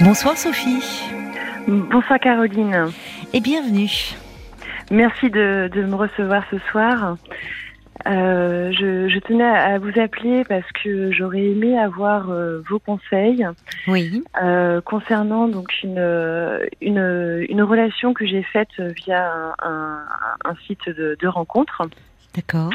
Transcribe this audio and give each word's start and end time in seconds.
Bonsoir 0.00 0.36
Sophie. 0.36 1.02
Bonsoir 1.66 2.20
Caroline. 2.20 2.86
Et 3.32 3.40
bienvenue. 3.40 3.90
Merci 4.92 5.28
de, 5.28 5.68
me 5.74 5.94
recevoir 5.96 6.44
ce 6.52 6.58
soir. 6.70 7.16
Euh, 8.06 8.70
je, 8.70 9.18
tenais 9.18 9.44
à 9.44 9.78
vous 9.78 9.98
appeler 9.98 10.44
parce 10.44 10.70
que 10.82 11.10
j'aurais 11.10 11.42
aimé 11.42 11.76
avoir 11.76 12.30
euh, 12.30 12.62
vos 12.70 12.78
conseils. 12.78 13.44
Oui. 13.88 14.22
Euh, 14.40 14.80
concernant 14.80 15.48
donc 15.48 15.72
une, 15.82 16.68
une, 16.80 17.62
relation 17.62 18.14
que 18.14 18.24
j'ai 18.24 18.44
faite 18.44 18.80
via 19.04 19.52
un, 19.60 20.54
site 20.66 20.88
de, 20.88 21.16
de 21.20 21.26
rencontre. 21.26 21.82
D'accord. 22.34 22.70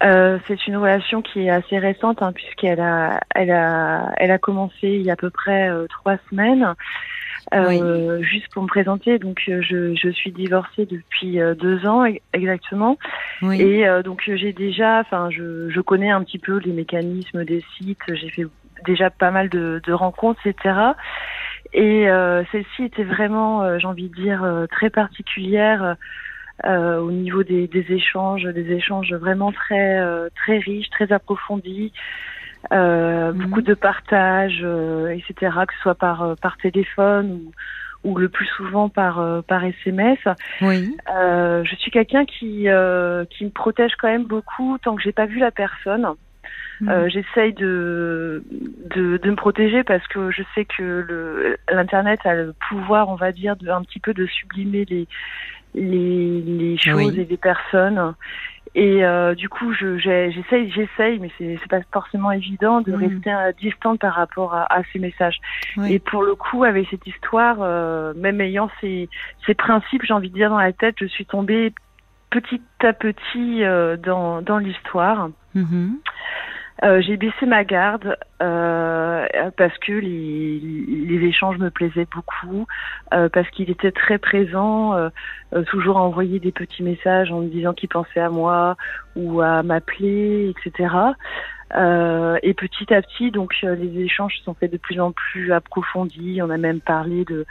c'est 0.00 0.66
une 0.66 0.76
relation 0.76 1.22
qui 1.22 1.46
est 1.46 1.50
assez 1.50 1.78
récente 1.78 2.22
hein, 2.22 2.32
puisqu'elle 2.32 2.80
a, 2.80 3.20
elle 3.34 3.50
a, 3.50 4.12
elle 4.16 4.30
a 4.30 4.38
commencé 4.38 4.88
il 4.88 5.02
y 5.02 5.10
a 5.10 5.12
à 5.14 5.16
peu 5.16 5.30
près 5.30 5.70
trois 5.88 6.16
semaines. 6.30 6.74
Euh, 7.52 8.22
juste 8.22 8.48
pour 8.52 8.62
me 8.62 8.68
présenter, 8.68 9.18
donc 9.18 9.42
euh, 9.48 9.60
je, 9.60 9.94
je 9.96 10.08
suis 10.10 10.30
divorcée 10.30 10.86
depuis 10.86 11.40
euh, 11.40 11.54
deux 11.54 11.84
ans 11.84 12.04
exactement, 12.32 12.96
oui. 13.42 13.60
et 13.60 13.86
donc 14.04 14.22
j'ai 14.24 14.52
déjà, 14.52 15.00
enfin 15.00 15.30
je, 15.30 15.68
je 15.68 15.80
connais 15.80 16.10
un 16.10 16.22
petit 16.22 16.38
peu 16.38 16.58
les 16.58 16.72
mécanismes 16.72 17.44
des 17.44 17.64
sites, 17.76 17.98
j'ai 18.08 18.30
fait 18.30 18.46
déjà 18.86 19.10
pas 19.10 19.32
mal 19.32 19.48
de, 19.48 19.80
de 19.84 19.92
rencontres, 19.92 20.46
etc. 20.46 20.74
Et 21.72 22.06
celle-ci 22.52 22.84
était 22.84 23.04
vraiment, 23.04 23.78
j'ai 23.78 23.86
envie 23.86 24.08
de 24.08 24.14
dire, 24.14 24.66
très 24.70 24.90
particulière. 24.90 25.96
Au 26.64 27.10
niveau 27.10 27.42
des, 27.42 27.66
des, 27.66 27.92
échanges, 27.92 28.44
des 28.44 28.72
échanges 28.72 29.12
vraiment 29.14 29.52
très 29.52 30.00
très 30.36 30.58
riches, 30.58 30.90
très 30.90 31.12
approfondis, 31.12 31.92
euh, 32.72 33.32
mhm. 33.32 33.42
beaucoup 33.42 33.62
de 33.62 33.74
partage, 33.74 34.60
euh, 34.62 35.08
etc., 35.08 35.34
que 35.66 35.74
ce 35.74 35.80
soit 35.80 35.94
par, 35.94 36.22
euh, 36.22 36.34
par 36.40 36.56
téléphone 36.58 37.40
ou, 38.04 38.10
ou 38.10 38.18
le 38.18 38.28
plus 38.28 38.46
souvent 38.46 38.88
par, 38.88 39.42
par 39.44 39.64
SMS. 39.64 40.18
Oui. 40.62 40.96
je 41.08 41.76
suis 41.78 41.90
quelqu'un 41.90 42.24
qui, 42.24 42.66
qui 43.30 43.44
me 43.44 43.50
protège 43.50 43.92
quand 44.00 44.08
même 44.08 44.24
beaucoup 44.24 44.78
tant 44.78 44.94
que 44.94 45.02
j'ai 45.02 45.12
pas 45.12 45.26
vu 45.26 45.38
la 45.38 45.50
personne. 45.50 46.06
Mhm. 46.80 47.08
J'essaye 47.10 47.52
de, 47.52 48.42
de, 48.96 49.18
de 49.18 49.30
me 49.30 49.36
protéger 49.36 49.84
parce 49.84 50.06
que 50.08 50.30
je 50.30 50.42
sais 50.54 50.64
que 50.64 51.56
l'internet 51.70 52.20
a 52.24 52.34
le 52.34 52.54
pouvoir, 52.70 53.10
on 53.10 53.16
va 53.16 53.32
dire, 53.32 53.54
de 53.56 53.68
un 53.68 53.82
petit 53.82 54.00
peu 54.00 54.14
de 54.14 54.24
sublimer 54.24 54.86
les 54.86 55.06
les, 55.74 56.40
les 56.40 56.78
choses 56.78 57.18
et 57.18 57.24
les 57.24 57.36
personnes. 57.36 58.14
Et 58.76 59.04
euh, 59.04 59.34
du 59.34 59.48
coup, 59.48 59.72
j'essaye, 59.72 60.70
j'essaye, 60.70 61.18
mais 61.18 61.30
c'est 61.38 61.68
pas 61.68 61.80
forcément 61.92 62.30
évident 62.30 62.80
de 62.80 62.92
mm. 62.92 62.94
rester 62.94 63.32
distante 63.60 63.98
par 63.98 64.14
rapport 64.14 64.54
à, 64.54 64.72
à 64.72 64.82
ces 64.92 65.00
messages. 65.00 65.40
Et 65.88 65.98
pour 65.98 66.22
le 66.22 66.36
coup, 66.36 66.62
avec 66.62 66.86
cette 66.88 67.06
histoire, 67.06 67.56
euh, 67.60 68.12
même 68.14 68.40
ayant 68.40 68.70
ces, 68.80 69.08
ces 69.44 69.54
principes, 69.54 70.04
j'ai 70.04 70.14
envie 70.14 70.30
de 70.30 70.34
dire 70.34 70.50
dans 70.50 70.58
la 70.58 70.72
tête, 70.72 70.94
je 71.00 71.06
suis 71.06 71.26
tombée 71.26 71.72
petit 72.30 72.62
à 72.84 72.92
petit 72.92 73.64
euh, 73.64 73.96
dans, 73.96 74.40
dans 74.40 74.58
l'histoire. 74.58 75.30
Mm-hmm. 75.56 75.90
Euh, 76.82 77.02
j'ai 77.02 77.16
baissé 77.16 77.44
ma 77.46 77.64
garde 77.64 78.16
euh, 78.42 79.26
parce 79.56 79.76
que 79.78 79.92
les, 79.92 80.60
les, 80.60 81.26
échanges 81.26 81.58
me 81.58 81.70
plaisaient 81.70 82.06
beaucoup, 82.10 82.66
euh, 83.12 83.28
parce 83.28 83.48
qu'il 83.50 83.70
était 83.70 83.92
très 83.92 84.16
présent, 84.18 84.94
euh, 84.94 85.10
euh, 85.52 85.62
toujours 85.64 85.98
à 85.98 86.02
envoyer 86.02 86.40
des 86.40 86.52
petits 86.52 86.82
messages 86.82 87.30
en 87.32 87.40
me 87.40 87.48
disant 87.48 87.74
qu'il 87.74 87.90
pensait 87.90 88.20
à 88.20 88.30
moi 88.30 88.76
ou 89.14 89.42
à 89.42 89.62
m'appeler, 89.62 90.54
etc. 90.56 90.94
et 92.42 92.54
petit 92.54 92.94
à 92.94 93.02
petit, 93.02 93.30
donc 93.30 93.54
les 93.62 94.00
échanges 94.00 94.34
se 94.38 94.44
sont 94.44 94.54
faits 94.54 94.72
de 94.72 94.78
plus 94.78 95.00
en 95.00 95.12
plus 95.12 95.52
approfondis. 95.52 96.40
On 96.42 96.50
a 96.50 96.56
même 96.56 96.80
parlé 96.80 97.24
de 97.24 97.46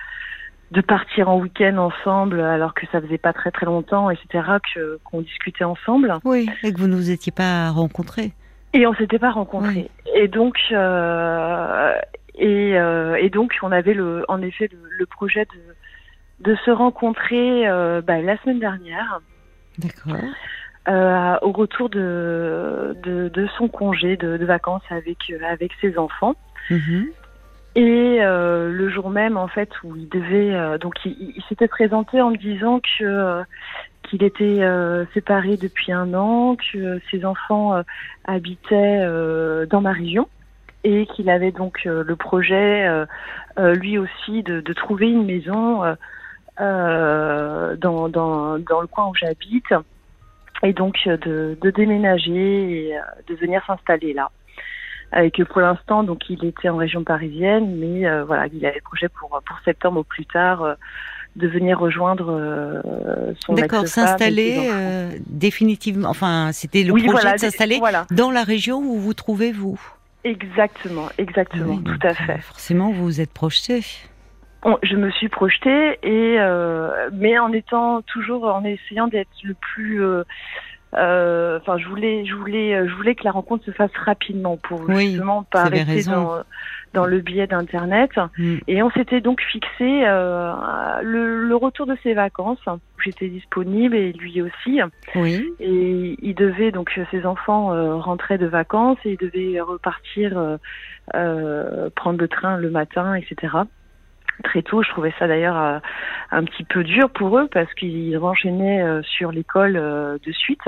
de 0.71 0.81
partir 0.81 1.29
en 1.29 1.39
week-end 1.39 1.77
ensemble 1.77 2.41
alors 2.41 2.75
que 2.75 2.85
ça 2.91 3.01
faisait 3.01 3.17
pas 3.17 3.33
très 3.33 3.49
très 3.49 3.65
longtemps, 3.65 4.09
etc. 4.09 4.43
que 4.73 4.99
qu'on 5.03 5.21
discutait 5.21 5.63
ensemble. 5.63 6.13
Oui, 6.25 6.47
et 6.63 6.73
que 6.73 6.79
vous 6.79 6.87
ne 6.87 6.95
vous 6.95 7.11
étiez 7.11 7.31
pas 7.31 7.69
rencontrés. 7.71 8.33
Et 8.73 8.85
on 8.85 8.93
s'était 8.93 9.19
pas 9.19 9.31
rencontrés. 9.31 9.89
Et 10.13 10.27
donc, 10.27 10.57
euh, 10.71 11.93
et, 12.35 12.77
euh, 12.77 13.15
et, 13.15 13.29
donc, 13.29 13.57
on 13.63 13.71
avait 13.71 13.93
le, 13.93 14.25
en 14.27 14.41
effet 14.41 14.69
le, 14.71 15.05
projet 15.05 15.45
de, 15.45 16.51
de 16.51 16.55
se 16.65 16.71
rencontrer 16.71 17.67
euh, 17.67 18.01
bah, 18.01 18.21
la 18.21 18.37
semaine 18.41 18.59
dernière. 18.59 19.21
D'accord. 19.77 20.19
Au 21.41 21.51
retour 21.51 21.89
de, 21.89 22.95
de, 23.03 23.29
de 23.29 23.47
son 23.57 23.67
congé 23.67 24.17
de, 24.17 24.37
de, 24.37 24.45
vacances 24.45 24.83
avec, 24.89 25.31
avec 25.47 25.71
ses 25.81 25.97
enfants. 25.97 26.35
Mm-hmm. 26.69 27.05
Et 27.75 28.17
euh, 28.21 28.71
le 28.71 28.89
jour 28.89 29.09
même, 29.09 29.37
en 29.37 29.47
fait, 29.47 29.69
où 29.83 29.95
il 29.95 30.09
devait, 30.09 30.53
euh, 30.53 30.77
donc 30.79 30.95
il, 31.05 31.33
il 31.35 31.43
s'était 31.47 31.67
présenté 31.67 32.19
en 32.21 32.31
me 32.31 32.37
disant 32.37 32.81
que 32.97 33.43
qu'il 34.09 34.23
était 34.23 34.61
euh, 34.61 35.05
séparé 35.13 35.57
depuis 35.57 35.91
un 35.91 36.13
an, 36.13 36.55
que 36.55 36.99
ses 37.11 37.25
enfants 37.25 37.75
euh, 37.75 37.83
habitaient 38.25 38.99
euh, 39.01 39.65
dans 39.67 39.81
ma 39.81 39.91
région 39.91 40.27
et 40.83 41.05
qu'il 41.07 41.29
avait 41.29 41.51
donc 41.51 41.83
le 41.83 42.15
projet, 42.15 42.87
lui 43.57 43.97
aussi, 43.97 44.43
de, 44.43 44.61
de, 44.61 44.73
trouver 44.73 45.09
une 45.09 45.25
maison 45.25 45.81
dans, 46.57 47.75
dans, 47.77 48.07
dans, 48.07 48.81
le 48.81 48.87
coin 48.87 49.09
où 49.09 49.13
j'habite 49.13 49.73
et 50.63 50.71
donc 50.71 50.95
de, 51.05 51.57
de, 51.59 51.69
déménager 51.71 52.91
et 52.91 52.97
de 53.27 53.35
venir 53.35 53.61
s'installer 53.67 54.13
là. 54.13 54.31
Et 55.17 55.31
que 55.31 55.43
pour 55.43 55.59
l'instant, 55.59 56.03
donc 56.03 56.29
il 56.29 56.45
était 56.45 56.69
en 56.69 56.77
région 56.77 57.03
parisienne, 57.03 57.75
mais 57.75 58.09
voilà, 58.23 58.47
il 58.47 58.65
avait 58.65 58.79
projet 58.79 59.09
pour, 59.09 59.37
pour 59.45 59.59
septembre 59.65 59.99
au 59.99 60.03
plus 60.05 60.27
tard 60.27 60.77
de 61.35 61.47
venir 61.47 61.79
rejoindre 61.79 62.31
euh, 62.31 63.33
son 63.45 63.53
D'accord, 63.53 63.87
s'installer 63.87 64.69
euh, 64.71 65.11
définitivement. 65.27 66.09
Enfin, 66.09 66.51
c'était 66.51 66.83
le 66.83 66.93
projet 66.93 67.33
de 67.33 67.37
s'installer 67.37 67.79
dans 68.11 68.31
la 68.31 68.43
région 68.43 68.79
où 68.79 68.99
vous 68.99 69.13
trouvez 69.13 69.51
vous? 69.51 69.79
Exactement, 70.23 71.07
exactement, 71.17 71.77
tout 71.77 71.99
à 72.07 72.13
fait. 72.13 72.39
Forcément, 72.39 72.91
vous 72.91 73.03
vous 73.03 73.21
êtes 73.21 73.31
projeté. 73.31 73.81
je 74.83 74.95
me 74.95 75.09
suis 75.11 75.29
projetée 75.29 75.97
et 76.03 76.35
euh, 76.39 77.09
mais 77.13 77.39
en 77.39 77.53
étant 77.53 78.01
toujours 78.01 78.43
en 78.45 78.65
essayant 78.65 79.07
d'être 79.07 79.29
le 79.43 79.53
plus 79.53 80.03
enfin 80.91 81.77
je 81.77 81.87
voulais 81.87 82.25
je 82.25 82.35
voulais 82.35 82.85
je 82.85 82.93
voulais 82.95 83.15
que 83.15 83.23
la 83.23 83.31
rencontre 83.31 83.63
se 83.63 83.71
fasse 83.71 83.95
rapidement 84.03 84.57
pour 84.57 84.91
justement 84.91 85.43
pas 85.43 85.65
rester 85.65 86.03
dans 86.03 86.43
dans 86.93 87.05
le 87.05 87.19
biais 87.19 87.47
d'internet 87.47 88.11
mm. 88.37 88.57
et 88.67 88.81
on 88.83 88.89
s'était 88.91 89.21
donc 89.21 89.41
fixé 89.41 90.03
euh, 90.05 90.53
le, 91.01 91.47
le, 91.47 91.55
retour 91.55 91.85
de 91.85 91.97
ses 92.03 92.13
vacances 92.13 92.59
j'étais 93.03 93.27
disponible 93.27 93.95
et 93.95 94.11
lui 94.13 94.41
aussi 94.41 94.79
oui. 95.15 95.43
et 95.59 96.17
il 96.21 96.35
devait 96.35 96.71
donc 96.71 96.91
ses 97.11 97.25
enfants 97.25 97.73
euh, 97.73 97.95
rentraient 97.95 98.37
de 98.37 98.47
vacances 98.47 98.97
et 99.05 99.11
il 99.11 99.17
devait 99.17 99.59
repartir 99.59 100.37
euh, 100.37 100.57
euh 101.15 101.89
prendre 101.95 102.19
le 102.19 102.27
train 102.27 102.57
le 102.57 102.69
matin 102.69 103.15
etc 103.15 103.53
très 104.41 104.61
tôt. 104.61 104.81
Je 104.81 104.89
trouvais 104.89 105.13
ça 105.19 105.27
d'ailleurs 105.27 105.81
un 106.31 106.43
petit 106.45 106.63
peu 106.63 106.85
dur 106.85 107.09
pour 107.09 107.37
eux 107.37 107.49
parce 107.51 107.73
qu'ils 107.73 108.17
enchaînaient 108.19 109.01
sur 109.03 109.33
l'école 109.33 109.73
de 109.73 110.31
suite. 110.31 110.61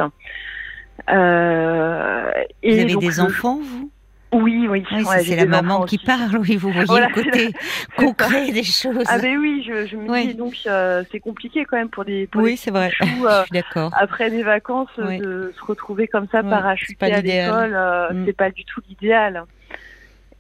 Euh, 1.10 2.32
et 2.64 2.86
vous 2.86 2.98
avez 2.98 3.08
des 3.08 3.20
enfants, 3.20 3.60
vous? 3.62 3.92
Oui, 4.34 4.68
oui. 4.70 4.84
c'est 5.24 5.36
la 5.36 5.46
maman 5.46 5.84
qui 5.84 5.98
parle, 5.98 6.38
oui, 6.38 6.56
vous 6.56 6.72
voyez 6.72 7.08
le 7.08 7.14
côté 7.14 7.54
concret 7.98 8.52
des 8.52 8.64
choses. 8.64 9.04
Ah 9.08 9.18
ben 9.20 9.38
oui, 9.38 9.64
je, 9.68 9.86
je 9.88 9.98
me 9.98 10.28
dis 10.28 10.36
donc 10.36 10.56
euh, 10.68 11.04
c'est 11.12 11.20
compliqué 11.20 11.66
quand 11.66 11.78
même 11.78 11.90
pour 11.90 12.06
des 12.06 12.28
pour 12.28 12.42
Oui, 12.42 12.58
c'est 12.58 12.72
vrai. 12.72 12.92
Euh, 13.22 13.44
d'accord. 13.52 13.92
Après 13.96 14.32
des 14.32 14.42
vacances 14.42 14.90
de 14.98 15.54
se 15.56 15.64
retrouver 15.64 16.08
comme 16.08 16.28
ça 16.32 16.42
parachuté 16.42 17.14
à 17.14 17.22
l'école, 17.22 17.76
euh, 17.76 18.14
mm. 18.14 18.26
c'est 18.26 18.34
pas 18.34 18.50
du 18.50 18.66
tout 18.66 18.82
l'idéal. 18.88 19.44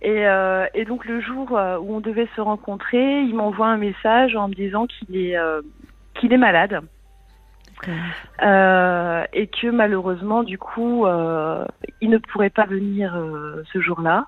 Et, 0.01 0.23
et 0.73 0.85
donc 0.85 1.05
le 1.05 1.21
jour 1.21 1.51
où 1.51 1.95
on 1.95 1.99
devait 1.99 2.27
se 2.35 2.41
rencontrer, 2.41 3.21
il 3.21 3.35
m'envoie 3.35 3.67
un 3.67 3.77
message 3.77 4.35
en 4.35 4.47
me 4.47 4.55
disant 4.55 4.87
qu'il 4.87 5.15
est 5.15 5.35
qu'il 6.15 6.33
est 6.33 6.37
malade. 6.37 6.81
Euh, 8.41 9.23
et 9.33 9.47
que 9.47 9.67
malheureusement, 9.67 10.43
du 10.43 10.57
coup, 10.57 11.05
euh, 11.05 11.65
il 12.01 12.09
ne 12.09 12.17
pourrait 12.17 12.49
pas 12.49 12.65
venir 12.65 13.15
euh, 13.15 13.63
ce 13.71 13.79
jour-là. 13.79 14.25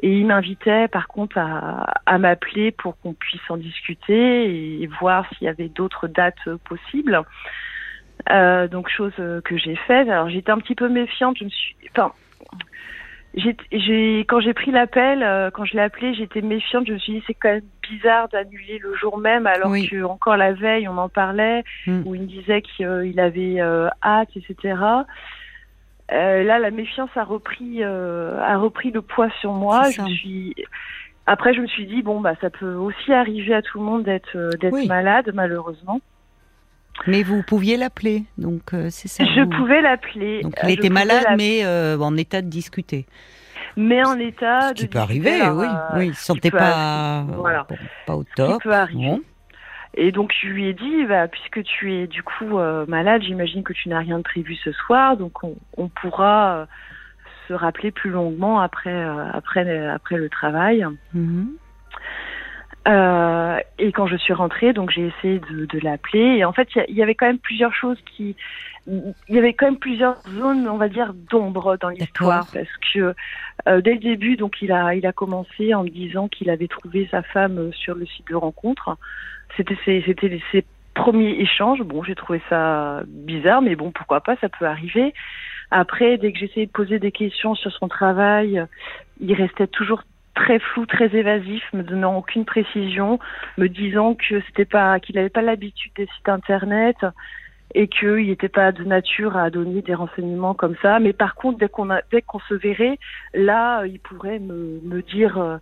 Et 0.00 0.18
il 0.18 0.26
m'invitait 0.26 0.86
par 0.88 1.08
contre 1.08 1.38
à, 1.38 1.84
à 2.06 2.18
m'appeler 2.18 2.70
pour 2.70 2.98
qu'on 3.00 3.14
puisse 3.14 3.50
en 3.50 3.56
discuter 3.56 4.82
et 4.82 4.86
voir 5.00 5.28
s'il 5.30 5.46
y 5.46 5.48
avait 5.48 5.68
d'autres 5.68 6.06
dates 6.06 6.48
possibles. 6.64 7.20
Euh, 8.30 8.68
donc 8.68 8.88
chose 8.88 9.14
que 9.16 9.56
j'ai 9.56 9.74
faite. 9.74 10.08
Alors 10.08 10.28
j'étais 10.28 10.52
un 10.52 10.58
petit 10.58 10.76
peu 10.76 10.88
méfiante. 10.88 11.36
Je 11.38 11.44
me 11.44 11.50
suis, 11.50 11.74
enfin, 11.90 12.12
j'ai, 13.38 14.20
quand 14.20 14.40
j'ai 14.40 14.54
pris 14.54 14.70
l'appel, 14.70 15.22
euh, 15.22 15.50
quand 15.50 15.64
je 15.64 15.74
l'ai 15.74 15.82
appelé, 15.82 16.14
j'étais 16.14 16.40
méfiante. 16.40 16.86
Je 16.86 16.92
me 16.94 16.98
suis 16.98 17.14
dit 17.14 17.22
c'est 17.26 17.34
quand 17.34 17.50
même 17.50 17.62
bizarre 17.88 18.28
d'annuler 18.28 18.78
le 18.78 18.94
jour 18.94 19.18
même, 19.18 19.46
alors 19.46 19.72
que 19.72 20.02
encore 20.04 20.36
la 20.36 20.52
veille 20.52 20.88
on 20.88 20.98
en 20.98 21.08
parlait, 21.08 21.64
mm. 21.86 22.02
où 22.04 22.14
il 22.14 22.22
me 22.22 22.26
disait 22.26 22.62
qu'il 22.62 23.20
avait 23.20 23.60
euh, 23.60 23.88
hâte, 24.02 24.30
etc. 24.36 24.78
Euh, 26.10 26.42
là, 26.42 26.58
la 26.58 26.70
méfiance 26.70 27.10
a 27.16 27.24
repris, 27.24 27.82
a 27.84 28.56
repris 28.56 28.90
le 28.90 29.02
poids 29.02 29.30
sur 29.40 29.52
moi. 29.52 29.90
Je 29.90 30.02
suis 30.02 30.54
Après, 31.26 31.54
je 31.54 31.60
me 31.60 31.66
suis 31.66 31.86
dit 31.86 32.02
bon 32.02 32.20
bah 32.20 32.34
ça 32.40 32.50
peut 32.50 32.74
aussi 32.74 33.12
arriver 33.12 33.54
à 33.54 33.62
tout 33.62 33.78
le 33.78 33.84
monde 33.84 34.04
d'être 34.04 34.56
d'être 34.58 34.86
malade, 34.86 35.30
malheureusement. 35.34 36.00
Mais 37.06 37.22
vous 37.22 37.42
pouviez 37.42 37.76
l'appeler, 37.76 38.24
donc 38.36 38.72
c'est 38.90 39.08
ça. 39.08 39.24
Je 39.24 39.44
pouvais 39.56 39.80
l'appeler. 39.80 40.42
Donc 40.42 40.54
il 40.64 40.70
était 40.70 40.90
malade, 40.90 41.26
mais 41.36 41.64
en 41.66 42.16
état 42.16 42.42
de 42.42 42.48
discuter 42.48 43.06
mais 43.76 44.04
en 44.04 44.18
état 44.18 44.70
Ce 44.70 44.72
qui 44.74 44.88
peut 44.88 44.98
arriver, 44.98 45.40
oui, 45.50 45.66
oui, 45.94 46.06
il 46.06 46.10
ne 46.10 46.14
sentait 46.14 46.50
pas, 46.50 47.24
voilà. 47.28 47.64
pas 48.06 48.16
au 48.16 48.24
top. 48.24 48.60
peut 48.62 48.72
arriver. 48.72 49.20
Et 49.94 50.12
donc 50.12 50.32
je 50.40 50.48
lui 50.48 50.66
ai 50.66 50.74
dit, 50.74 51.04
bah, 51.06 51.28
puisque 51.28 51.62
tu 51.62 51.94
es 51.94 52.06
du 52.06 52.22
coup 52.22 52.58
euh, 52.58 52.84
malade, 52.86 53.22
j'imagine 53.22 53.62
que 53.62 53.72
tu 53.72 53.88
n'as 53.88 53.98
rien 53.98 54.18
de 54.18 54.22
prévu 54.22 54.54
ce 54.56 54.72
soir, 54.72 55.16
donc 55.16 55.42
on, 55.42 55.56
on 55.76 55.88
pourra 55.88 56.56
euh, 56.56 56.66
se 57.48 57.54
rappeler 57.54 57.90
plus 57.90 58.10
longuement 58.10 58.60
après 58.60 58.92
euh, 58.92 59.30
après 59.32 59.86
après 59.86 60.16
le 60.16 60.28
travail. 60.28 60.86
Mm-hmm. 62.88 63.62
et 63.78 63.92
quand 63.92 64.06
je 64.06 64.16
suis 64.16 64.32
rentrée, 64.32 64.72
donc 64.72 64.90
j'ai 64.90 65.06
essayé 65.06 65.40
de, 65.40 65.66
de 65.66 65.78
l'appeler. 65.80 66.38
Et 66.38 66.44
en 66.44 66.52
fait, 66.52 66.68
il 66.88 66.96
y, 66.96 67.02
avait 67.02 67.14
quand 67.14 67.26
même 67.26 67.38
plusieurs 67.38 67.74
choses 67.74 67.98
qui, 68.16 68.34
il 68.86 69.14
y 69.28 69.38
avait 69.38 69.52
quand 69.52 69.66
même 69.66 69.78
plusieurs 69.78 70.16
zones, 70.38 70.66
on 70.68 70.76
va 70.76 70.88
dire, 70.88 71.12
d'ombre 71.14 71.76
dans 71.76 71.90
l'histoire, 71.90 72.46
parce 72.52 72.76
que 72.92 73.14
dès 73.80 73.94
le 73.94 74.00
début, 74.00 74.36
donc 74.36 74.62
il 74.62 74.72
a 74.72 74.94
il 74.94 75.06
a 75.06 75.12
commencé 75.12 75.74
en 75.74 75.84
me 75.84 75.90
disant 75.90 76.28
qu'il 76.28 76.50
avait 76.50 76.68
trouvé 76.68 77.08
sa 77.10 77.22
femme 77.22 77.72
sur 77.72 77.94
le 77.94 78.06
site 78.06 78.28
de 78.28 78.36
rencontre. 78.36 78.96
C'était 79.56 79.76
c'était 79.84 80.40
ses 80.52 80.64
premiers 80.94 81.40
échanges. 81.40 81.82
Bon, 81.82 82.02
j'ai 82.02 82.14
trouvé 82.14 82.40
ça 82.48 83.02
bizarre, 83.06 83.62
mais 83.62 83.76
bon, 83.76 83.90
pourquoi 83.90 84.20
pas, 84.20 84.36
ça 84.36 84.48
peut 84.48 84.66
arriver. 84.66 85.14
Après, 85.70 86.16
dès 86.16 86.32
que 86.32 86.38
j'essayais 86.38 86.66
de 86.66 86.72
poser 86.72 86.98
des 86.98 87.12
questions 87.12 87.54
sur 87.54 87.70
son 87.72 87.88
travail, 87.88 88.64
il 89.20 89.34
restait 89.34 89.66
toujours 89.66 90.02
très 90.38 90.58
flou, 90.60 90.86
très 90.86 91.14
évasif, 91.16 91.62
me 91.72 91.82
donnant 91.82 92.16
aucune 92.16 92.44
précision, 92.44 93.18
me 93.56 93.68
disant 93.68 94.14
que 94.14 94.40
c'était 94.46 94.64
pas, 94.64 95.00
qu'il 95.00 95.16
n'avait 95.16 95.28
pas 95.28 95.42
l'habitude 95.42 95.92
des 95.96 96.06
sites 96.06 96.28
internet 96.28 96.96
et 97.74 97.88
qu'il 97.88 98.28
n'était 98.28 98.48
pas 98.48 98.72
de 98.72 98.84
nature 98.84 99.36
à 99.36 99.50
donner 99.50 99.82
des 99.82 99.94
renseignements 99.94 100.54
comme 100.54 100.76
ça. 100.80 101.00
Mais 101.00 101.12
par 101.12 101.34
contre, 101.34 101.58
dès 101.58 101.68
qu'on 101.68 101.88
dès 102.10 102.22
qu'on 102.22 102.38
se 102.40 102.54
verrait, 102.54 102.98
là, 103.34 103.84
il 103.84 103.98
pourrait 103.98 104.38
me, 104.38 104.80
me 104.84 105.02
dire 105.02 105.38
euh, 105.38 105.58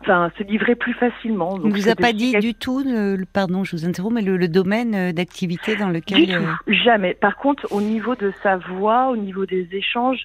enfin, 0.00 0.30
se 0.38 0.44
livrer 0.44 0.76
plus 0.76 0.94
facilement. 0.94 1.58
Donc, 1.58 1.72
vous 1.72 1.88
a 1.88 1.96
pas 1.96 2.12
dit 2.12 2.38
du 2.38 2.54
tout, 2.54 2.82
le, 2.84 3.24
pardon, 3.30 3.64
je 3.64 3.76
vous 3.76 3.84
interromps, 3.84 4.14
mais 4.14 4.22
le, 4.22 4.48
domaine 4.48 4.94
euh, 4.94 5.12
d'activité 5.12 5.76
dans 5.76 5.88
lequel. 5.88 6.24
Du 6.24 6.32
tout, 6.32 6.40
euh, 6.40 6.72
jamais. 6.84 7.14
Par 7.14 7.36
contre, 7.36 7.66
au 7.72 7.80
niveau 7.80 8.14
de 8.14 8.32
sa 8.42 8.56
voix, 8.56 9.08
au 9.08 9.16
niveau 9.16 9.44
des 9.44 9.68
échanges, 9.72 10.24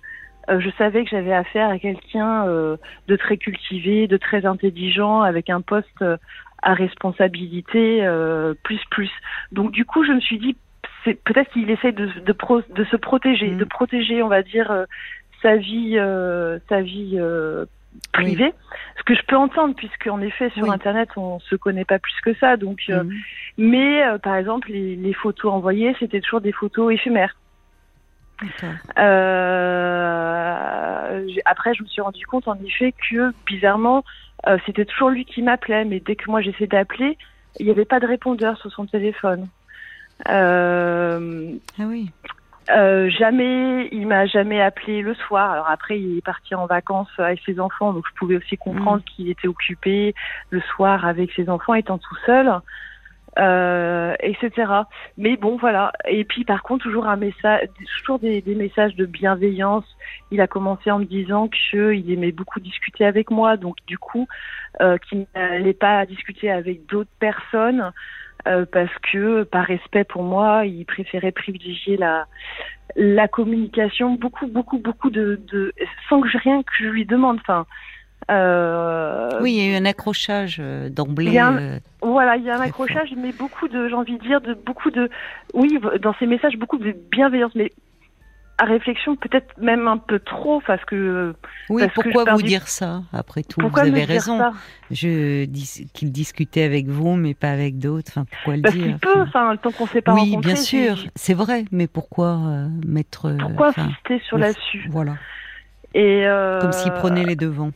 euh, 0.50 0.60
je 0.60 0.70
savais 0.78 1.04
que 1.04 1.10
j'avais 1.10 1.34
affaire 1.34 1.70
à 1.70 1.80
quelqu'un 1.80 2.46
de 2.46 3.16
très 3.16 3.38
cultivé, 3.38 4.08
de 4.08 4.18
très 4.18 4.46
intelligent, 4.46 5.22
avec 5.22 5.50
un 5.50 5.62
poste 5.62 6.04
à 6.62 6.74
responsabilité 6.74 8.08
plus 8.64 8.80
plus. 8.90 9.12
Donc 9.52 9.72
du 9.72 9.86
coup, 9.86 10.06
je 10.06 10.12
me 10.12 10.20
suis 10.20 10.40
dit, 10.40 10.56
peut-être 11.06 11.52
qu'il 11.52 11.70
essaie 11.70 11.92
de, 11.92 12.06
de, 12.06 12.74
de, 12.74 12.84
se 12.86 12.96
protéger, 12.96 13.52
mm. 13.52 13.58
de 13.58 13.66
protéger, 13.66 14.24
on 14.24 14.30
va 14.30 14.42
dire, 14.42 14.86
sa 15.42 15.56
vie, 15.56 15.98
sa 16.70 16.82
vie 16.82 17.20
privé. 18.12 18.54
Ce 18.98 19.04
que 19.04 19.16
je 19.16 19.22
peux 19.28 19.36
entendre, 19.36 19.76
puisque 19.76 20.08
en 20.08 20.22
effet 20.22 20.50
sur 20.52 20.72
Internet 20.72 21.10
on 21.18 21.40
se 21.40 21.56
connaît 21.56 21.86
pas 21.86 22.00
plus 22.00 22.20
que 22.24 22.34
ça. 22.36 22.58
Donc, 22.58 22.82
euh, 22.90 23.04
mhm. 23.04 23.14
mais 23.58 24.04
euh, 24.06 24.18
par 24.18 24.36
exemple 24.36 24.72
les, 24.72 25.14
photos 25.14 25.52
envoyées, 25.54 25.96
c'était 26.00 26.22
toujours 26.22 26.42
des 26.42 26.52
photos 26.52 26.94
éphémères. 26.94 27.36
Euh, 28.98 30.08
après, 31.46 31.74
je 31.74 31.84
me 31.84 31.88
suis 31.88 32.02
rendu 32.02 32.26
compte 32.26 32.48
en 32.48 32.56
effet 32.66 32.94
que 33.10 33.34
bizarrement, 33.46 34.04
c'était 34.66 34.86
toujours 34.86 35.10
lui 35.10 35.26
qui 35.26 35.42
m'appelait, 35.42 35.86
mais 35.86 36.02
dès 36.02 36.16
que 36.16 36.30
moi 36.30 36.42
j'essayais 36.42 36.68
d'appeler, 36.68 37.18
il 37.60 37.66
n'y 37.66 37.72
avait 37.72 37.86
pas 37.86 38.00
de 38.02 38.08
répondeur 38.08 38.58
sur 38.58 38.72
son 38.72 38.86
téléphone. 38.86 39.48
ah 41.80 41.84
oui. 41.88 42.12
Euh, 42.70 43.10
jamais, 43.10 43.90
il 43.92 44.08
m'a 44.08 44.26
jamais 44.26 44.62
appelé 44.62 45.02
le 45.02 45.14
soir. 45.16 45.52
Alors 45.52 45.70
après, 45.70 46.00
il 46.00 46.18
est 46.18 46.26
parti 46.26 46.56
en 46.56 46.66
vacances 46.66 47.10
avec 47.18 47.42
ses 47.46 47.60
enfants, 47.60 47.94
donc 47.94 48.06
je 48.10 48.16
pouvais 48.16 48.38
aussi 48.38 48.58
comprendre 48.58 49.00
mm. 49.00 49.04
qu'il 49.04 49.30
était 49.30 49.48
occupé 49.48 50.16
le 50.50 50.62
soir 50.62 51.06
avec 51.06 51.32
ses 51.34 51.50
enfants, 51.50 51.74
étant 51.74 51.98
tout 51.98 52.16
seul, 52.26 52.52
euh, 53.40 54.16
etc. 54.20 54.72
Mais 55.18 55.38
bon, 55.38 55.58
voilà. 55.58 55.92
Et 56.08 56.24
puis 56.24 56.44
par 56.46 56.64
contre, 56.64 56.84
toujours 56.84 57.08
un 57.08 57.16
message, 57.16 57.68
toujours 58.00 58.20
des, 58.20 58.44
messages 58.46 58.96
de 58.96 59.06
bienveillance. 59.06 59.86
Il 60.32 60.42
a 60.42 60.48
commencé 60.48 60.92
en 60.92 61.00
me 61.00 61.06
disant 61.06 61.48
qu'il 61.48 62.12
aimait 62.12 62.32
beaucoup 62.32 62.60
discuter 62.60 63.06
avec 63.06 63.32
moi, 63.32 63.58
donc 63.58 63.78
du 63.88 63.98
coup, 63.98 64.28
euh, 64.82 64.98
qu'il 64.98 65.26
n'allait 65.36 65.74
pas 65.74 66.06
discuter 66.06 66.52
avec 66.52 66.86
d'autres 66.86 67.10
personnes. 67.20 67.92
Euh, 68.46 68.66
parce 68.70 68.92
que 69.12 69.44
par 69.44 69.66
respect 69.66 70.04
pour 70.04 70.22
moi, 70.22 70.66
il 70.66 70.86
préférait 70.86 71.32
privilégier 71.32 71.96
la 71.96 72.26
la 72.96 73.30
communication, 73.30 74.16
beaucoup 74.16 74.48
beaucoup 74.48 74.80
beaucoup 74.80 75.10
de, 75.10 75.40
de 75.50 75.74
sans 76.10 76.20
que 76.20 76.28
je, 76.28 76.38
rien 76.38 76.62
que 76.62 76.74
je 76.78 76.88
lui 76.88 77.06
demande. 77.06 77.38
Enfin, 77.40 77.66
euh, 78.32 79.30
oui, 79.42 79.54
il 79.54 79.64
y 79.64 79.68
a 79.68 79.74
eu 79.74 79.76
un 79.76 79.86
accrochage 79.86 80.58
euh, 80.60 80.90
d'emblée. 80.90 81.40
Voilà, 82.02 82.38
il 82.38 82.44
y 82.44 82.50
a 82.50 82.58
un 82.58 82.62
accrochage, 82.62 83.14
mais 83.18 83.32
beaucoup 83.32 83.68
de, 83.68 83.88
j'ai 83.88 83.96
envie 83.96 84.18
de 84.18 84.24
dire, 84.24 84.42
de 84.42 84.54
beaucoup 84.54 84.92
de, 84.92 85.10
oui, 85.54 85.80
dans 86.02 86.14
ces 86.20 86.26
messages, 86.26 86.58
beaucoup 86.58 86.78
de 86.78 86.96
bienveillance, 87.12 87.54
mais 87.56 87.72
à 88.60 88.66
réflexion 88.66 89.16
peut-être 89.16 89.58
même 89.58 89.88
un 89.88 89.98
peu 89.98 90.20
trop 90.20 90.62
parce 90.66 90.84
que 90.86 91.34
oui 91.70 91.84
pourquoi 91.94 92.36
vous 92.36 92.44
dire 92.44 92.68
ça 92.68 93.02
après 93.12 93.42
tout? 93.42 93.60
Vous 93.60 93.80
avez 93.80 94.04
raison. 94.04 94.40
je 94.92 95.46
dis 95.46 95.90
qu'il 95.94 96.12
discutait 96.12 96.64
avec 96.64 96.88
vous 96.88 97.16
mais 97.16 97.34
pas 97.34 97.50
avec 97.50 97.80
d'autres 97.80 98.12
enfin 98.12 98.26
pourquoi 98.26 98.56
le 98.58 98.62
dire? 98.62 99.00
peut 99.02 99.22
enfin 99.22 99.56
tant 99.58 99.72
qu'on 99.72 99.88
s'est 99.88 100.02
pas 100.02 100.14
oui 100.14 100.38
bien 100.38 100.56
sûr 100.56 101.04
c'est 101.16 101.34
vrai 101.34 101.66
mais 101.72 101.88
pourquoi 101.88 102.38
euh, 102.38 102.68
mettre 102.86 103.30
euh, 103.30 103.38
pourquoi 103.38 103.70
insister 103.70 104.22
sur 104.28 104.38
là-dessus? 104.38 104.88
voilà. 104.92 105.16
Et 105.96 106.26
euh, 106.26 106.60
comme 106.60 106.72
s'il 106.72 106.92
prenait 106.92 107.24
les 107.24 107.36
devants 107.36 107.72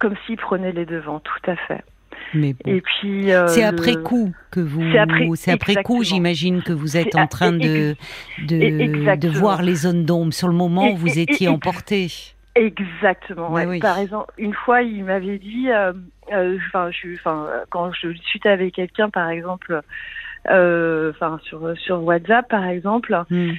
comme 0.00 0.16
s'il 0.26 0.36
prenait 0.36 0.72
les 0.72 0.86
devants 0.86 1.20
tout 1.20 1.50
à 1.50 1.54
fait 1.54 1.84
mais 2.34 2.54
Et 2.66 2.80
puis 2.80 3.32
euh, 3.32 3.46
c'est 3.48 3.64
après 3.64 3.96
coup 3.96 4.32
que 4.50 4.60
vous. 4.60 4.82
C'est 5.36 5.52
après, 5.52 5.82
coup, 5.82 6.02
j'imagine 6.02 6.62
que 6.62 6.72
vous 6.72 6.96
êtes 6.96 7.14
en 7.14 7.26
train 7.26 7.52
de 7.52 7.94
de, 8.46 9.16
de, 9.16 9.28
voir 9.28 9.62
les 9.62 9.74
zones 9.74 10.04
d'ombre. 10.04 10.32
Sur 10.32 10.48
le 10.48 10.54
moment, 10.54 10.94
vous 10.94 11.18
étiez 11.18 11.48
emporté. 11.48 12.08
Exactement. 12.54 13.54
Par 13.80 13.98
exemple, 13.98 14.32
une 14.36 14.54
fois, 14.54 14.82
il 14.82 15.04
m'avait 15.04 15.38
dit, 15.38 15.70
euh, 15.70 15.92
euh, 16.32 16.58
je, 16.90 17.14
enfin, 17.14 17.46
quand 17.70 17.92
je 17.92 18.08
discutais 18.08 18.48
avec 18.48 18.74
quelqu'un, 18.74 19.08
par 19.08 19.28
exemple, 19.28 19.80
enfin 20.46 21.38
sur 21.42 21.76
sur 21.78 22.02
WhatsApp, 22.02 22.48
par 22.48 22.64
exemple, 22.64 23.24
hmm. 23.30 23.52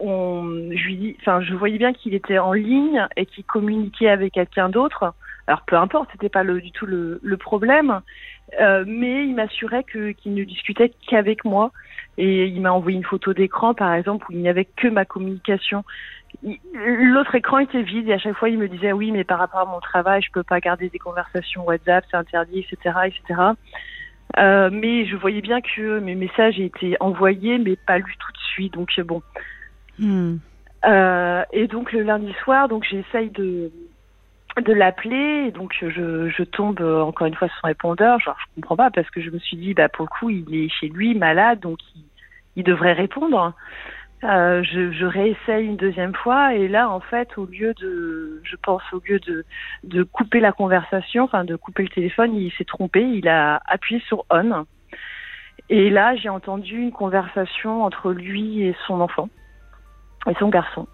on, 0.00 0.70
je 0.70 0.84
lui 0.84 0.96
dis, 0.96 1.16
enfin, 1.20 1.40
je 1.42 1.54
voyais 1.54 1.78
bien 1.78 1.92
qu'il 1.92 2.14
était 2.14 2.38
en 2.38 2.52
ligne 2.52 3.06
et 3.16 3.26
qu'il 3.26 3.44
communiquait 3.44 4.08
avec 4.08 4.34
quelqu'un 4.34 4.68
d'autre. 4.68 5.14
Alors 5.46 5.62
peu 5.62 5.76
importe, 5.76 6.08
c'était 6.12 6.28
pas 6.28 6.42
le, 6.42 6.60
du 6.60 6.72
tout 6.72 6.86
le, 6.86 7.20
le 7.22 7.36
problème, 7.36 8.00
euh, 8.60 8.84
mais 8.86 9.26
il 9.26 9.34
m'assurait 9.34 9.84
que 9.84 10.10
qu'il 10.10 10.34
ne 10.34 10.44
discutait 10.44 10.92
qu'avec 11.08 11.44
moi 11.44 11.70
et 12.18 12.46
il 12.46 12.60
m'a 12.60 12.72
envoyé 12.72 12.96
une 12.96 13.04
photo 13.04 13.32
d'écran 13.32 13.74
par 13.74 13.92
exemple 13.94 14.26
où 14.28 14.32
il 14.32 14.38
n'y 14.38 14.48
avait 14.48 14.64
que 14.64 14.88
ma 14.88 15.04
communication. 15.04 15.84
L'autre 16.74 17.34
écran 17.34 17.58
était 17.58 17.82
vide 17.82 18.08
et 18.08 18.12
à 18.12 18.18
chaque 18.18 18.36
fois 18.36 18.48
il 18.48 18.58
me 18.58 18.68
disait 18.68 18.92
oui 18.92 19.12
mais 19.12 19.24
par 19.24 19.38
rapport 19.38 19.60
à 19.60 19.66
mon 19.66 19.80
travail 19.80 20.22
je 20.22 20.30
peux 20.32 20.42
pas 20.42 20.60
garder 20.60 20.88
des 20.88 20.98
conversations 20.98 21.64
WhatsApp 21.64 22.04
c'est 22.10 22.16
interdit 22.16 22.60
etc 22.60 22.96
etc. 23.06 23.40
Euh, 24.38 24.70
mais 24.72 25.06
je 25.06 25.16
voyais 25.16 25.40
bien 25.40 25.60
que 25.60 26.00
mes 26.00 26.14
messages 26.14 26.58
étaient 26.58 26.96
envoyés 27.00 27.58
mais 27.58 27.76
pas 27.76 27.98
lus 27.98 28.16
tout 28.18 28.32
de 28.32 28.38
suite 28.38 28.74
donc 28.74 28.90
bon. 29.00 29.22
Hmm. 29.98 30.36
Euh, 30.84 31.42
et 31.52 31.68
donc 31.68 31.92
le 31.92 32.02
lundi 32.02 32.32
soir 32.42 32.68
donc 32.68 32.84
j'essaye 32.88 33.30
de 33.30 33.70
de 34.62 34.72
l'appeler, 34.72 35.50
donc 35.50 35.76
je, 35.80 36.28
je 36.28 36.42
tombe 36.42 36.80
euh, 36.80 37.02
encore 37.02 37.26
une 37.26 37.34
fois 37.34 37.48
sur 37.48 37.58
son 37.58 37.66
répondeur, 37.66 38.18
genre 38.20 38.36
je 38.40 38.54
comprends 38.54 38.76
pas 38.76 38.90
parce 38.90 39.08
que 39.10 39.20
je 39.20 39.30
me 39.30 39.38
suis 39.38 39.56
dit 39.56 39.74
bah 39.74 39.88
pour 39.88 40.06
le 40.06 40.08
coup 40.08 40.30
il 40.30 40.54
est 40.54 40.68
chez 40.68 40.88
lui 40.88 41.14
malade 41.14 41.60
donc 41.60 41.78
il, 41.94 42.04
il 42.56 42.64
devrait 42.64 42.94
répondre. 42.94 43.52
Euh, 44.24 44.62
je, 44.62 44.92
je 44.92 45.04
réessaye 45.04 45.66
une 45.66 45.76
deuxième 45.76 46.14
fois. 46.14 46.54
Et 46.54 46.68
là 46.68 46.88
en 46.88 47.00
fait 47.00 47.36
au 47.36 47.44
lieu 47.44 47.74
de, 47.74 48.40
je 48.44 48.56
pense 48.56 48.82
au 48.92 49.02
lieu 49.06 49.20
de 49.20 49.44
de 49.84 50.02
couper 50.02 50.40
la 50.40 50.52
conversation, 50.52 51.24
enfin 51.24 51.44
de 51.44 51.54
couper 51.56 51.82
le 51.82 51.90
téléphone, 51.90 52.34
il 52.34 52.50
s'est 52.52 52.64
trompé, 52.64 53.02
il 53.02 53.28
a 53.28 53.60
appuyé 53.66 54.00
sur 54.08 54.24
on. 54.30 54.64
Et 55.68 55.90
là 55.90 56.16
j'ai 56.16 56.30
entendu 56.30 56.78
une 56.78 56.92
conversation 56.92 57.84
entre 57.84 58.12
lui 58.12 58.62
et 58.62 58.74
son 58.86 59.02
enfant 59.02 59.28
et 60.26 60.34
son 60.38 60.48
garçon. 60.48 60.88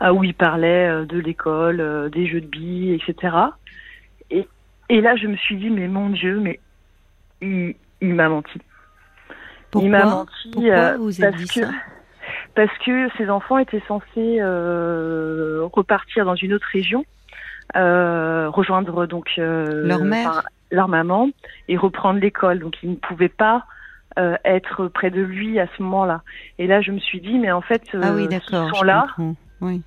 Où 0.00 0.24
il 0.24 0.34
parlait 0.34 0.88
euh, 0.88 1.04
de 1.04 1.18
l'école, 1.18 1.80
euh, 1.80 2.08
des 2.08 2.26
jeux 2.26 2.40
de 2.40 2.46
billes, 2.46 2.94
etc. 2.94 3.36
Et, 4.30 4.48
et 4.88 5.00
là, 5.00 5.16
je 5.16 5.26
me 5.26 5.36
suis 5.36 5.56
dit, 5.56 5.70
mais 5.70 5.88
mon 5.88 6.10
Dieu, 6.10 6.40
mais 6.40 6.60
il, 7.40 7.74
il 8.00 8.14
m'a 8.14 8.28
menti. 8.28 8.60
Pourquoi 9.70 9.86
il 9.86 9.90
m'a 9.90 10.04
menti 10.04 10.50
Pourquoi 10.52 10.72
euh, 10.72 10.96
vous 10.96 11.10
dit 11.10 11.20
que, 11.20 11.60
ça 11.64 11.68
parce 12.54 12.76
que 12.84 13.08
ses 13.16 13.30
enfants 13.30 13.58
étaient 13.58 13.82
censés 13.88 14.40
repartir 15.72 16.24
dans 16.24 16.36
une 16.36 16.54
autre 16.54 16.68
région. 16.72 17.04
rejoindre 17.74 19.06
donc 19.06 19.32
leur 19.36 20.04
mère, 20.04 20.42
leur 20.70 20.88
maman, 20.88 21.30
et 21.68 21.76
reprendre 21.76 22.20
l'école. 22.20 22.58
Donc 22.58 22.76
ils 22.82 22.90
ne 22.90 22.96
pouvaient 22.96 23.28
pas 23.28 23.64
être 24.44 24.88
près 24.88 25.10
de 25.10 25.20
lui 25.20 25.58
à 25.58 25.66
ce 25.76 25.82
moment-là. 25.82 26.22
Et 26.58 26.66
là, 26.66 26.80
je 26.80 26.92
me 26.92 26.98
suis 26.98 27.20
dit, 27.20 27.38
mais 27.38 27.50
en 27.50 27.62
fait, 27.62 27.82
ah 28.00 28.12
oui, 28.14 28.28
ils 28.30 28.40
sont 28.40 28.82
là. 28.82 29.06
Oui. 29.64 29.82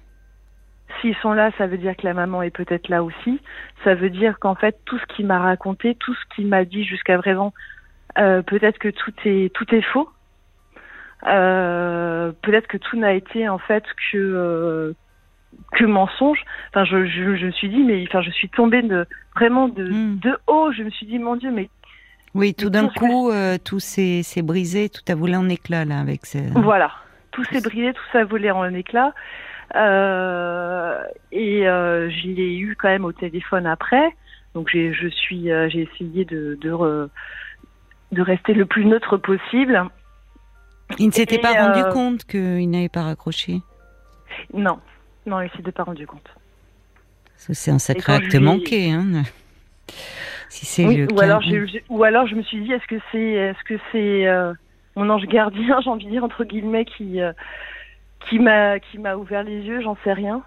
S'ils 1.00 1.15
sont 1.17 1.34
là, 1.34 1.51
ça 1.57 1.67
veut 1.67 1.77
dire 1.77 1.96
que 1.96 2.05
la 2.05 2.13
maman 2.13 2.41
est 2.41 2.50
peut-être 2.50 2.88
là 2.89 3.03
aussi. 3.03 3.39
Ça 3.84 3.93
veut 3.93 4.10
dire 4.10 4.39
qu'en 4.39 4.55
fait, 4.55 4.77
tout 4.86 4.98
ce 4.98 5.05
qu'il 5.15 5.27
m'a 5.27 5.39
raconté, 5.39 5.96
tout 5.96 6.13
ce 6.13 6.36
qu'il 6.36 6.48
m'a 6.48 6.65
dit 6.65 6.84
jusqu'à 6.84 7.17
présent, 7.17 7.53
euh, 8.17 8.41
peut-être 8.41 8.79
que 8.79 8.89
tout 8.89 9.13
est 9.25 9.53
tout 9.53 9.75
est 9.75 9.81
faux. 9.81 10.10
Euh, 11.27 12.31
peut-être 12.41 12.67
que 12.67 12.77
tout 12.77 12.98
n'a 12.98 13.13
été 13.13 13.48
en 13.50 13.60
fait 13.60 13.84
que 14.12 14.17
euh, 14.17 14.93
que 15.74 15.86
mensonge. 15.86 16.43
Enfin, 16.69 16.86
je, 16.86 17.05
je, 17.05 17.36
je, 17.36 17.46
me 17.48 17.51
suis 17.51 17.69
dit, 17.69 17.84
mais 17.84 18.03
enfin, 18.07 18.22
je 18.22 18.31
suis 18.31 18.50
tombée 18.50 18.81
de 18.81 19.05
vraiment 19.36 19.67
de, 19.67 19.89
hmm. 19.89 20.19
de 20.19 20.38
haut. 20.48 20.72
Je 20.72 20.84
me 20.84 20.89
suis 20.89 21.05
dit, 21.05 21.19
mon 21.19 21.36
Dieu, 21.36 21.51
mais 21.51 21.69
oui, 22.34 22.53
tout 22.53 22.69
d'un 22.69 22.88
coup, 22.88 23.31
tout 23.63 23.79
s'est 23.79 24.24
brisé, 24.41 24.89
tout 24.89 25.01
a 25.12 25.15
volé 25.15 25.36
en 25.36 25.50
éclat 25.50 25.86
là 25.86 26.00
avec 26.00 26.25
ces. 26.25 26.48
Voilà, 26.55 26.91
tout 27.31 27.43
s'est 27.46 27.62
brisé, 27.62 27.93
tout 27.93 28.03
ça 28.12 28.19
a 28.19 28.24
volé 28.24 28.51
en 28.51 28.74
éclat. 28.74 29.13
Euh, 29.75 31.03
et 31.31 31.67
euh, 31.67 32.09
je 32.09 32.27
l'ai 32.27 32.57
eu 32.57 32.75
quand 32.75 32.88
même 32.88 33.05
au 33.05 33.12
téléphone 33.12 33.65
après. 33.65 34.15
Donc 34.53 34.69
j'ai, 34.71 34.93
je 34.93 35.07
suis, 35.07 35.51
euh, 35.51 35.69
j'ai 35.69 35.81
essayé 35.81 36.25
de, 36.25 36.57
de, 36.62 37.09
de, 38.12 38.21
rester 38.21 38.53
le 38.53 38.65
plus 38.65 38.86
neutre 38.86 39.17
possible. 39.17 39.86
Il 40.97 41.07
ne 41.07 41.12
s'était 41.12 41.38
pas 41.38 41.53
rendu 41.53 41.83
compte 41.91 42.24
qu'il 42.24 42.69
n'avait 42.69 42.89
pas 42.89 43.03
raccroché? 43.03 43.62
Non, 44.53 44.79
non, 45.25 45.41
il 45.41 45.50
s'était 45.51 45.71
pas 45.71 45.83
rendu 45.83 46.07
compte. 46.07 46.29
C'est 47.36 47.71
un 47.71 47.79
sacré 47.79 48.13
acte 48.13 48.36
manqué, 48.36 48.91
hein 48.91 49.24
si 50.50 50.65
c'est 50.65 51.12
ou 51.12 51.19
alors 51.19 51.41
je, 51.41 51.79
ou 51.89 52.03
alors 52.03 52.25
je 52.25 52.36
me 52.36 52.41
suis 52.41 52.62
dit 52.62 52.71
est-ce 52.71 52.88
que 52.88 53.00
c'est 53.12 53.19
est-ce 53.19 53.63
que 53.65 53.79
c'est 53.91 54.25
mon 54.95 55.09
ange 55.09 55.25
gardien 55.25 55.79
j'ai 55.83 55.89
envie 55.89 56.05
de 56.05 56.09
dire 56.09 56.24
entre 56.24 56.45
guillemets 56.45 56.86
qui 56.86 57.19
qui 58.29 58.39
m'a 58.39 58.79
qui 58.79 58.98
m'a 58.98 59.15
ouvert 59.15 59.43
les 59.43 59.62
yeux, 59.62 59.81
j'en 59.81 59.98
sais 60.03 60.13
rien. 60.13 60.43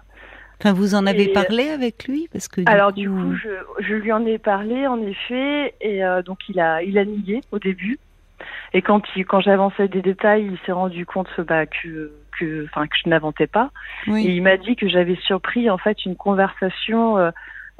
Enfin, 0.59 0.73
vous 0.73 0.93
en 0.93 1.07
avez 1.07 1.29
parlé 1.29 1.69
avec 1.69 2.07
lui 2.07 2.27
parce 2.31 2.47
que 2.47 2.61
alors 2.67 2.93
du 2.93 3.09
coup, 3.09 3.33
je, 3.33 3.49
je, 3.79 3.95
lui 3.95 4.11
en 4.11 4.23
ai 4.27 4.37
parlé 4.37 4.85
en 4.85 5.01
effet 5.01 5.73
et 5.81 6.05
euh, 6.05 6.21
donc 6.21 6.37
il 6.49 6.59
a 6.59 6.83
il 6.83 6.99
a 6.99 7.05
nié 7.05 7.41
au 7.51 7.57
début. 7.57 7.97
Et 8.73 8.83
quand 8.83 9.01
il 9.15 9.25
quand 9.25 9.41
j'avançais 9.41 9.87
des 9.87 10.03
détails, 10.03 10.47
il 10.51 10.59
s'est 10.65 10.71
rendu 10.71 11.03
compte 11.05 11.29
bah, 11.41 11.65
que 11.65 12.11
que 12.39 12.65
enfin 12.65 12.85
que 12.85 12.95
je 13.03 13.09
n'inventais 13.09 13.47
pas. 13.47 13.71
Et 14.07 14.35
il 14.35 14.43
m'a 14.43 14.57
dit 14.57 14.75
que 14.75 14.87
j'avais 14.87 15.15
surpris 15.15 15.67
en 15.67 15.79
fait 15.79 16.05
une 16.05 16.15
conversation 16.15 17.17
euh, 17.17 17.31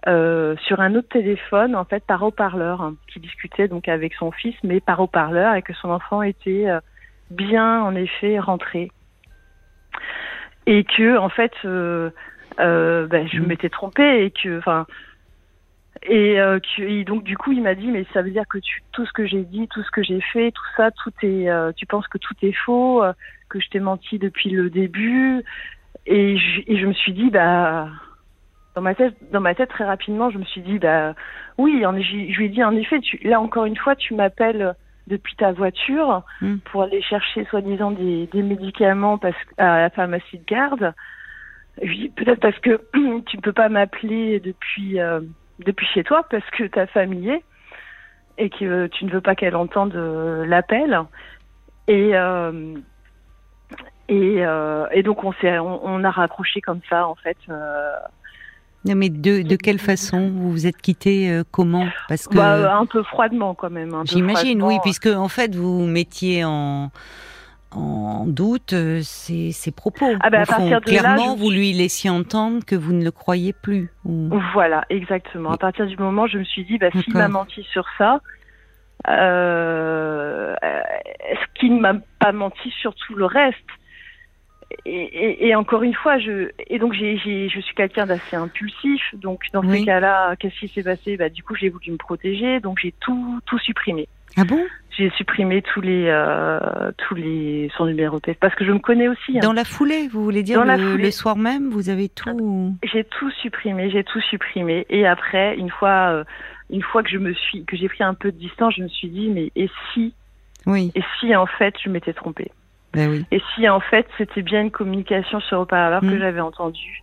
euh, 0.07 0.55
sur 0.65 0.79
un 0.81 0.95
autre 0.95 1.09
téléphone 1.09 1.75
en 1.75 1.85
fait 1.85 2.03
par 2.03 2.23
haut-parleur 2.23 2.81
hein, 2.81 2.95
qui 3.13 3.19
discutait 3.19 3.67
donc 3.67 3.87
avec 3.87 4.15
son 4.15 4.31
fils 4.31 4.55
mais 4.63 4.79
par 4.79 4.99
haut-parleur 4.99 5.53
et 5.53 5.61
que 5.61 5.73
son 5.73 5.91
enfant 5.91 6.23
était 6.23 6.65
bien 7.29 7.83
en 7.83 7.93
effet 7.93 8.39
rentré 8.39 8.89
et 10.65 10.83
que 10.83 11.17
en 11.17 11.29
fait 11.29 11.53
euh, 11.65 12.09
euh, 12.59 13.07
ben, 13.07 13.27
je 13.27 13.39
mm. 13.39 13.47
m'étais 13.47 13.69
trompée 13.69 14.25
et 14.25 14.31
que 14.31 14.57
enfin 14.57 14.85
et, 16.03 16.39
euh, 16.39 16.59
que, 16.59 17.03
donc 17.03 17.23
du 17.23 17.37
coup 17.37 17.51
il 17.51 17.61
m'a 17.61 17.75
dit 17.75 17.87
mais 17.87 18.05
ça 18.13 18.21
veut 18.21 18.31
dire 18.31 18.47
que 18.49 18.57
tu, 18.57 18.81
tout 18.91 19.05
ce 19.05 19.13
que 19.13 19.25
j'ai 19.25 19.43
dit 19.43 19.67
tout 19.67 19.83
ce 19.83 19.91
que 19.91 20.03
j'ai 20.03 20.21
fait 20.21 20.51
tout 20.51 20.63
ça 20.77 20.91
tout 20.91 21.11
est 21.23 21.49
euh, 21.49 21.71
tu 21.75 21.85
penses 21.85 22.07
que 22.07 22.17
tout 22.17 22.33
est 22.41 22.55
faux 22.65 23.03
euh, 23.03 23.13
que 23.49 23.59
je 23.59 23.69
t'ai 23.69 23.79
menti 23.79 24.17
depuis 24.17 24.49
le 24.49 24.69
début 24.69 25.43
et 26.05 26.37
je, 26.37 26.61
et 26.67 26.77
je 26.77 26.85
me 26.85 26.93
suis 26.93 27.13
dit 27.13 27.29
bah 27.29 27.87
dans 28.75 28.81
ma 28.81 28.95
tête 28.95 29.15
dans 29.31 29.41
ma 29.41 29.53
tête 29.53 29.69
très 29.69 29.85
rapidement 29.85 30.29
je 30.29 30.37
me 30.37 30.45
suis 30.45 30.61
dit 30.61 30.79
bah 30.79 31.13
oui 31.57 31.85
en, 31.85 31.99
je, 31.99 32.15
lui 32.15 32.45
ai 32.45 32.49
dit 32.49 32.63
en 32.63 32.75
effet 32.75 32.99
tu, 32.99 33.19
là 33.23 33.39
encore 33.39 33.65
une 33.65 33.77
fois 33.77 33.95
tu 33.95 34.15
m'appelles 34.15 34.75
depuis 35.11 35.35
ta 35.35 35.51
voiture 35.51 36.23
hmm. 36.41 36.57
pour 36.65 36.83
aller 36.83 37.01
chercher 37.01 37.45
soi-disant 37.45 37.91
des, 37.91 38.27
des, 38.27 38.41
médicaments 38.41 39.17
parce, 39.17 39.35
à 39.57 39.81
la 39.81 39.89
pharmacie 39.89 40.39
de 40.39 40.45
garde. 40.45 40.93
Peut-être 42.15 42.39
parce 42.39 42.57
que 42.59 42.81
tu 43.27 43.37
ne 43.37 43.41
peux 43.41 43.53
pas 43.53 43.69
m'appeler 43.69 44.39
depuis, 44.39 44.99
euh, 44.99 45.19
depuis 45.59 45.85
chez 45.87 46.03
toi 46.03 46.25
parce 46.29 46.49
que 46.51 46.63
ta 46.63 46.87
famille 46.87 47.29
est 47.29 47.43
et 48.37 48.49
que 48.49 48.87
tu 48.87 49.05
ne 49.05 49.11
veux 49.11 49.21
pas 49.21 49.35
qu'elle 49.35 49.55
entende 49.55 49.95
euh, 49.95 50.45
l'appel. 50.45 50.99
Et, 51.87 52.15
euh, 52.15 52.75
et, 54.07 54.43
et, 54.91 55.03
donc 55.03 55.23
on, 55.23 55.33
s'est, 55.33 55.59
on, 55.59 55.85
on, 55.85 56.03
a 56.03 56.11
raccroché 56.11 56.61
comme 56.61 56.81
ça 56.89 57.07
en 57.07 57.15
fait. 57.15 57.37
Euh, 58.85 58.89
non, 58.89 58.95
mais 58.95 59.09
de, 59.09 59.41
de 59.41 59.55
quelle 59.55 59.79
façon 59.79 60.29
vous 60.29 60.51
vous 60.51 60.67
êtes 60.67 60.77
quitté 60.81 61.29
euh, 61.29 61.43
Comment? 61.51 61.87
Parce 62.07 62.27
que 62.27 62.35
bah, 62.35 62.77
un 62.77 62.85
peu 62.85 63.03
froidement 63.03 63.53
quand 63.53 63.69
même. 63.69 63.95
J'imagine, 64.05 64.61
oui, 64.63 64.77
puisque 64.83 65.07
en 65.07 65.27
fait 65.27 65.55
vous 65.55 65.85
mettiez 65.85 66.43
en 66.43 66.91
en 67.73 68.25
doute 68.25 68.71
ses, 69.01 69.49
euh, 69.49 69.51
ses 69.51 69.71
propos. 69.71 70.05
Ah 70.21 70.29
ben, 70.29 70.41
à 70.41 70.45
partir 70.45 70.81
de 70.81 70.85
clairement, 70.85 71.35
vous 71.35 71.49
lui 71.49 71.71
laissiez 71.71 72.09
entendre 72.09 72.65
que 72.65 72.75
vous 72.75 72.93
ne 72.93 73.03
le 73.03 73.11
croyez 73.11 73.53
plus. 73.53 73.89
Voilà, 74.03 74.83
exactement. 74.89 75.51
À 75.51 75.57
partir 75.57 75.85
du 75.87 75.95
moment, 75.97 76.27
je 76.27 76.37
me 76.37 76.43
suis 76.43 76.65
dit, 76.65 76.77
bah, 76.77 76.89
s'il 76.91 77.13
m'a 77.13 77.29
menti 77.29 77.63
sur 77.71 77.85
ça, 77.97 78.19
euh, 79.07 80.53
est-ce 80.61 81.59
qu'il 81.59 81.75
ne 81.75 81.79
m'a 81.79 81.93
pas 82.19 82.31
menti 82.31 82.71
sur 82.81 82.93
tout 82.93 83.15
le 83.15 83.25
reste 83.25 83.57
et, 84.85 85.47
et, 85.47 85.55
encore 85.55 85.83
une 85.83 85.93
fois, 85.93 86.17
je 86.19 86.49
et 86.67 86.79
donc 86.79 86.93
je 86.93 87.59
suis 87.61 87.75
quelqu'un 87.75 88.05
d'assez 88.05 88.35
impulsif. 88.35 89.01
Donc 89.13 89.43
dans 89.53 89.63
ces 89.63 89.85
cas-là, 89.85 90.35
qu'est-ce 90.37 90.59
qui 90.59 90.67
s'est 90.67 90.83
passé? 90.83 91.17
Bah 91.17 91.29
du 91.29 91.43
coup, 91.43 91.55
j'ai 91.55 91.69
voulu 91.69 91.91
me 91.91 91.97
protéger, 91.97 92.59
donc 92.59 92.79
j'ai 92.81 92.93
tout 92.99 93.39
tout 93.45 93.59
supprimé. 93.59 94.07
Ah 94.37 94.43
bon? 94.43 94.59
J'ai 94.97 95.09
supprimé 95.11 95.61
tous 95.61 95.81
les 95.81 96.05
euh, 96.07 96.91
tous 96.97 97.15
les 97.15 97.71
son 97.77 97.85
numéro 97.85 98.19
de 98.19 98.33
parce 98.33 98.55
que 98.55 98.65
je 98.65 98.71
me 98.71 98.79
connais 98.79 99.07
aussi. 99.07 99.37
Hein. 99.37 99.41
Dans 99.41 99.53
la 99.53 99.63
foulée, 99.63 100.07
vous 100.07 100.23
voulez 100.23 100.43
dire 100.43 100.63
le, 100.63 100.97
le, 100.97 101.11
soir 101.11 101.37
même, 101.37 101.69
vous 101.69 101.89
avez 101.89 102.09
tout 102.09 102.75
J'ai 102.83 103.03
tout 103.03 103.31
supprimé, 103.41 103.89
j'ai 103.89 104.03
tout 104.03 104.21
supprimé. 104.21 104.85
Et 104.89 105.05
après, 105.07 105.55
une 105.57 105.69
fois 105.69 106.11
euh, 106.11 106.23
une 106.69 106.81
fois 106.83 107.03
que 107.03 107.09
je 107.09 107.17
me 107.17 107.33
suis 107.33 107.65
que 107.65 107.75
j'ai 107.77 107.87
pris 107.87 108.03
un 108.03 108.13
peu 108.13 108.31
de 108.31 108.37
distance, 108.37 108.75
je 108.77 108.83
me 108.83 108.89
suis 108.89 109.09
dit 109.09 109.29
mais 109.29 109.51
et 109.55 109.69
si? 109.93 110.13
Oui. 110.65 110.91
Et 110.95 111.01
si 111.19 111.35
en 111.35 111.45
fait 111.45 111.75
je 111.83 111.89
m'étais 111.89 112.13
trompée? 112.13 112.51
Ben 112.93 113.23
et 113.31 113.41
si 113.53 113.67
en 113.69 113.79
fait 113.79 114.05
c'était 114.17 114.41
bien 114.41 114.61
une 114.61 114.71
communication 114.71 115.39
sur 115.39 115.61
haut-parleur 115.61 116.01
que 116.01 116.07
mm. 116.07 116.19
j'avais 116.19 116.41
entendue. 116.41 117.01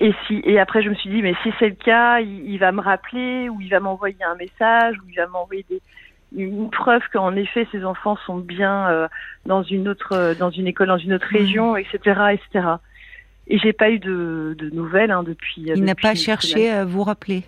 Et 0.00 0.12
si 0.26 0.40
et 0.44 0.58
après 0.58 0.82
je 0.82 0.90
me 0.90 0.94
suis 0.94 1.10
dit 1.10 1.22
mais 1.22 1.34
si 1.42 1.52
c'est 1.58 1.68
le 1.68 1.74
cas, 1.74 2.20
il, 2.20 2.56
va 2.58 2.72
me 2.72 2.80
rappeler 2.80 3.48
ou 3.48 3.60
il 3.60 3.68
va 3.68 3.80
m'envoyer 3.80 4.22
un 4.24 4.36
message 4.36 4.96
ou 4.98 5.08
il 5.08 5.16
va 5.16 5.26
m'envoyer 5.26 5.64
des, 5.68 5.80
une 6.36 6.70
preuve 6.70 7.02
qu'en 7.12 7.34
effet 7.36 7.66
ces 7.72 7.84
enfants 7.84 8.16
sont 8.26 8.38
bien 8.38 8.88
euh, 8.88 9.08
dans 9.46 9.62
une 9.62 9.88
autre 9.88 10.34
dans 10.38 10.50
une 10.50 10.66
école 10.66 10.88
dans 10.88 10.98
une 10.98 11.14
autre 11.14 11.28
mm. 11.32 11.36
région, 11.36 11.76
etc., 11.76 11.98
etc. 12.32 12.66
Et 13.50 13.58
j'ai 13.58 13.72
pas 13.72 13.90
eu 13.90 13.98
de, 13.98 14.54
de 14.58 14.68
nouvelles 14.70 15.10
hein, 15.10 15.22
depuis. 15.22 15.62
Il 15.74 15.84
n'a 15.84 15.94
pas 15.94 16.14
cherché 16.14 16.70
à 16.70 16.84
vous 16.84 17.02
rappeler. 17.02 17.44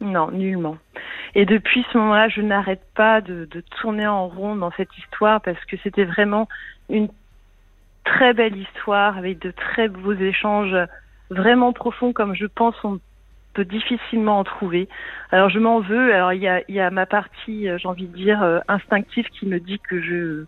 Non, 0.00 0.30
nullement. 0.30 0.76
Et 1.34 1.46
depuis 1.46 1.84
ce 1.92 1.98
moment-là, 1.98 2.28
je 2.28 2.40
n'arrête 2.40 2.82
pas 2.94 3.20
de, 3.20 3.48
tourner 3.80 4.06
en 4.06 4.28
rond 4.28 4.56
dans 4.56 4.70
cette 4.72 4.96
histoire 4.98 5.40
parce 5.40 5.62
que 5.66 5.76
c'était 5.82 6.04
vraiment 6.04 6.48
une 6.88 7.08
très 8.04 8.34
belle 8.34 8.56
histoire 8.56 9.18
avec 9.18 9.38
de 9.40 9.50
très 9.50 9.88
beaux 9.88 10.14
échanges 10.14 10.76
vraiment 11.28 11.72
profonds 11.72 12.12
comme 12.12 12.34
je 12.34 12.46
pense 12.46 12.76
on 12.84 13.00
peut 13.54 13.64
difficilement 13.64 14.38
en 14.38 14.44
trouver. 14.44 14.88
Alors 15.32 15.48
je 15.48 15.58
m'en 15.58 15.80
veux. 15.80 16.14
Alors 16.14 16.32
il 16.32 16.42
y 16.42 16.48
a, 16.48 16.62
il 16.68 16.74
y 16.74 16.80
a 16.80 16.90
ma 16.90 17.06
partie, 17.06 17.68
euh, 17.68 17.78
j'ai 17.78 17.88
envie 17.88 18.06
de 18.06 18.14
dire, 18.16 18.42
euh, 18.42 18.60
instinctive 18.68 19.26
qui 19.30 19.46
me 19.46 19.58
dit 19.58 19.80
que 19.80 20.00
je 20.00 20.44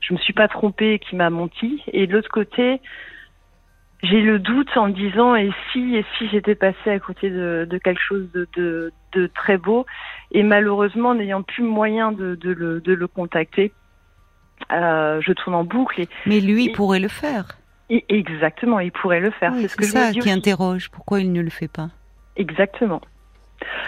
je 0.00 0.12
me 0.12 0.18
suis 0.18 0.32
pas 0.32 0.48
trompée 0.48 0.94
et 0.94 0.98
qui 0.98 1.14
m'a 1.16 1.30
menti. 1.30 1.82
Et 1.92 2.06
de 2.06 2.12
l'autre 2.12 2.28
côté, 2.28 2.80
j'ai 4.02 4.20
le 4.20 4.38
doute 4.38 4.68
en 4.76 4.88
me 4.88 4.92
disant 4.92 5.36
et 5.36 5.50
si 5.72 5.96
et 5.96 6.04
si 6.18 6.28
j'étais 6.28 6.54
passée 6.54 6.90
à 6.90 6.98
côté 6.98 7.30
de, 7.30 7.66
de 7.68 7.78
quelque 7.78 8.00
chose 8.00 8.28
de, 8.32 8.48
de, 8.56 8.92
de, 9.12 9.26
très 9.28 9.56
beau 9.56 9.86
et 10.32 10.42
malheureusement 10.42 11.14
n'ayant 11.14 11.42
plus 11.42 11.62
moyen 11.62 12.12
de, 12.12 12.36
le, 12.42 12.80
de 12.80 12.92
le 12.92 13.06
contacter 13.06 13.72
euh, 14.70 15.20
je 15.20 15.32
tourne 15.32 15.54
en 15.54 15.64
boucle. 15.64 16.04
Mais 16.26 16.40
lui 16.40 16.70
pourrait 16.70 17.00
le 17.00 17.08
faire. 17.08 17.58
Et 17.90 18.04
exactement, 18.08 18.80
il 18.80 18.92
pourrait 18.92 19.20
le 19.20 19.30
faire. 19.30 19.52
c'est 19.54 19.68
ce 19.68 19.76
que 19.76 19.84
ça 19.84 20.12
qui 20.12 20.30
interroge. 20.30 20.88
Pourquoi 20.90 21.20
il 21.20 21.32
ne 21.32 21.42
le 21.42 21.50
fait 21.50 21.68
pas 21.68 21.90
Exactement. 22.36 23.00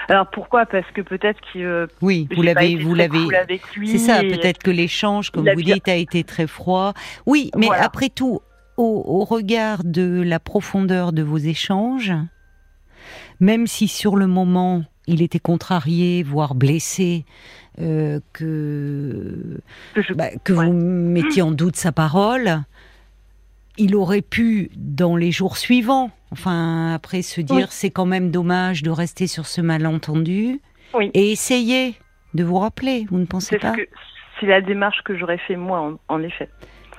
Alors 0.09 0.28
pourquoi? 0.30 0.66
Parce 0.66 0.88
que 0.92 1.00
peut-être 1.00 1.40
qu'il. 1.40 1.64
Euh, 1.64 1.87
oui, 2.00 2.28
vous 2.35 2.42
l'avez, 2.42 2.76
vous 2.76 2.94
l'avez. 2.94 3.61
C'est 3.87 3.99
ça. 3.99 4.21
Peut-être 4.21 4.62
que 4.62 4.71
l'échange, 4.71 5.30
comme 5.30 5.49
vous 5.49 5.62
dites, 5.62 5.88
a 5.88 5.97
été 5.97 6.23
très 6.23 6.47
froid. 6.47 6.92
Oui, 7.26 7.50
mais 7.56 7.68
après 7.71 8.09
tout, 8.09 8.40
au, 8.76 9.25
regard 9.25 9.85
de 9.85 10.23
la 10.23 10.40
profondeur 10.40 11.12
de 11.12 11.23
vos 11.23 11.38
échanges, 11.38 12.12
même 13.40 13.66
si 13.66 13.88
sur 13.88 14.16
le 14.16 14.26
moment 14.26 14.85
il 15.07 15.23
était 15.23 15.38
contrarié, 15.38 16.23
voire 16.23 16.54
blessé, 16.54 17.25
euh, 17.81 18.21
que, 18.33 19.61
bah, 20.14 20.31
que 20.43 20.52
vous 20.52 20.73
mettiez 20.73 21.43
en 21.43 21.50
doute 21.50 21.76
sa 21.76 21.93
parole, 21.93 22.62
il 23.76 23.97
aurait 23.97 24.23
pu, 24.23 24.71
dans 24.76 25.16
les 25.16 25.33
jours 25.33 25.57
suivants, 25.57 26.11
enfin, 26.31 26.95
après 26.95 27.23
se 27.23 27.40
dire 27.40 27.73
c'est 27.73 27.90
quand 27.90 28.07
même 28.07 28.31
dommage 28.31 28.83
de 28.83 28.90
rester 28.90 29.26
sur 29.26 29.47
ce 29.47 29.61
malentendu, 29.61 30.61
et 31.12 31.33
essayer 31.33 31.95
de 32.35 32.45
vous 32.45 32.59
rappeler, 32.59 33.07
vous 33.11 33.19
ne 33.19 33.26
pensez 33.26 33.59
pas? 33.59 33.75
C'est 34.40 34.47
la 34.47 34.61
démarche 34.61 35.02
que 35.04 35.16
j'aurais 35.16 35.38
fait 35.38 35.57
moi, 35.57 35.97
en, 36.09 36.23
effet. 36.23 36.49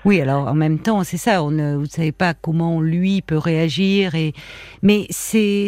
Oui, 0.06 0.22
alors 0.22 0.48
en 0.48 0.54
même 0.54 0.80
temps, 0.80 1.04
c'est 1.04 1.18
ça, 1.18 1.44
on 1.44 1.52
ne, 1.52 1.76
vous 1.76 1.82
ne 1.82 1.88
savez 1.88 2.12
pas 2.12 2.34
comment 2.34 2.80
lui 2.80 3.22
peut 3.22 3.38
réagir, 3.38 4.16
et, 4.16 4.34
mais 4.82 5.08
c'est 5.10 5.68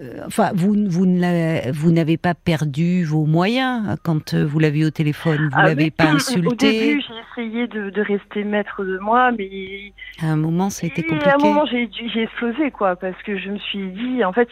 euh, 0.00 0.22
enfin, 0.26 0.50
vous, 0.54 0.76
vous, 0.88 1.06
n'avez 1.06 2.16
pas 2.18 2.34
perdu 2.34 3.02
vos 3.04 3.26
moyens 3.26 3.96
quand 4.04 4.32
euh, 4.32 4.46
vous 4.46 4.60
l'avez 4.60 4.84
au 4.84 4.90
téléphone, 4.90 5.48
vous 5.50 5.58
ah 5.58 5.64
l'avez 5.64 5.90
pas 5.90 6.04
insulté. 6.14 6.46
Au 6.46 6.54
début, 6.54 7.02
j'ai 7.02 7.42
essayé 7.42 7.66
de, 7.66 8.00
rester 8.02 8.44
maître 8.44 8.84
de 8.84 8.98
moi, 8.98 9.32
mais 9.32 9.92
à 10.22 10.26
un 10.26 10.36
moment, 10.36 10.70
ça 10.70 10.86
a 10.86 10.88
été 10.88 11.02
compliqué. 11.02 11.28
À 11.28 11.34
un 11.34 11.38
moment, 11.38 11.64
j'ai, 11.66 11.88
explosé, 12.22 12.70
quoi, 12.70 12.94
parce 12.94 13.20
que 13.24 13.36
je 13.38 13.50
me 13.50 13.58
suis 13.58 13.88
dit, 13.90 14.24
en 14.24 14.32
fait, 14.32 14.48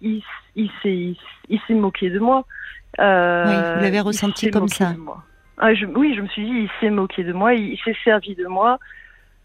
il, 0.00 0.22
il, 0.54 0.70
s'est, 0.82 1.74
moqué 1.74 2.10
de 2.10 2.20
moi. 2.20 2.46
Euh, 3.00 3.44
oui, 3.46 3.74
vous 3.76 3.82
l'avez 3.82 4.00
ressenti 4.00 4.50
comme 4.50 4.68
ça. 4.68 4.94
Ah, 5.58 5.70
oui, 5.94 6.14
je 6.16 6.20
me 6.20 6.28
suis 6.28 6.44
dit, 6.44 6.50
il 6.50 6.70
s'est 6.80 6.90
moqué 6.90 7.22
de 7.24 7.32
moi, 7.32 7.54
il 7.54 7.78
s'est 7.84 7.96
servi 8.04 8.34
de 8.34 8.46
moi. 8.46 8.78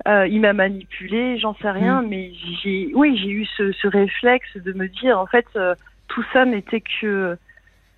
Euh, 0.07 0.27
il 0.27 0.39
m'a 0.39 0.53
manipulé, 0.53 1.37
j'en 1.37 1.53
sais 1.55 1.69
rien, 1.69 2.01
mm. 2.01 2.07
mais 2.07 2.31
j'ai, 2.63 2.91
oui, 2.95 3.17
j'ai 3.17 3.29
eu 3.29 3.45
ce, 3.57 3.71
ce, 3.73 3.87
réflexe 3.87 4.55
de 4.55 4.71
me 4.71 4.87
dire, 4.87 5.19
en 5.19 5.25
fait, 5.25 5.45
euh, 5.55 5.75
tout 6.07 6.23
ça 6.31 6.45
n'était 6.45 6.81
que 6.81 7.37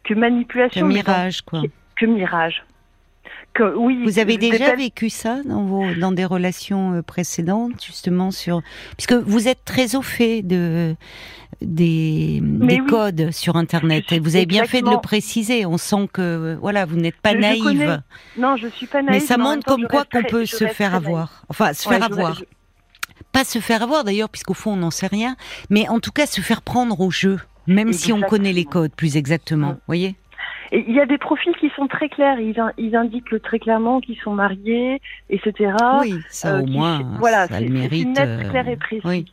que 0.04 0.14
manipulation. 0.16 0.88
Que 0.88 0.94
mirage, 0.94 1.42
quoi. 1.42 1.62
Que, 1.96 2.06
mirage. 2.08 2.64
Que, 3.54 3.76
oui. 3.76 4.02
Vous 4.06 4.20
avez 4.20 4.38
déjà 4.38 4.76
vécu 4.76 5.10
ça 5.10 5.42
dans 5.44 5.66
vos 5.66 5.94
dans 5.96 6.14
des 6.14 6.24
relations 6.24 6.94
euh, 6.94 7.02
précédentes, 7.02 7.84
justement 7.84 8.32
sur, 8.32 8.62
puisque 8.96 9.14
vous 9.14 9.50
êtes 9.50 9.66
très 9.66 9.96
au 9.96 10.02
fait 10.02 10.42
de 10.42 10.96
des, 11.62 12.42
codes 12.88 13.32
sur 13.32 13.56
Internet. 13.56 14.06
Et 14.12 14.20
vous 14.20 14.36
avez 14.36 14.46
bien 14.46 14.66
fait 14.66 14.82
de 14.82 14.90
le 14.90 15.02
préciser. 15.02 15.66
On 15.66 15.78
sent 15.78 16.08
que 16.14 16.58
voilà, 16.62 16.86
vous 16.86 16.96
n'êtes 16.96 17.18
pas 17.18 17.34
naïve. 17.34 18.02
Non, 18.38 18.56
je 18.56 18.68
suis 18.68 18.88
pas 18.88 19.02
naïve. 19.02 19.22
Mais 19.22 19.26
ça 19.26 19.38
montre 19.38 19.66
comme 19.66 19.88
quoi 19.88 20.06
qu'on 20.06 20.24
peut 20.24 20.46
se 20.46 20.68
faire 20.68 20.96
avoir. 20.96 21.44
Enfin, 21.50 21.74
se 21.74 21.88
faire 21.88 22.04
avoir. 22.04 22.42
Pas 23.32 23.44
se 23.44 23.60
faire 23.60 23.84
avoir 23.84 24.04
d'ailleurs, 24.04 24.30
puisqu'au 24.30 24.54
fond 24.54 24.74
on 24.74 24.78
n'en 24.78 24.92
sait 24.92 25.08
rien. 25.08 25.36
Mais 25.70 25.88
en 25.88 26.00
tout 26.00 26.12
cas, 26.12 26.26
se 26.26 26.42
faire 26.42 26.62
prendre 26.62 27.00
au 27.00 27.12
jeu, 27.12 27.40
même 27.68 27.94
si 27.94 28.12
on 28.12 28.22
connaît 28.22 28.54
les 28.54 28.66
codes 28.66 28.92
plus 28.94 29.18
exactement. 29.18 29.78
voyez 29.88 30.16
il 30.72 30.92
y 30.92 31.00
a 31.00 31.06
des 31.06 31.18
profils 31.18 31.56
qui 31.58 31.70
sont 31.76 31.88
très 31.88 32.08
clairs, 32.08 32.40
ils, 32.40 32.56
ils 32.78 32.96
indiquent 32.96 33.42
très 33.42 33.60
clairement 33.60 34.00
qu'ils 34.00 34.18
sont 34.20 34.34
mariés, 34.34 35.02
etc. 35.30 35.74
Oui, 36.00 36.16
ça 36.30 36.56
euh, 36.56 36.62
au 36.62 36.66
moins, 36.66 37.02
voilà, 37.20 37.48
ça 37.48 37.60
le 37.60 37.70
mérite. 37.70 38.08
Net, 38.08 38.28
euh, 38.28 38.50
clair 38.50 38.68
et 38.68 38.78
précis. 38.78 39.02
Oui. 39.06 39.26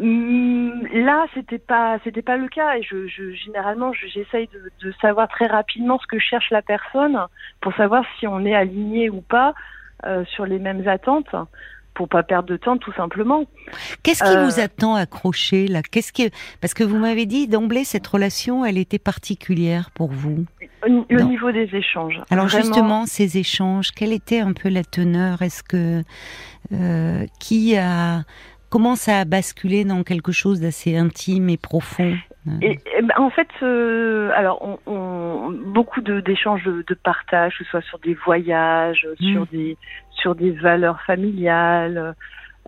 Hum, 0.00 0.86
là, 0.92 1.24
c'était 1.34 1.58
pas, 1.58 1.98
c'était 2.04 2.22
pas 2.22 2.36
le 2.36 2.48
cas. 2.48 2.76
Et 2.76 2.82
je, 2.82 3.06
je 3.06 3.32
généralement, 3.32 3.92
j'essaye 3.92 4.48
de, 4.48 4.70
de, 4.86 4.92
savoir 5.00 5.28
très 5.28 5.46
rapidement 5.46 5.98
ce 5.98 6.06
que 6.06 6.18
cherche 6.18 6.50
la 6.50 6.62
personne 6.62 7.18
pour 7.60 7.72
savoir 7.74 8.04
si 8.18 8.26
on 8.26 8.44
est 8.44 8.54
aligné 8.54 9.08
ou 9.08 9.20
pas 9.20 9.54
euh, 10.04 10.24
sur 10.26 10.44
les 10.44 10.58
mêmes 10.58 10.86
attentes, 10.86 11.34
pour 11.96 12.08
pas 12.08 12.22
perdre 12.22 12.48
de 12.48 12.56
temps, 12.56 12.76
tout 12.76 12.92
simplement. 12.92 13.44
Qu'est-ce 14.02 14.22
qui 14.22 14.36
vous 14.36 14.60
euh, 14.60 14.64
attend 14.64 14.94
accroché 14.94 15.66
là? 15.66 15.82
Qu'est-ce 15.82 16.12
qui, 16.12 16.30
parce 16.60 16.74
que 16.74 16.84
vous 16.84 16.98
m'avez 16.98 17.26
dit 17.26 17.48
d'emblée 17.48 17.84
cette 17.84 18.06
relation, 18.06 18.64
elle 18.64 18.78
était 18.78 18.98
particulière 18.98 19.90
pour 19.92 20.12
vous. 20.12 20.44
Au, 20.86 21.22
niveau 21.22 21.50
des 21.50 21.68
échanges. 21.74 22.20
Alors 22.30 22.48
justement, 22.48 23.06
ces 23.06 23.38
échanges, 23.38 23.90
quelle 23.90 24.12
était 24.12 24.38
un 24.38 24.52
peu 24.52 24.68
la 24.68 24.84
teneur? 24.84 25.42
Est-ce 25.42 25.64
que 25.64 26.02
euh, 26.72 27.26
qui 27.40 27.76
a 27.76 28.22
Comment 28.68 28.96
ça 28.96 29.20
a 29.20 29.24
basculé 29.24 29.84
dans 29.84 30.02
quelque 30.02 30.32
chose 30.32 30.60
d'assez 30.60 30.96
intime 30.96 31.48
et 31.48 31.56
profond? 31.56 32.16
Et, 32.62 32.78
ben, 33.02 33.14
en 33.16 33.30
fait, 33.30 33.48
euh, 33.62 34.30
alors 34.34 34.78
on, 34.86 35.50
beaucoup 35.66 36.00
d'échanges 36.00 36.64
de, 36.64 36.84
de, 36.86 36.94
partage, 36.94 37.58
que 37.58 37.64
ce 37.64 37.70
soit 37.70 37.82
sur 37.82 37.98
des 37.98 38.14
voyages, 38.14 39.06
mm. 39.20 39.32
sur 39.32 39.46
des 39.46 39.76
sur 40.10 40.34
des 40.34 40.52
valeurs 40.52 41.00
familiales. 41.02 42.14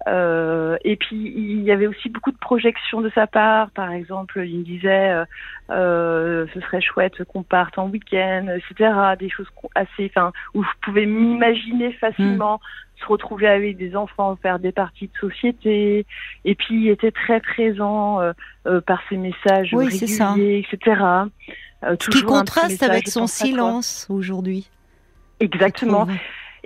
Euh, 0.07 0.77
et 0.85 0.97
puis 0.97 1.17
il 1.17 1.63
y 1.63 1.73
avait 1.73 1.87
aussi 1.87 2.09
beaucoup 2.09 2.31
de 2.31 2.39
projections 2.39 3.01
de 3.01 3.11
sa 3.11 3.27
part. 3.27 3.71
Par 3.71 3.91
exemple, 3.91 4.43
il 4.47 4.59
me 4.59 4.65
disait 4.65 5.11
euh, 5.11 5.25
euh 5.71 6.47
ce 6.55 6.61
serait 6.61 6.81
chouette 6.81 7.25
qu'on 7.25 7.43
parte 7.43 7.79
en 7.79 7.89
week-end, 7.89 8.47
etc. 8.49 8.93
Des 9.19 9.29
choses 9.29 9.49
assez, 9.75 10.11
enfin, 10.15 10.33
où 10.55 10.63
je 10.63 10.69
pouvais 10.83 11.07
m'imaginer 11.07 11.93
facilement. 11.95 12.61
Se 13.01 13.07
retrouver 13.07 13.47
avec 13.47 13.77
des 13.77 13.95
enfants, 13.95 14.35
faire 14.43 14.59
des 14.59 14.73
parties 14.73 15.07
de 15.07 15.19
société, 15.31 16.05
et 16.45 16.55
puis 16.57 16.87
il 16.87 16.89
était 16.89 17.13
très 17.13 17.39
présent 17.39 18.21
euh, 18.21 18.33
euh, 18.67 18.81
par 18.81 19.01
ses 19.09 19.17
messages 19.17 19.73
réguliers, 19.73 20.67
etc. 20.69 21.01
Ce 21.85 22.11
qui 22.11 22.23
contraste 22.23 22.83
avec 22.83 23.07
son 23.07 23.29
silence 23.29 24.09
aujourd'hui. 24.11 24.69
Exactement. 25.39 26.09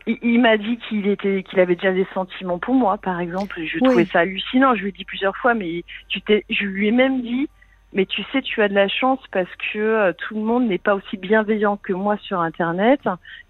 Il, 0.07 0.41
m'a 0.41 0.57
dit 0.57 0.79
qu'il 0.89 1.07
était, 1.07 1.43
qu'il 1.43 1.61
avait 1.61 1.77
déjà 1.77 1.93
des 1.93 2.07
sentiments 2.13 2.59
pour 2.59 2.75
moi, 2.75 2.99
par 2.99 3.21
exemple. 3.21 3.61
Je 3.65 3.79
trouvais 3.79 4.07
ça 4.07 4.21
hallucinant. 4.21 4.75
Je 4.75 4.83
lui 4.83 4.89
ai 4.89 4.93
dit 4.93 5.05
plusieurs 5.05 5.37
fois, 5.37 5.55
mais 5.55 5.85
tu 6.09 6.21
t'es, 6.21 6.45
je 6.51 6.65
lui 6.65 6.89
ai 6.89 6.91
même 6.91 7.23
dit, 7.23 7.49
mais 7.93 8.07
tu 8.07 8.23
sais, 8.33 8.43
tu 8.43 8.63
as 8.63 8.69
de 8.69 8.75
la 8.75 8.89
chance 8.89 9.21
parce 9.31 9.51
que 9.73 10.13
tout 10.13 10.35
le 10.35 10.41
monde 10.41 10.67
n'est 10.67 10.79
pas 10.79 10.95
aussi 10.95 11.17
bienveillant 11.17 11.77
que 11.77 11.93
moi 11.93 12.17
sur 12.19 12.41
Internet 12.41 13.01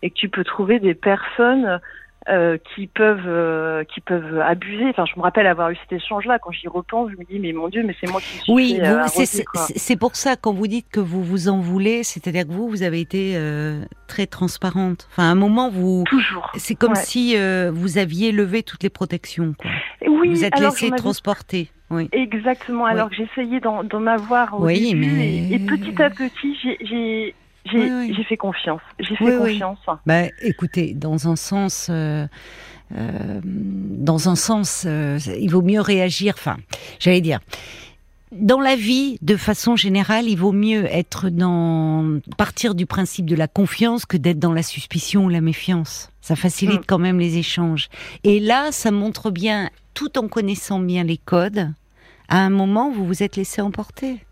et 0.03 0.11
que 0.11 0.15
tu 0.15 0.29
peux 0.29 0.45
trouver 0.45 0.79
des 0.79 0.95
personnes 0.95 1.81
euh, 2.29 2.57
qui 2.75 2.87
peuvent 2.87 3.27
euh, 3.27 3.83
qui 3.85 4.01
peuvent 4.01 4.41
abuser. 4.41 4.85
Enfin, 4.91 5.05
je 5.07 5.19
me 5.19 5.23
rappelle 5.23 5.47
avoir 5.47 5.71
eu 5.71 5.77
cet 5.77 5.93
échange-là. 5.93 6.39
Quand 6.39 6.53
j'y 6.53 6.69
repense, 6.69 7.11
je 7.11 7.17
me 7.17 7.25
dis 7.25 7.41
mais 7.41 7.53
mon 7.53 7.69
Dieu, 7.69 7.83
mais 7.85 7.97
c'est 8.01 8.09
moi 8.11 8.21
qui 8.21 8.39
suis. 8.39 8.53
Oui, 8.53 8.79
euh, 8.81 9.03
c'est 9.09 9.97
pour 9.97 10.15
ça 10.15 10.37
quand 10.37 10.53
vous 10.53 10.69
dites 10.69 10.87
que 10.89 11.01
vous 11.01 11.23
vous 11.25 11.49
en 11.49 11.59
voulez, 11.59 12.05
c'est-à-dire 12.05 12.47
que 12.47 12.53
vous 12.53 12.69
vous 12.69 12.85
avez 12.85 13.01
été 13.01 13.37
très 14.07 14.27
transparente. 14.27 15.09
Enfin, 15.11 15.25
à 15.25 15.33
un 15.33 15.35
moment 15.35 15.69
vous 15.69 16.05
toujours. 16.07 16.53
C'est 16.55 16.77
comme 16.77 16.95
si 16.95 17.37
vous 17.71 17.99
aviez 17.99 18.31
levé 18.31 18.63
toutes 18.63 18.85
les 18.85 18.91
protections. 18.91 19.55
Quoi. 19.59 19.71
Oui. 20.07 20.31
Vous 20.31 20.45
êtes 20.45 20.59
laissé 20.61 20.91
transporter. 20.91 21.71
Oui. 21.91 22.09
Exactement. 22.13 22.87
Alors 22.87 23.11
que 23.11 23.17
j'essayais 23.17 23.61
d'en 23.61 24.07
avoir 24.07 24.59
au 24.59 24.67
oui, 24.67 24.93
début, 24.93 25.13
mais... 25.13 25.51
et, 25.51 25.59
petit 25.59 26.01
à 26.03 26.09
petit, 26.09 26.57
j'ai 26.81 27.35
j'ai 27.65 28.25
fait 28.25 28.37
confiance. 28.37 28.81
J'ai 28.99 29.17
fait 29.17 29.37
confiance. 29.37 29.79
Bah, 30.07 30.25
écoutez, 30.43 30.95
dans 30.95 31.29
un 31.29 31.37
sens, 31.37 31.89
euh, 31.91 32.27
euh, 32.97 33.41
dans 33.45 34.29
un 34.29 34.37
sens, 34.37 34.85
euh, 34.87 35.19
il 35.39 35.51
vaut 35.51 35.63
mieux 35.63 35.81
réagir. 35.81 36.35
Enfin, 36.37 36.57
j'allais 36.99 37.21
dire. 37.21 37.41
Dans 38.33 38.61
la 38.61 38.77
vie, 38.77 39.19
de 39.21 39.37
façon 39.37 39.77
générale, 39.77 40.27
il 40.27 40.37
vaut 40.37 40.53
mieux 40.53 40.87
être 40.87 41.29
dans 41.29 42.19
partir 42.39 42.75
du 42.75 42.87
principe 42.87 43.27
de 43.27 43.37
la 43.37 43.47
confiance 43.47 44.07
que 44.07 44.17
d'être 44.17 44.39
dans 44.39 44.55
la 44.55 44.63
suspicion 44.63 45.27
ou 45.27 45.29
la 45.29 45.43
méfiance. 45.43 46.11
Ça 46.23 46.35
facilite 46.35 46.81
mm. 46.81 46.87
quand 46.87 46.99
même 46.99 47.19
les 47.19 47.37
échanges. 47.37 47.91
Et 48.25 48.41
là, 48.41 48.73
ça 48.73 48.91
montre 48.91 49.31
bien, 49.31 49.69
tout 49.93 50.19
en 50.19 50.29
connaissant 50.29 50.79
bien 50.79 51.05
les 51.05 51.19
codes, 51.19 51.69
à 52.29 52.39
un 52.39 52.49
moment, 52.49 52.91
vous 52.91 53.07
vous 53.07 53.23
êtes 53.23 53.37
laissé 53.37 53.61
emporter. 53.61 54.25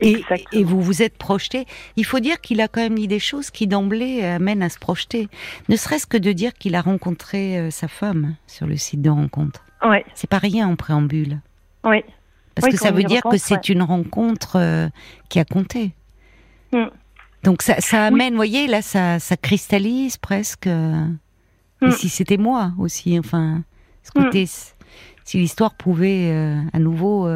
Et, 0.00 0.22
vous 0.62 0.80
vous 0.80 1.02
êtes 1.02 1.16
projeté. 1.16 1.66
Il 1.96 2.04
faut 2.04 2.20
dire 2.20 2.40
qu'il 2.40 2.60
a 2.60 2.68
quand 2.68 2.82
même 2.82 2.96
dit 2.96 3.08
des 3.08 3.18
choses 3.18 3.50
qui 3.50 3.66
d'emblée 3.66 4.22
amènent 4.22 4.62
à 4.62 4.68
se 4.68 4.78
projeter. 4.78 5.28
Ne 5.68 5.76
serait-ce 5.76 6.06
que 6.06 6.18
de 6.18 6.32
dire 6.32 6.52
qu'il 6.54 6.74
a 6.74 6.82
rencontré 6.82 7.58
euh, 7.58 7.70
sa 7.70 7.88
femme 7.88 8.36
sur 8.46 8.66
le 8.66 8.76
site 8.76 9.00
de 9.00 9.10
rencontre. 9.10 9.64
Ouais. 9.82 10.04
C'est 10.14 10.28
pas 10.28 10.38
rien 10.38 10.68
en 10.68 10.76
préambule. 10.76 11.40
Oui. 11.84 12.04
Parce 12.54 12.68
que 12.68 12.76
ça 12.76 12.90
veut 12.90 13.04
dire 13.04 13.22
que 13.22 13.36
c'est 13.36 13.68
une 13.68 13.82
rencontre 13.82 14.56
euh, 14.56 14.88
qui 15.28 15.38
a 15.38 15.44
compté. 15.44 15.92
Mm. 16.72 16.86
Donc 17.42 17.62
ça, 17.62 18.04
amène, 18.04 18.30
vous 18.30 18.36
voyez, 18.36 18.66
là, 18.66 18.82
ça, 18.82 19.18
ça 19.18 19.36
cristallise 19.36 20.16
presque. 20.16 20.66
Euh, 20.66 21.06
et 21.82 21.86
mm. 21.86 21.92
si 21.92 22.08
c'était 22.08 22.38
moi 22.38 22.72
aussi, 22.78 23.18
enfin, 23.18 23.62
ce 24.02 24.10
côté, 24.10 24.44
mm. 24.44 24.84
si 25.24 25.38
l'histoire 25.38 25.74
pouvait 25.74 26.32
à 26.72 26.78
nouveau 26.78 27.28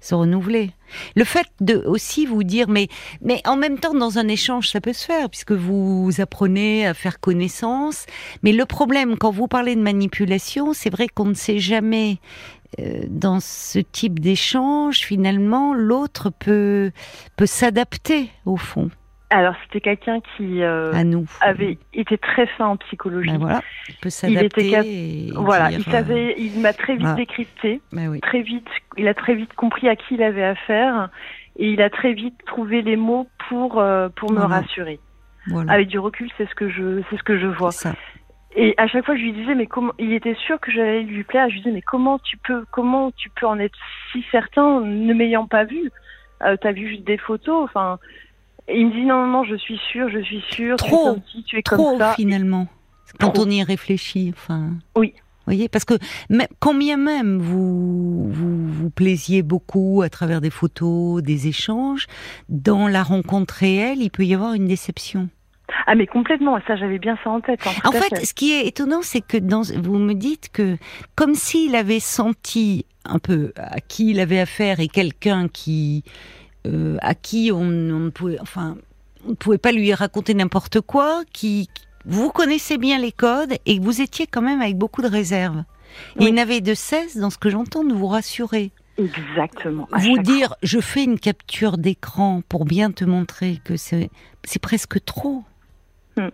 se 0.00 0.14
renouveler. 0.14 0.70
Le 1.16 1.24
fait 1.24 1.46
de 1.60 1.82
aussi 1.86 2.26
vous 2.26 2.44
dire, 2.44 2.68
mais, 2.68 2.88
mais 3.20 3.40
en 3.46 3.56
même 3.56 3.78
temps, 3.78 3.94
dans 3.94 4.18
un 4.18 4.28
échange, 4.28 4.68
ça 4.68 4.80
peut 4.80 4.92
se 4.92 5.04
faire, 5.04 5.28
puisque 5.28 5.52
vous 5.52 6.10
apprenez 6.18 6.86
à 6.86 6.94
faire 6.94 7.20
connaissance. 7.20 8.06
Mais 8.42 8.52
le 8.52 8.64
problème, 8.64 9.18
quand 9.18 9.30
vous 9.30 9.48
parlez 9.48 9.74
de 9.74 9.82
manipulation, 9.82 10.72
c'est 10.72 10.90
vrai 10.90 11.08
qu'on 11.08 11.26
ne 11.26 11.34
sait 11.34 11.58
jamais 11.58 12.18
euh, 12.78 13.02
dans 13.08 13.40
ce 13.40 13.78
type 13.78 14.20
d'échange, 14.20 14.98
finalement, 14.98 15.74
l'autre 15.74 16.30
peut, 16.30 16.92
peut 17.36 17.46
s'adapter 17.46 18.30
au 18.44 18.56
fond. 18.56 18.90
Alors 19.30 19.54
c'était 19.64 19.80
quelqu'un 19.80 20.20
qui 20.20 20.62
euh, 20.62 20.92
avait 21.42 21.76
été 21.92 22.16
très 22.16 22.46
fin 22.46 22.66
en 22.66 22.76
psychologie. 22.78 23.30
Ben 23.30 23.38
voilà, 23.38 23.60
il 23.88 23.94
peut 23.96 24.08
s'adapter. 24.08 25.30
Voilà, 25.34 25.70
il 25.70 25.84
savait, 25.84 26.34
il 26.38 26.60
m'a 26.60 26.72
très 26.72 26.96
vite 26.96 27.14
décrypté, 27.14 27.82
ben 27.92 28.18
très 28.20 28.40
vite, 28.40 28.68
il 28.96 29.06
a 29.06 29.14
très 29.14 29.34
vite 29.34 29.52
compris 29.54 29.88
à 29.88 29.96
qui 29.96 30.14
il 30.14 30.22
avait 30.22 30.44
affaire 30.44 31.10
et 31.56 31.70
il 31.70 31.82
a 31.82 31.90
très 31.90 32.14
vite 32.14 32.36
trouvé 32.46 32.80
les 32.80 32.96
mots 32.96 33.28
pour 33.48 33.78
euh, 33.78 34.08
pour 34.08 34.32
me 34.32 34.40
rassurer. 34.40 34.98
Avec 35.68 35.88
du 35.88 35.98
recul, 35.98 36.30
c'est 36.38 36.48
ce 36.48 36.54
que 36.54 36.70
je 36.70 37.02
c'est 37.10 37.18
ce 37.18 37.22
que 37.22 37.38
je 37.38 37.46
vois. 37.46 37.70
Et 38.56 38.74
à 38.78 38.86
chaque 38.88 39.04
fois, 39.04 39.14
je 39.14 39.20
lui 39.20 39.32
disais, 39.32 39.54
mais 39.54 39.66
comment, 39.66 39.92
il 39.98 40.12
était 40.12 40.34
sûr 40.34 40.58
que 40.58 40.72
j'allais 40.72 41.02
lui 41.02 41.22
plaire. 41.22 41.48
Je 41.48 41.54
lui 41.54 41.60
disais, 41.60 41.74
mais 41.74 41.82
comment 41.82 42.18
tu 42.18 42.36
peux, 42.38 42.64
comment 42.70 43.12
tu 43.12 43.30
peux 43.30 43.46
en 43.46 43.58
être 43.58 43.78
si 44.10 44.24
certain, 44.32 44.80
ne 44.80 45.12
m'ayant 45.12 45.46
pas 45.46 45.64
vu? 45.64 45.92
Euh, 46.42 46.56
T'as 46.60 46.72
vu 46.72 46.88
juste 46.88 47.04
des 47.04 47.18
photos, 47.18 47.64
enfin. 47.64 47.98
Et 48.68 48.78
il 48.78 48.86
me 48.88 48.92
dit 48.92 49.04
non, 49.04 49.26
non, 49.26 49.44
je 49.44 49.56
suis 49.56 49.80
sûre, 49.90 50.08
je 50.10 50.20
suis 50.20 50.42
sûre. 50.50 50.76
Trop, 50.76 51.16
tu 51.32 51.38
es 51.38 51.42
tu 51.42 51.58
es 51.58 51.62
trop 51.62 51.76
comme 51.76 51.98
ça. 51.98 52.12
finalement. 52.14 52.66
Quand 53.18 53.38
on 53.38 53.48
y 53.48 53.62
réfléchit, 53.62 54.32
enfin. 54.36 54.70
Oui. 54.94 55.14
Vous 55.16 55.54
voyez, 55.54 55.70
parce 55.70 55.86
que 55.86 55.94
combien 56.60 56.98
même 56.98 57.38
vous, 57.38 58.30
vous 58.30 58.68
vous 58.68 58.90
plaisiez 58.90 59.42
beaucoup 59.42 60.02
à 60.02 60.10
travers 60.10 60.42
des 60.42 60.50
photos, 60.50 61.22
des 61.22 61.48
échanges, 61.48 62.06
dans 62.50 62.86
la 62.86 63.02
rencontre 63.02 63.54
réelle, 63.54 64.02
il 64.02 64.10
peut 64.10 64.24
y 64.24 64.34
avoir 64.34 64.52
une 64.52 64.68
déception. 64.68 65.30
Ah 65.86 65.94
mais 65.94 66.06
complètement, 66.06 66.58
ça 66.66 66.76
j'avais 66.76 66.98
bien 66.98 67.16
ça 67.24 67.30
en 67.30 67.40
tête. 67.40 67.60
Hein, 67.66 67.88
en 67.88 67.92
fait, 67.92 68.26
ce 68.26 68.34
qui 68.34 68.52
est 68.52 68.66
étonnant, 68.66 69.00
c'est 69.00 69.22
que 69.22 69.38
dans, 69.38 69.62
vous 69.62 69.98
me 69.98 70.12
dites 70.12 70.50
que 70.52 70.76
comme 71.14 71.34
s'il 71.34 71.74
avait 71.74 72.00
senti 72.00 72.84
un 73.06 73.18
peu 73.18 73.52
à 73.56 73.80
qui 73.80 74.10
il 74.10 74.20
avait 74.20 74.40
affaire 74.40 74.80
et 74.80 74.88
quelqu'un 74.88 75.48
qui 75.48 76.04
euh, 76.68 76.96
à 77.00 77.14
qui 77.14 77.50
on, 77.52 77.64
ne 77.64 78.10
pouvait, 78.10 78.38
enfin, 78.40 78.76
on 79.26 79.34
pouvait 79.34 79.58
pas 79.58 79.72
lui 79.72 79.92
raconter 79.94 80.34
n'importe 80.34 80.80
quoi, 80.80 81.22
qui 81.32 81.68
vous 82.04 82.30
connaissez 82.30 82.78
bien 82.78 82.98
les 82.98 83.12
codes 83.12 83.54
et 83.66 83.78
vous 83.80 84.00
étiez 84.00 84.26
quand 84.26 84.42
même 84.42 84.60
avec 84.60 84.76
beaucoup 84.76 85.02
de 85.02 85.08
réserve. 85.08 85.64
Et 86.20 86.26
il 86.26 86.34
n'avait 86.34 86.60
de 86.60 86.74
cesse, 86.74 87.16
dans 87.16 87.30
ce 87.30 87.38
que 87.38 87.50
j'entends, 87.50 87.84
de 87.84 87.94
vous 87.94 88.06
rassurer. 88.06 88.70
Exactement. 88.98 89.88
Vous 89.92 90.18
dire, 90.18 90.54
je 90.62 90.80
fais 90.80 91.04
une 91.04 91.18
capture 91.18 91.78
d'écran 91.78 92.42
pour 92.48 92.64
bien 92.64 92.90
te 92.90 93.04
montrer 93.04 93.60
que 93.64 93.76
c'est 93.76 94.10
presque 94.60 95.04
trop. 95.04 95.44
Hmm. 96.16 96.28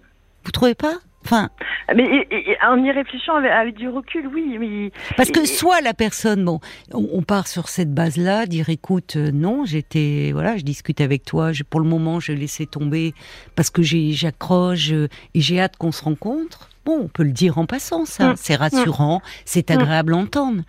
Vous 0.44 0.50
trouvez 0.50 0.74
pas? 0.74 0.94
Enfin, 1.24 1.48
mais 1.94 2.26
en 2.66 2.82
y 2.82 2.90
réfléchissant 2.90 3.36
avec, 3.36 3.76
du 3.76 3.88
recul, 3.88 4.26
oui. 4.26 4.58
Mais, 4.58 4.92
parce 5.16 5.30
que 5.30 5.46
soit 5.46 5.80
la 5.80 5.94
personne, 5.94 6.44
bon, 6.44 6.60
on, 6.92 7.22
part 7.22 7.46
sur 7.46 7.68
cette 7.68 7.92
base-là, 7.92 8.46
dire 8.46 8.68
écoute, 8.68 9.16
euh, 9.16 9.30
non, 9.32 9.64
j'étais, 9.64 10.30
voilà, 10.32 10.56
je 10.56 10.62
discute 10.62 11.00
avec 11.00 11.24
toi, 11.24 11.52
pour 11.70 11.80
le 11.80 11.88
moment, 11.88 12.20
je 12.20 12.32
laissé 12.32 12.66
tomber 12.66 13.14
parce 13.56 13.70
que 13.70 13.82
j'accroche 13.82 14.92
euh, 14.92 15.08
et 15.34 15.40
j'ai 15.40 15.60
hâte 15.60 15.76
qu'on 15.76 15.92
se 15.92 16.04
rencontre. 16.04 16.68
Bon, 16.84 17.00
on 17.04 17.08
peut 17.08 17.22
le 17.22 17.32
dire 17.32 17.56
en 17.56 17.64
passant, 17.64 18.04
ça. 18.04 18.32
Hmm. 18.32 18.36
C'est 18.36 18.56
rassurant, 18.56 19.18
hmm. 19.18 19.28
c'est 19.46 19.70
agréable 19.70 20.12
à 20.14 20.18
entendre. 20.18 20.62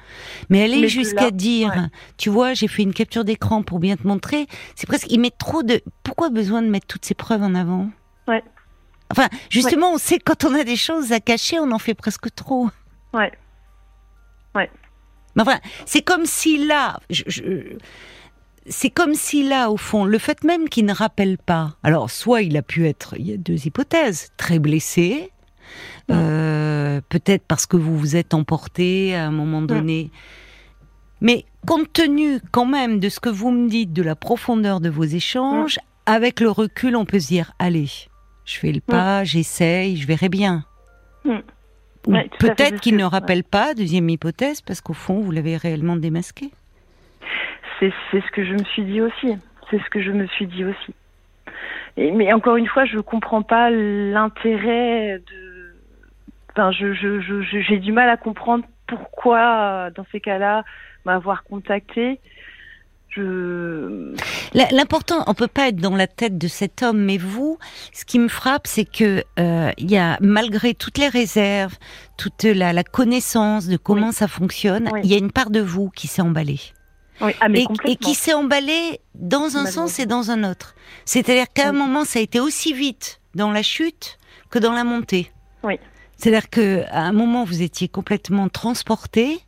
Mais 0.50 0.64
aller 0.64 0.88
jusqu'à 0.88 1.32
dire, 1.32 1.90
tu 2.18 2.30
vois, 2.30 2.54
j'ai 2.54 2.70
fait 2.70 2.84
une 2.84 2.94
capture 2.94 3.26
d'écran 3.26 3.64
pour 3.64 3.80
bien 3.80 3.98
te 3.98 4.08
montrer, 4.08 4.48
c'est 4.76 4.88
presque, 4.88 5.08
il 5.10 5.20
met 5.20 5.32
trop 5.32 5.64
de, 5.64 5.82
pourquoi 6.04 6.30
besoin 6.30 6.62
de 6.62 6.70
mettre 6.70 6.88
toutes 6.88 7.04
ces 7.04 7.16
preuves 7.16 7.44
en 7.44 7.56
avant? 7.56 7.90
Ouais. 8.28 8.44
Enfin, 9.12 9.30
justement, 9.50 9.94
on 9.94 9.98
sait 9.98 10.18
que 10.18 10.24
quand 10.26 10.46
on 10.46 10.54
a 10.56 10.64
des 10.64 10.76
choses 10.76 11.12
à 11.12 11.20
cacher, 11.20 11.60
on 11.60 11.72
en 11.72 11.80
fait 11.80 11.94
presque 11.94 12.34
trop. 12.34 12.70
Ouais. 13.14 13.32
Ouais. 14.56 14.70
Mais 15.36 15.42
enfin, 15.42 15.60
c'est 15.86 16.02
comme 16.02 16.26
si 16.26 16.66
là, 16.66 17.00
c'est 18.68 18.90
comme 18.90 19.14
si 19.14 19.48
là, 19.48 19.70
au 19.70 19.78
fond, 19.78 20.06
le 20.06 20.18
fait 20.18 20.44
même 20.44 20.70
qu'il 20.70 20.86
ne 20.86 20.94
rappelle 20.94 21.38
pas. 21.38 21.76
Alors, 21.84 22.10
soit 22.10 22.42
il 22.42 22.58
a 22.58 22.62
pu 22.62 22.88
être, 22.88 23.16
il 23.18 23.28
y 23.28 23.34
a 23.34 23.38
deux 23.38 23.68
hypothèses, 23.68 24.32
très 24.38 24.60
blessé, 24.60 25.32
euh, 26.12 27.02
peut-être 27.10 27.44
parce 27.48 27.66
que 27.66 27.78
vous 27.78 27.98
vous 27.98 28.16
êtes 28.16 28.34
emporté 28.34 29.16
à 29.16 29.26
un 29.26 29.32
moment 29.32 29.62
donné. 29.62 30.10
Mais 31.22 31.46
compte 31.68 31.92
tenu 31.92 32.40
quand 32.52 32.66
même 32.66 33.00
de 33.00 33.10
ce 33.10 33.20
que 33.20 33.30
vous 33.30 33.52
me 33.52 33.68
dites, 33.68 33.94
de 33.94 34.04
la 34.04 34.16
profondeur 34.16 34.80
de 34.80 34.90
vos 34.90 35.04
échanges, 35.04 35.80
avec 36.06 36.40
le 36.40 36.50
recul, 36.50 36.96
on 36.96 37.06
peut 37.06 37.20
se 37.20 37.28
dire, 37.28 37.54
allez, 37.60 37.90
je 38.46 38.60
fais 38.60 38.72
le 38.72 38.82
pas, 38.82 39.24
j'essaye, 39.24 39.98
je 39.98 40.08
verrai 40.08 40.30
bien. 40.30 40.64
Mm. 41.26 41.40
Peut-être 42.40 42.80
qu'il 42.80 42.96
ne 42.96 43.04
rappelle 43.04 43.44
pas, 43.44 43.74
deuxième 43.74 44.10
hypothèse, 44.10 44.62
parce 44.62 44.82
qu'au 44.82 44.94
fond, 44.94 45.20
vous 45.20 45.32
l'avez 45.32 45.58
réellement 45.58 45.96
démasqué. 45.96 46.52
C'est 47.80 47.92
ce 48.14 48.32
que 48.32 48.46
je 48.46 48.54
me 48.54 48.64
suis 48.64 48.84
dit 48.84 49.02
aussi. 49.02 49.36
C'est 49.70 49.80
ce 49.80 49.90
que 49.90 50.02
je 50.02 50.12
me 50.12 50.28
suis 50.28 50.48
dit 50.48 50.64
aussi. 50.64 50.94
Et, 51.98 52.12
mais 52.12 52.32
encore 52.32 52.56
une 52.56 52.68
fois, 52.68 52.86
je 52.86 52.98
ne 52.98 53.02
comprends 53.02 53.42
pas 53.42 53.70
l'intérêt 53.70 55.20
de. 55.20 55.76
Enfin, 56.52 56.72
je, 56.72 56.94
j'ai 56.94 57.22
je, 57.22 57.42
je, 57.42 57.76
du 57.76 57.92
mal 57.92 58.10
à 58.10 58.18
comprendre 58.18 58.64
pourquoi, 58.88 59.90
dans 59.96 60.06
ces 60.12 60.22
cas-là, 60.22 60.64
m'avoir 61.06 61.44
contacté 61.44 62.20
L'important, 64.54 65.24
on 65.28 65.34
peut 65.34 65.48
pas 65.48 65.70
être 65.70 65.78
dans 65.78 65.96
la 65.96 66.08
tête 66.08 66.38
de 66.38 66.48
cet 66.48 66.84
homme, 66.84 67.04
mais 67.04 67.18
vous, 67.18 67.58
ce 67.94 68.06
qui 68.06 68.20
me 68.20 68.28
frappe, 68.28 68.68
c'est 68.68 68.86
que 68.86 69.24
euh, 69.40 69.72
il 69.78 69.90
y 69.90 69.98
a 69.98 70.18
malgré 70.22 70.74
toutes 70.74 70.98
les 70.98 71.08
réserves, 71.08 71.76
toute 72.18 72.44
la, 72.44 72.84
connaissance 72.84 73.68
de 73.68 73.78
comment 73.78 74.12
ça 74.12 74.28
fonctionne, 74.28 74.90
il 75.04 75.10
y 75.10 75.14
a 75.14 75.18
une 75.18 75.32
part 75.32 75.50
de 75.50 75.62
vous 75.62 75.90
qui 75.90 76.08
s'est 76.08 76.22
emballée. 76.22 76.60
Ah, 77.22 77.30
et, 77.54 77.96
qui 77.96 78.14
s'est 78.14 78.34
emballée 78.34 79.00
dans 79.14 79.56
un 79.56 79.66
sens 79.66 80.00
et 80.00 80.06
dans 80.06 80.32
un 80.32 80.44
autre. 80.44 80.76
C'est-à-dire 81.06 81.46
qu'à 81.54 81.70
un 81.70 81.72
moment, 81.72 82.04
ça 82.04 82.20
a 82.20 82.22
été 82.22 82.42
aussi 82.42 82.74
vite 82.74 83.22
dans 83.36 83.52
la 83.52 83.62
chute 83.62 84.18
que 84.50 84.60
dans 84.60 84.74
la 84.74 84.84
montée. 84.84 85.32
Oui. 85.64 85.80
C'est-à-dire 86.18 86.50
qu'à 86.50 86.86
un 86.92 87.14
moment, 87.14 87.46
vous 87.46 87.62
étiez 87.62 87.88
complètement 87.88 88.50
transporté, 88.50 89.40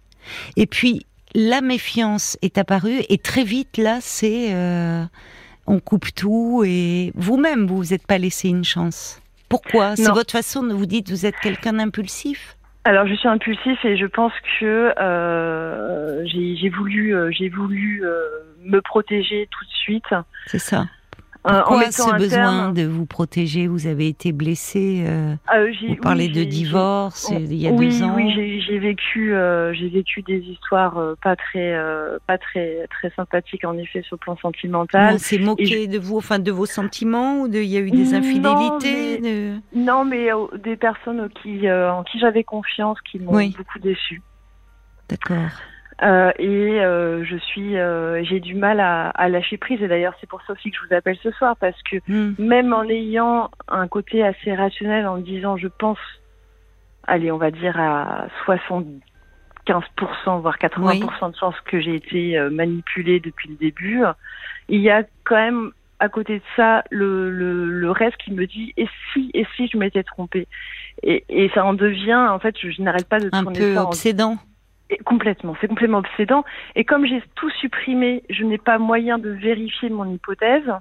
et 0.55 0.65
puis 0.65 1.05
la 1.37 1.61
méfiance 1.61 2.35
est 2.41 2.57
apparue 2.57 3.01
et 3.09 3.19
très 3.19 3.43
vite 3.43 3.77
là, 3.77 3.99
c'est 4.01 4.55
euh, 4.55 5.03
on 5.67 5.79
coupe 5.79 6.07
tout 6.15 6.63
et 6.65 7.11
vous-même 7.13 7.67
vous 7.67 7.77
vous 7.77 7.93
êtes 7.93 8.07
pas 8.07 8.17
laissé 8.17 8.49
une 8.49 8.63
chance. 8.63 9.21
Pourquoi? 9.47 9.95
C'est 9.95 10.11
votre 10.11 10.31
façon 10.31 10.63
de 10.63 10.73
vous 10.73 10.87
dire 10.87 11.03
vous 11.07 11.27
êtes 11.27 11.37
quelqu'un 11.39 11.73
d'impulsif? 11.73 12.57
Alors 12.85 13.05
je 13.05 13.13
suis 13.13 13.27
impulsif 13.27 13.85
et 13.85 13.97
je 13.97 14.07
pense 14.07 14.33
que 14.59 14.93
euh, 14.99 16.25
j'ai 16.25 16.69
voulu 16.69 17.15
j'ai 17.29 17.49
voulu 17.49 18.01
euh, 18.03 18.19
me 18.63 18.81
protéger 18.81 19.47
tout 19.51 19.63
de 19.63 19.71
suite. 19.71 20.15
C'est 20.47 20.59
ça. 20.59 20.87
Euh, 21.47 21.61
Pourquoi 21.65 21.91
ce 21.91 22.17
besoin 22.17 22.71
de 22.71 22.83
vous 22.83 23.05
protéger 23.05 23.67
Vous 23.67 23.87
avez 23.87 24.07
été 24.07 24.31
blessé. 24.31 25.03
Euh, 25.07 25.35
euh 25.53 25.71
vous 25.87 25.95
parlez 25.95 26.27
de 26.27 26.43
divorce 26.43 27.31
il 27.31 27.53
y 27.55 27.67
a 27.67 27.71
deux 27.71 28.03
ans. 28.03 28.13
Oui, 28.15 28.61
j'ai 28.67 28.79
vécu, 28.79 29.33
euh, 29.33 29.73
j'ai 29.73 29.89
vécu 29.89 30.21
des 30.21 30.39
histoires 30.39 31.01
pas 31.23 31.35
très, 31.35 31.75
pas 32.25 32.37
très, 32.37 32.87
très 32.89 33.09
sympathiques 33.15 33.65
en 33.65 33.77
effet 33.77 34.01
sur 34.01 34.15
le 34.15 34.19
plan 34.19 34.37
sentimental. 34.37 35.15
On 35.15 35.17
s'est 35.17 35.39
moqué 35.39 35.87
de 35.87 35.99
vous, 35.99 36.17
enfin 36.17 36.39
de 36.39 36.51
vos 36.51 36.65
sentiments 36.65 37.41
ou 37.41 37.47
de, 37.47 37.59
il 37.59 37.69
y 37.69 37.77
a 37.77 37.81
eu 37.81 37.91
des 37.91 38.13
infidélités. 38.13 39.21
Non, 39.73 40.05
mais, 40.05 40.29
des 40.63 40.75
personnes 40.75 41.29
qui, 41.41 41.69
en 41.71 42.03
qui 42.03 42.19
j'avais 42.19 42.43
confiance, 42.43 42.97
qui 43.09 43.19
m'ont 43.19 43.31
beaucoup 43.31 43.79
déçu. 43.79 44.21
D'accord. 45.09 45.51
Euh, 46.03 46.31
et 46.37 46.79
euh, 46.79 47.25
je 47.25 47.37
suis, 47.37 47.77
euh, 47.77 48.23
j'ai 48.23 48.39
du 48.39 48.53
mal 48.53 48.79
à, 48.79 49.09
à, 49.09 49.29
lâcher 49.29 49.57
prise. 49.57 49.81
Et 49.81 49.87
d'ailleurs, 49.87 50.13
c'est 50.19 50.29
pour 50.29 50.41
ça 50.43 50.53
aussi 50.53 50.69
que 50.69 50.77
je 50.77 50.87
vous 50.87 50.93
appelle 50.93 51.17
ce 51.23 51.31
soir, 51.31 51.55
parce 51.57 51.81
que 51.83 51.97
hmm. 52.07 52.35
même 52.37 52.73
en 52.73 52.83
ayant 52.83 53.49
un 53.67 53.87
côté 53.87 54.23
assez 54.23 54.53
rationnel, 54.53 55.07
en 55.07 55.17
me 55.17 55.21
disant, 55.21 55.57
je 55.57 55.67
pense, 55.67 55.99
allez, 57.07 57.31
on 57.31 57.37
va 57.37 57.49
dire 57.49 57.79
à 57.79 58.27
75%, 58.45 60.41
voire 60.41 60.57
80% 60.57 61.31
de 61.31 61.35
chances 61.35 61.59
que 61.65 61.81
j'ai 61.81 61.95
été 61.95 62.39
manipulée 62.51 63.19
depuis 63.19 63.49
le 63.49 63.55
début, 63.55 64.03
il 64.69 64.81
y 64.81 64.91
a 64.91 65.03
quand 65.23 65.35
même 65.35 65.71
à 65.99 66.09
côté 66.09 66.37
de 66.37 66.43
ça 66.55 66.83
le, 66.91 67.31
le, 67.31 67.65
le 67.71 67.91
reste 67.91 68.17
qui 68.17 68.31
me 68.31 68.45
dit 68.45 68.71
et 68.77 68.87
si 69.11 69.31
et 69.33 69.47
si 69.55 69.67
je 69.67 69.77
m'étais 69.77 70.03
trompée? 70.03 70.47
Et, 71.01 71.23
et 71.27 71.49
ça 71.55 71.65
en 71.65 71.73
devient 71.73 72.27
en 72.29 72.37
fait 72.37 72.55
je, 72.59 72.81
n'arrête 72.83 73.09
pas 73.09 73.19
de 73.19 73.29
un 73.31 73.45
peu 73.45 73.77
obsédant 73.77 74.37
complètement, 75.05 75.55
c'est 75.59 75.67
complètement 75.67 75.99
obsédant. 75.99 76.43
Et 76.75 76.83
comme 76.83 77.05
j'ai 77.05 77.21
tout 77.35 77.49
supprimé, 77.61 78.23
je 78.29 78.43
n'ai 78.43 78.57
pas 78.57 78.77
moyen 78.77 79.17
de 79.17 79.29
vérifier 79.29 79.89
mon 79.89 80.05
hypothèse. 80.11 80.71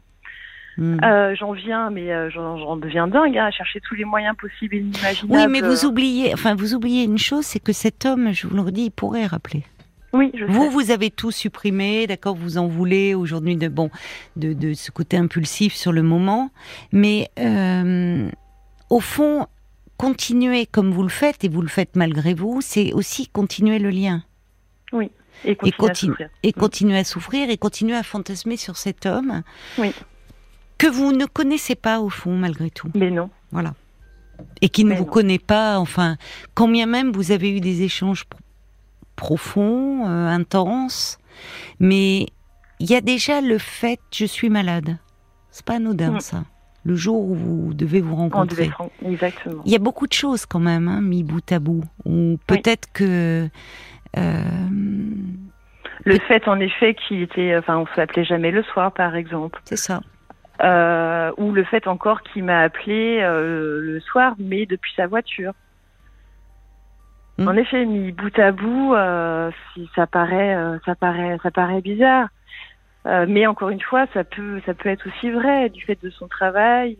Hmm. 0.79 0.99
Euh, 1.03 1.35
j'en 1.35 1.53
viens, 1.53 1.91
mais 1.91 2.13
euh, 2.13 2.29
j'en 2.31 2.77
deviens 2.77 3.09
dingue 3.09 3.39
hein, 3.39 3.47
à 3.47 3.51
chercher 3.51 3.81
tous 3.81 3.95
les 3.95 4.05
moyens 4.05 4.37
possibles 4.37 4.75
et 4.75 4.79
inimaginables. 4.81 5.33
Oui, 5.33 5.47
mais 5.49 5.67
vous 5.67 5.87
oubliez, 5.87 6.35
enfin, 6.35 6.55
vous 6.55 6.75
oubliez 6.75 7.05
une 7.05 7.19
chose, 7.19 7.45
c'est 7.45 7.61
que 7.61 7.73
cet 7.73 8.05
homme, 8.05 8.33
je 8.33 8.47
vous 8.47 8.55
le 8.55 8.61
redis, 8.61 8.85
il 8.87 8.91
pourrait 8.91 9.27
rappeler. 9.27 9.65
Oui, 10.13 10.31
je 10.35 10.45
vous, 10.45 10.71
vous 10.71 10.91
avez 10.91 11.11
tout 11.11 11.31
supprimé, 11.31 12.07
d'accord, 12.07 12.37
vous 12.37 12.59
en 12.59 12.67
voulez 12.67 13.15
aujourd'hui 13.15 13.57
de 13.57 13.69
bon, 13.69 13.91
de, 14.37 14.53
de, 14.53 14.73
ce 14.75 14.91
côté 14.91 15.17
impulsif 15.17 15.75
sur 15.75 15.93
le 15.93 16.03
moment, 16.03 16.51
mais 16.93 17.29
euh, 17.39 18.29
au 18.89 19.01
fond, 19.01 19.47
continuer 19.97 20.67
comme 20.67 20.93
vous 20.93 21.03
le 21.03 21.09
faites, 21.09 21.45
et 21.45 21.49
vous 21.49 21.63
le 21.63 21.69
faites 21.69 21.97
malgré 21.97 22.35
vous, 22.35 22.61
c'est 22.61 22.93
aussi 22.93 23.29
continuer 23.29 23.79
le 23.79 23.91
lien. 23.91 24.23
Oui. 24.93 25.11
Et, 25.45 25.55
continuer, 25.73 26.29
et, 26.43 26.53
continuer 26.53 26.97
à 26.97 27.05
souffrir 27.05 27.51
et 27.51 27.59
continuer 27.59 27.95
à 27.95 28.03
fantasmer 28.03 28.57
sur 28.57 28.79
cet 28.79 29.05
homme 29.05 29.43
oui. 29.77 29.93
que 30.79 30.87
vous 30.87 31.13
ne 31.13 31.27
connaissez 31.27 31.75
pas 31.75 32.01
au 32.01 32.09
fond 32.09 32.35
malgré 32.37 32.71
tout. 32.71 32.89
Mais 32.95 33.11
non. 33.11 33.29
Voilà. 33.53 33.75
Et 34.63 34.71
qui 34.71 34.85
ne 34.85 34.95
vous 34.95 35.05
connaît 35.05 35.39
pas, 35.39 35.79
enfin, 35.79 36.17
combien 36.55 36.87
même 36.87 37.13
vous 37.13 37.33
avez 37.33 37.55
eu 37.55 37.61
des 37.61 37.83
échanges 37.83 38.25
profonds, 39.15 40.07
euh, 40.07 40.29
intenses, 40.29 41.19
mais 41.81 42.27
il 42.79 42.91
y 42.91 42.95
a 42.95 43.01
déjà 43.01 43.41
le 43.41 43.59
fait 43.59 44.01
je 44.13 44.25
suis 44.25 44.49
malade. 44.49 44.99
C'est 45.51 45.65
pas 45.65 45.77
anodin 45.77 46.13
mm. 46.13 46.21
ça. 46.21 46.45
Le 46.87 46.95
jour 46.95 47.29
où 47.29 47.35
vous 47.35 47.75
devez 47.75 48.01
vous 48.01 48.15
rencontrer. 48.15 48.71
exactement. 49.05 49.63
Il 49.65 49.73
y 49.73 49.75
a 49.75 49.81
beaucoup 49.81 50.07
de 50.07 50.13
choses 50.13 50.47
quand 50.47 50.61
même, 50.61 50.87
hein, 50.87 51.01
mis 51.01 51.25
bout 51.25 51.51
à 51.51 51.59
bout. 51.59 51.83
Ou 52.05 52.39
peut-être 52.47 52.93
que. 52.93 53.49
Euh, 54.17 54.43
le 56.05 56.19
fait, 56.21 56.47
en 56.47 56.61
effet, 56.61 56.95
qu'il 56.95 57.23
était, 57.23 57.57
enfin, 57.57 57.79
on 57.79 57.87
s'appelait 57.97 58.25
jamais 58.25 58.53
le 58.53 58.63
soir, 58.63 58.93
par 58.93 59.17
exemple. 59.17 59.61
C'est 59.65 59.77
ça. 59.77 60.01
Euh, 60.63 61.33
ou 61.37 61.53
le 61.53 61.65
fait 61.65 61.87
encore 61.89 62.23
qu'il 62.23 62.45
m'a 62.45 62.61
appelé 62.61 63.19
euh, 63.21 63.81
le 63.81 64.01
soir, 64.01 64.35
mais 64.39 64.65
depuis 64.65 64.93
sa 64.97 65.09
voiture. 65.09 65.53
Hmm. 67.39 67.49
En 67.49 67.57
effet, 67.57 67.85
mis 67.85 68.13
bout 68.13 68.39
à 68.39 68.53
bout, 68.53 68.95
euh, 68.95 69.51
si 69.75 69.91
ça 69.95 70.07
paraît, 70.07 70.55
euh, 70.55 70.79
ça 70.87 70.95
paraît, 70.95 71.37
ça 71.43 71.51
paraît 71.51 71.83
bizarre. 71.83 72.29
Euh, 73.07 73.27
mais 73.29 73.47
encore 73.47 73.71
une 73.71 73.81
fois, 73.81 74.07
ça 74.13 74.25
peut, 74.25 74.61
ça 74.67 74.75
peut 74.75 74.89
être 74.89 75.07
aussi 75.09 75.31
vrai 75.31 75.69
du 75.71 75.83
fait 75.85 75.99
de 76.03 76.11
son 76.11 76.29
travail. 76.29 76.97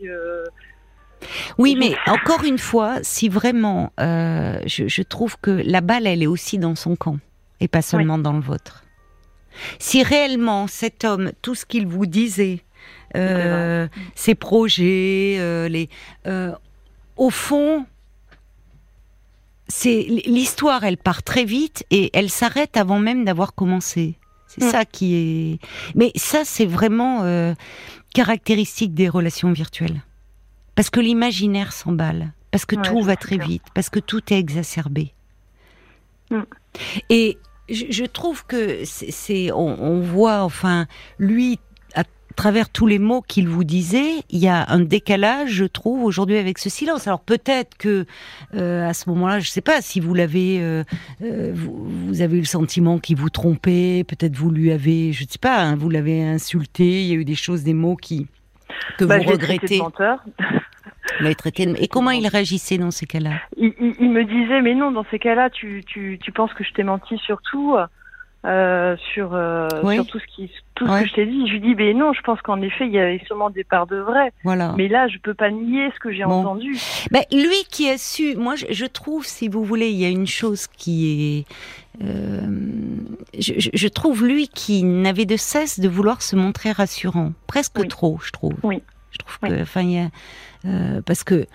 Oui, 1.57 1.75
mais 1.77 1.95
encore 2.05 2.43
une 2.43 2.59
fois, 2.59 2.97
si 3.01 3.27
vraiment, 3.27 3.91
je, 3.97 4.87
je, 4.87 5.01
trouve 5.01 5.37
que 5.39 5.51
la 5.65 5.81
balle, 5.81 6.07
elle 6.07 6.23
est 6.23 6.27
aussi 6.27 6.57
dans 6.59 6.75
son 6.75 6.95
camp 6.95 7.17
et 7.59 7.67
pas 7.67 7.81
seulement 7.81 8.17
dans 8.17 8.33
le 8.33 8.41
vôtre. 8.41 8.83
Si 9.79 10.03
réellement 10.03 10.67
cet 10.67 11.03
homme, 11.03 11.31
tout 11.41 11.55
ce 11.55 11.65
qu'il 11.65 11.87
vous 11.87 12.05
disait, 12.05 12.61
euh, 13.15 13.87
ses 14.15 14.35
projets, 14.35 15.37
euh, 15.39 15.67
les, 15.67 15.89
euh, 16.27 16.53
au 17.15 17.29
fond, 17.29 17.85
c'est 19.67 20.05
l'histoire, 20.25 20.83
elle 20.83 20.97
part 20.97 21.23
très 21.23 21.45
vite 21.45 21.85
et 21.89 22.09
elle 22.13 22.29
s'arrête 22.29 22.77
avant 22.77 22.99
même 22.99 23.25
d'avoir 23.25 23.53
commencé. 23.53 24.15
C'est 24.57 24.69
ça 24.69 24.85
qui 24.85 25.15
est. 25.15 25.59
Mais 25.95 26.11
ça, 26.15 26.43
c'est 26.43 26.65
vraiment 26.65 27.23
caractéristique 28.13 28.93
des 28.93 29.09
relations 29.09 29.51
virtuelles, 29.51 30.01
parce 30.75 30.89
que 30.89 30.99
l'imaginaire 30.99 31.71
s'emballe, 31.73 32.33
parce 32.51 32.65
que 32.65 32.75
tout 32.75 33.01
va 33.01 33.15
très 33.15 33.37
vite, 33.37 33.63
parce 33.73 33.89
que 33.89 33.99
tout 33.99 34.21
est 34.33 34.39
exacerbé. 34.39 35.13
Mm. 36.31 36.41
Et 37.09 37.37
je, 37.69 38.05
trouve 38.05 38.45
que 38.45 38.83
c'est, 38.85 39.51
on, 39.51 39.99
voit, 39.99 40.41
enfin, 40.41 40.87
lui, 41.19 41.59
travers 42.37 42.69
tous 42.69 42.87
les 42.87 42.99
mots 42.99 43.21
qu'il 43.21 43.49
vous 43.49 43.65
disait, 43.65 44.23
il 44.29 44.39
y 44.39 44.47
a 44.47 44.65
un 44.69 44.79
décalage, 44.79 45.49
je 45.49 45.65
trouve, 45.65 46.03
aujourd'hui 46.03 46.37
avec 46.37 46.59
ce 46.59 46.69
silence. 46.69 47.07
Alors 47.07 47.19
peut-être 47.19 47.75
que 47.77 48.05
euh, 48.53 48.87
à 48.87 48.93
ce 48.93 49.09
moment-là, 49.09 49.39
je 49.39 49.49
ne 49.49 49.51
sais 49.51 49.61
pas 49.61 49.81
si 49.81 49.99
vous 49.99 50.13
l'avez, 50.13 50.61
euh, 50.61 50.83
euh, 51.23 51.51
vous, 51.53 52.21
avez 52.21 52.37
eu 52.37 52.41
le 52.41 52.45
sentiment 52.45 52.99
qu'il 52.99 53.17
vous 53.17 53.31
trompait, 53.31 54.05
peut-être 54.07 54.37
vous 54.37 54.51
lui 54.51 54.71
avez, 54.71 55.11
je 55.11 55.23
ne 55.23 55.27
sais 55.27 55.39
pas, 55.39 55.61
hein, 55.61 55.75
vous 55.75 55.89
l'avez 55.89 56.23
insulté, 56.23 57.01
il 57.01 57.07
y 57.07 57.11
a 57.11 57.15
eu 57.15 57.25
des 57.25 57.35
choses, 57.35 57.63
des 57.63 57.73
mots 57.73 57.97
qui 57.97 58.27
que 58.97 59.05
bah, 59.05 59.17
vous 59.17 59.31
regrettez. 59.31 59.81
Et 61.79 61.87
comment 61.87 62.11
il 62.11 62.27
réagissait 62.27 62.77
dans 62.77 62.91
ces 62.91 63.07
cas-là? 63.07 63.31
Il, 63.57 63.71
me 64.11 64.23
disait, 64.23 64.61
mais 64.61 64.75
non, 64.75 64.91
dans 64.91 65.05
ces 65.09 65.17
cas-là, 65.17 65.49
tu, 65.49 65.83
tu, 65.87 66.19
tu 66.21 66.31
penses 66.31 66.53
que 66.53 66.63
je 66.63 66.71
t'ai 66.73 66.83
menti 66.83 67.17
sur 67.17 67.41
tout, 67.41 67.75
euh, 68.47 68.95
sur, 69.13 69.31
euh, 69.33 69.67
sur 69.91 70.07
tout 70.07 70.19
ce, 70.19 70.25
qui, 70.33 70.49
tout 70.75 70.87
ce 70.87 71.01
que 71.01 71.07
je 71.09 71.13
t'ai 71.15 71.25
dit. 71.25 71.47
Je 71.47 71.53
lui 71.53 71.59
dis, 71.59 71.75
mais 71.75 71.93
non, 71.93 72.13
je 72.13 72.21
pense 72.21 72.41
qu'en 72.41 72.61
effet, 72.61 72.87
il 72.87 72.93
y 72.93 72.99
avait 72.99 73.21
sûrement 73.25 73.49
des 73.49 73.65
parts 73.65 73.87
de 73.87 73.97
vrai. 73.97 74.31
Voilà. 74.45 74.73
Mais 74.77 74.87
là, 74.87 75.09
je 75.09 75.17
peux 75.17 75.33
pas 75.33 75.51
nier 75.51 75.89
ce 75.93 75.99
que 75.99 76.13
j'ai 76.13 76.23
entendu. 76.23 76.77
Ben, 77.11 77.23
lui 77.31 77.65
qui 77.69 77.89
a 77.89 77.97
su, 77.97 78.37
moi, 78.37 78.55
je, 78.55 78.85
trouve, 78.85 79.25
si 79.25 79.49
vous 79.49 79.65
voulez, 79.65 79.89
il 79.89 79.97
y 79.97 80.05
a 80.05 80.09
une 80.09 80.27
chose 80.27 80.67
qui 80.67 81.45
est... 81.99 82.03
Euh, 82.05 82.41
je, 83.37 83.69
je, 83.73 83.87
trouve 83.89 84.25
lui 84.25 84.47
qui 84.47 84.83
n'avait 84.83 85.25
de 85.25 85.35
cesse 85.35 85.79
de 85.79 85.89
vouloir 85.89 86.21
se 86.21 86.35
montrer 86.35 86.71
rassurant, 86.71 87.33
presque 87.47 87.85
trop, 87.87 88.19
je 88.23 88.31
trouve. 88.31 88.53
Oui. 88.63 88.81
Je 89.11 89.17
trouve 89.17 89.49
que, 89.49 89.61
enfin, 89.61 89.81
il 89.81 89.91
y 89.91 89.99
a, 89.99 91.01
parce 91.05 91.23
que 91.23 91.47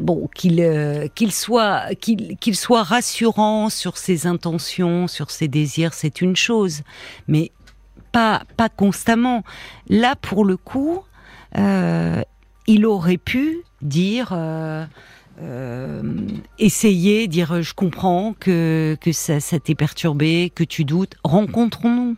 bon, 0.00 0.28
qu'il 0.34 0.60
euh, 0.60 1.08
soit 1.30 1.94
qu'il 1.94 2.56
soit 2.56 2.82
rassurant 2.82 3.68
sur 3.68 3.96
ses 3.96 4.26
intentions, 4.26 5.08
sur 5.08 5.30
ses 5.30 5.48
désirs, 5.48 5.94
c'est 5.94 6.20
une 6.20 6.36
chose, 6.36 6.82
mais 7.28 7.52
pas 8.12 8.42
pas 8.56 8.68
constamment. 8.68 9.42
Là, 9.88 10.16
pour 10.16 10.44
le 10.44 10.56
coup, 10.56 11.02
il 11.54 12.86
aurait 12.86 13.18
pu 13.18 13.58
dire. 13.82 14.36
essayer, 16.58 17.28
dire 17.28 17.62
je 17.62 17.74
comprends 17.74 18.34
que, 18.38 18.96
que 19.00 19.12
ça, 19.12 19.38
t'est 19.60 19.74
perturbé, 19.74 20.50
que 20.54 20.64
tu 20.64 20.84
doutes, 20.84 21.14
rencontrons-nous. 21.24 22.16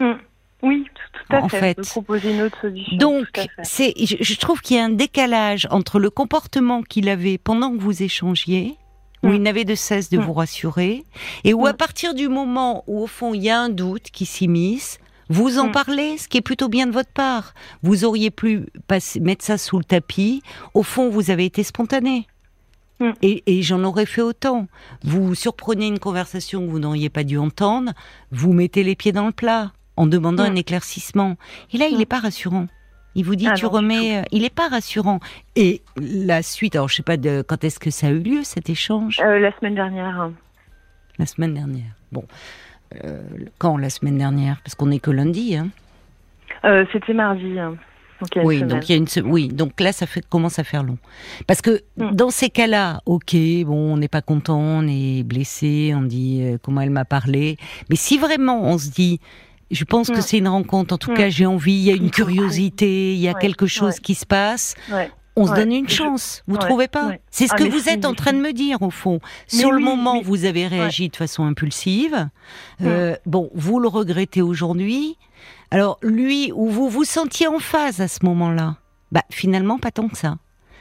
Mmh. 0.00 0.18
Oui, 0.62 0.86
tout 0.94 1.11
à 1.30 1.48
fait. 1.48 1.80
proposer 1.80 2.32
une 2.32 2.42
autre 2.42 2.60
solution. 2.60 2.96
Donc, 2.96 3.40
c'est, 3.62 3.94
je, 3.96 4.36
trouve 4.36 4.60
qu'il 4.60 4.76
y 4.76 4.80
a 4.80 4.84
un 4.84 4.90
décalage 4.90 5.66
entre 5.70 5.98
le 5.98 6.10
comportement 6.10 6.82
qu'il 6.82 7.08
avait 7.08 7.38
pendant 7.38 7.76
que 7.76 7.80
vous 7.80 8.02
échangiez, 8.02 8.76
où 9.22 9.28
mm. 9.28 9.34
il 9.34 9.42
n'avait 9.42 9.64
de 9.64 9.74
cesse 9.74 10.10
de 10.10 10.18
mm. 10.18 10.22
vous 10.22 10.32
rassurer, 10.32 11.04
et 11.44 11.54
où 11.54 11.66
à 11.66 11.72
mm. 11.72 11.76
partir 11.76 12.14
du 12.14 12.28
moment 12.28 12.84
où 12.86 13.02
au 13.02 13.06
fond 13.06 13.34
il 13.34 13.42
y 13.42 13.50
a 13.50 13.60
un 13.60 13.68
doute 13.68 14.10
qui 14.12 14.26
s'immisce, 14.26 14.98
vous 15.28 15.58
en 15.58 15.70
parlez, 15.70 16.18
ce 16.18 16.28
qui 16.28 16.36
est 16.36 16.42
plutôt 16.42 16.68
bien 16.68 16.86
de 16.86 16.92
votre 16.92 17.10
part. 17.10 17.54
Vous 17.82 18.04
auriez 18.04 18.30
pu 18.30 18.66
mettre 19.20 19.44
ça 19.44 19.56
sous 19.56 19.78
le 19.78 19.84
tapis. 19.84 20.42
Au 20.74 20.82
fond, 20.82 21.08
vous 21.08 21.30
avez 21.30 21.46
été 21.46 21.62
spontané. 21.62 22.26
Et, 23.22 23.42
et 23.46 23.62
j'en 23.62 23.82
aurais 23.82 24.04
fait 24.04 24.20
autant. 24.20 24.66
Vous 25.02 25.34
surprenez 25.34 25.86
une 25.86 25.98
conversation 25.98 26.66
que 26.66 26.70
vous 26.70 26.80
n'auriez 26.80 27.08
pas 27.08 27.24
dû 27.24 27.38
entendre, 27.38 27.92
vous 28.30 28.52
mettez 28.52 28.84
les 28.84 28.94
pieds 28.94 29.12
dans 29.12 29.26
le 29.26 29.32
plat 29.32 29.72
en 30.02 30.06
demandant 30.06 30.42
un 30.42 30.56
éclaircissement. 30.56 31.36
Et 31.72 31.78
là, 31.78 31.86
il 31.86 31.98
n'est 31.98 32.06
pas 32.06 32.18
rassurant. 32.18 32.66
Il 33.14 33.24
vous 33.24 33.36
dit, 33.36 33.46
ah 33.48 33.54
tu 33.54 33.66
remets. 33.66 34.18
Euh, 34.18 34.22
il 34.32 34.42
n'est 34.42 34.50
pas 34.50 34.68
rassurant. 34.68 35.20
Et 35.54 35.82
la 35.96 36.42
suite, 36.42 36.74
alors 36.74 36.88
je 36.88 36.96
sais 36.96 37.02
pas 37.02 37.16
de 37.16 37.42
quand 37.46 37.62
est-ce 37.62 37.78
que 37.78 37.90
ça 37.90 38.08
a 38.08 38.10
eu 38.10 38.20
lieu 38.20 38.42
cet 38.42 38.68
échange? 38.68 39.20
Euh, 39.20 39.38
la 39.38 39.52
semaine 39.58 39.74
dernière. 39.74 40.30
La 41.18 41.26
semaine 41.26 41.54
dernière. 41.54 41.92
Bon, 42.10 42.24
euh, 43.04 43.22
quand 43.58 43.76
la 43.76 43.90
semaine 43.90 44.18
dernière? 44.18 44.60
Parce 44.64 44.74
qu'on 44.74 44.86
n'est 44.86 44.98
que 44.98 45.10
lundi. 45.10 45.56
Hein. 45.56 45.68
C'était 46.92 47.12
mardi. 47.12 47.58
Hein. 47.58 47.76
oui, 48.36 48.62
donc 48.62 48.88
il 48.88 48.92
y 48.92 48.94
a 48.94 48.98
une 48.98 49.08
oui, 49.24 49.48
donc 49.48 49.80
là 49.80 49.92
ça 49.92 50.06
fait 50.06 50.24
commence 50.26 50.58
à 50.58 50.64
faire 50.64 50.84
long. 50.84 50.96
Parce 51.46 51.60
que 51.60 51.82
mm. 51.96 52.12
dans 52.12 52.30
ces 52.30 52.50
cas-là, 52.50 53.00
OK, 53.04 53.34
bon, 53.66 53.94
on 53.94 53.96
n'est 53.96 54.08
pas 54.08 54.22
content, 54.22 54.60
on 54.60 54.86
est 54.88 55.22
blessé, 55.22 55.92
on 55.94 56.02
dit 56.02 56.56
comment 56.62 56.80
elle 56.80 56.90
m'a 56.90 57.04
parlé, 57.04 57.56
mais 57.90 57.96
si 57.96 58.18
vraiment 58.18 58.62
on 58.62 58.78
se 58.78 58.90
dit 58.90 59.20
je 59.72 59.84
pense 59.84 60.08
que 60.08 60.18
mm. 60.18 60.22
c'est 60.22 60.38
une 60.38 60.48
rencontre. 60.48 60.94
En 60.94 60.98
tout 60.98 61.12
mm. 61.12 61.16
cas, 61.16 61.28
j'ai 61.30 61.46
envie. 61.46 61.72
Il 61.72 61.82
y 61.82 61.90
a 61.90 61.94
une 61.94 62.10
curiosité. 62.10 63.14
Il 63.14 63.20
y 63.20 63.28
a 63.28 63.34
quelque 63.34 63.66
chose 63.66 63.98
qui 63.98 64.14
se 64.14 64.26
passe. 64.26 64.74
On 65.34 65.46
se 65.46 65.54
donne 65.54 65.72
une 65.72 65.88
chance. 65.88 66.42
Vous 66.46 66.58
trouvez 66.58 66.88
pas 66.88 67.12
C'est 67.30 67.46
ce 67.46 67.54
ah, 67.54 67.56
que 67.56 67.64
vous 67.64 67.88
êtes 67.88 68.04
en 68.04 68.12
train 68.12 68.34
de 68.34 68.38
me 68.38 68.52
dire 68.52 68.82
au 68.82 68.90
fond. 68.90 69.18
Sur 69.46 69.72
le 69.72 69.78
moment, 69.78 70.20
vous 70.20 70.44
avez 70.44 70.66
réagi 70.66 71.08
de 71.08 71.16
façon 71.16 71.44
impulsive. 71.44 72.28
Euh, 72.82 73.16
bon, 73.24 73.50
vous 73.54 73.80
le 73.80 73.88
regrettez 73.88 74.42
aujourd'hui. 74.42 75.16
Alors 75.70 75.98
lui, 76.02 76.52
ou 76.54 76.68
vous 76.68 76.90
vous 76.90 77.04
sentiez 77.04 77.48
en 77.48 77.58
phase 77.58 78.00
à 78.00 78.08
ce 78.08 78.18
moment-là? 78.24 78.76
Bah 79.10 79.22
finalement, 79.30 79.78
pas 79.78 79.90
tant 79.90 80.08
que 80.08 80.18
ça. 80.18 80.36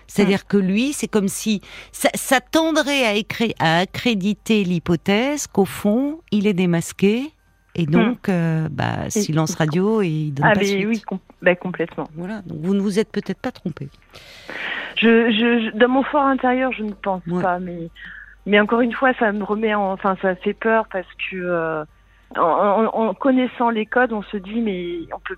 C'est-à-dire 0.08 0.46
que 0.46 0.58
lui, 0.58 0.92
c'est 0.92 1.08
comme 1.08 1.30
si 1.30 1.62
ça, 1.94 2.42
tendrait 2.42 3.06
à, 3.06 3.14
à 3.60 3.78
accréditer 3.80 4.66
l'hypothèse 4.66 5.48
qu'au 5.48 5.64
fond, 5.64 6.20
il 6.32 6.48
est 6.48 6.54
démasqué 6.54 7.32
et 7.76 7.86
hmm. 7.86 7.92
donc, 7.92 8.30
euh, 8.30 8.68
bah, 8.70 9.10
silence 9.10 9.56
radio 9.56 10.02
et 10.02 10.08
il 10.08 10.34
donne 10.34 10.46
ah, 10.46 10.54
pas 10.54 10.64
suite. 10.64 10.88
Oui, 10.88 11.02
bah, 11.42 11.56
complètement. 11.56 12.08
Voilà, 12.16 12.42
donc 12.46 12.60
vous 12.62 12.74
ne 12.74 12.82
vous 12.82 13.00
êtes 13.00 13.12
peut-être 13.12 13.40
pas 13.40 13.52
trompé. 13.52 13.90
Je, 14.98 15.32
je, 15.32 15.78
dans 15.78 15.88
mon 15.88 16.04
fort 16.04 16.26
intérieur, 16.26 16.72
je 16.74 16.84
ne 16.84 16.92
pense 16.92 17.24
pas, 17.42 17.60
mais, 17.60 17.90
mais 18.46 18.60
encore 18.60 18.82
une 18.82 18.94
fois, 18.94 19.14
ça 19.20 19.32
me 19.32 19.44
remet 19.44 19.74
en, 19.74 19.94
enfin, 19.94 20.18
ça 20.22 20.36
fait 20.36 20.54
peur 20.54 20.86
parce 20.92 21.08
que 21.30 21.38
euh, 21.38 21.84
en, 22.38 23.14
connaissant 23.14 23.70
les 23.70 23.86
codes, 23.86 24.14
on 24.14 24.24
se 24.24 24.38
dit, 24.38 24.62
mais 24.62 25.00
on 25.16 25.20
peut 25.20 25.38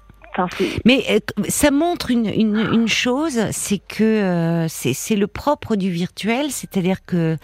mais 0.86 1.04
euh, 1.10 1.19
ça 1.48 1.72
montre 1.72 2.12
une, 2.12 2.28
une, 2.28 2.58
une 2.58 2.88
chose, 2.88 3.39
c'est 3.52 3.80
que 3.80 4.04
euh, 4.04 4.67
c'est 4.67 5.15
le 5.15 5.28
propre 5.28 5.76
du 5.76 5.89
virtuel, 5.89 6.52
c'est-à-dire 6.52 7.06
que 7.06 7.38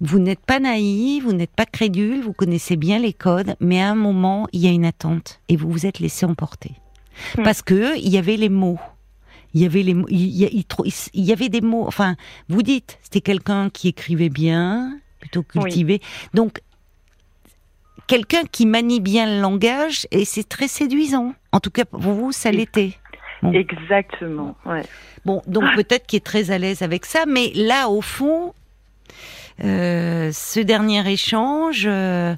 vous 0.00 0.18
n'êtes 0.18 0.44
pas 0.44 0.60
naïf, 0.60 1.24
vous 1.24 1.32
n'êtes 1.32 1.54
pas 1.54 1.66
crédule, 1.66 2.22
vous 2.22 2.32
connaissez 2.32 2.76
bien 2.76 2.98
les 2.98 3.12
codes, 3.12 3.54
mais 3.60 3.80
à 3.80 3.90
un 3.90 3.94
moment, 3.94 4.46
il 4.52 4.60
y 4.60 4.68
a 4.68 4.70
une 4.70 4.84
attente 4.84 5.40
et 5.48 5.56
vous 5.56 5.70
vous 5.70 5.86
êtes 5.86 5.98
laissé 5.98 6.26
emporter. 6.26 6.72
Hmm. 7.36 7.42
Parce 7.42 7.62
que 7.62 7.96
il 7.98 8.08
y 8.08 8.18
avait 8.18 8.36
les 8.36 8.48
mots. 8.48 8.78
Il 9.54 9.62
y 9.62 9.64
avait 9.64 9.82
les 9.82 9.96
il 10.10 10.42
y, 10.42 10.66
il 11.14 11.24
y 11.24 11.32
avait 11.32 11.48
des 11.48 11.62
mots. 11.62 11.84
Enfin, 11.86 12.16
vous 12.48 12.62
dites, 12.62 12.98
c'était 13.02 13.22
quelqu'un 13.22 13.70
qui 13.70 13.88
écrivait 13.88 14.28
bien, 14.28 14.98
plutôt 15.18 15.42
cultivé. 15.42 16.00
Donc 16.34 16.60
quelqu'un 18.06 18.42
qui 18.50 18.66
manie 18.66 19.00
bien 19.00 19.26
le 19.26 19.40
langage 19.40 20.06
et 20.10 20.24
c'est 20.24 20.48
très 20.48 20.68
séduisant. 20.68 21.34
En 21.52 21.60
tout 21.60 21.70
cas, 21.70 21.84
pour 21.84 22.00
vous, 22.00 22.32
ça 22.32 22.50
l'était. 22.50 22.92
Exactement. 23.52 24.56
Ouais. 24.64 24.82
Bon, 25.24 25.42
donc 25.46 25.64
peut-être 25.76 26.06
qu'il 26.06 26.18
est 26.18 26.24
très 26.24 26.50
à 26.50 26.58
l'aise 26.58 26.82
avec 26.82 27.04
ça, 27.04 27.24
mais 27.26 27.50
là, 27.54 27.88
au 27.88 28.00
fond, 28.00 28.54
euh, 29.64 30.30
ce 30.32 30.60
dernier 30.60 31.08
échange, 31.10 31.84
il 31.84 31.90
euh, 31.90 32.34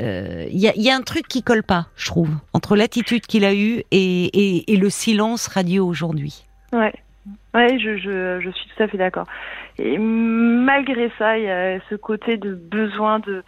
euh, 0.00 0.46
y, 0.50 0.90
a, 0.90 0.94
un 0.94 1.02
truc 1.02 1.26
qui 1.28 1.42
colle 1.42 1.62
pas, 1.62 1.86
je 1.96 2.06
trouve, 2.06 2.30
entre 2.52 2.76
l'attitude 2.76 3.22
qu'il 3.22 3.44
a 3.44 3.54
eue 3.54 3.82
et, 3.90 4.64
le 4.68 4.90
silence 4.90 5.48
radio 5.48 5.86
aujourd'hui. 5.86 6.44
Ouais. 6.72 6.94
Ouais, 7.54 7.78
je, 7.78 7.96
je, 7.96 8.40
je 8.40 8.50
suis 8.50 8.68
tout 8.68 8.82
à 8.82 8.88
fait 8.88 8.98
d'accord. 8.98 9.26
Et 9.78 9.96
malgré 9.98 11.10
ça, 11.18 11.38
il 11.38 11.44
y 11.44 11.50
a 11.50 11.78
ce 11.88 11.94
côté 11.94 12.36
de 12.36 12.54
besoin 12.54 13.20
de. 13.20 13.42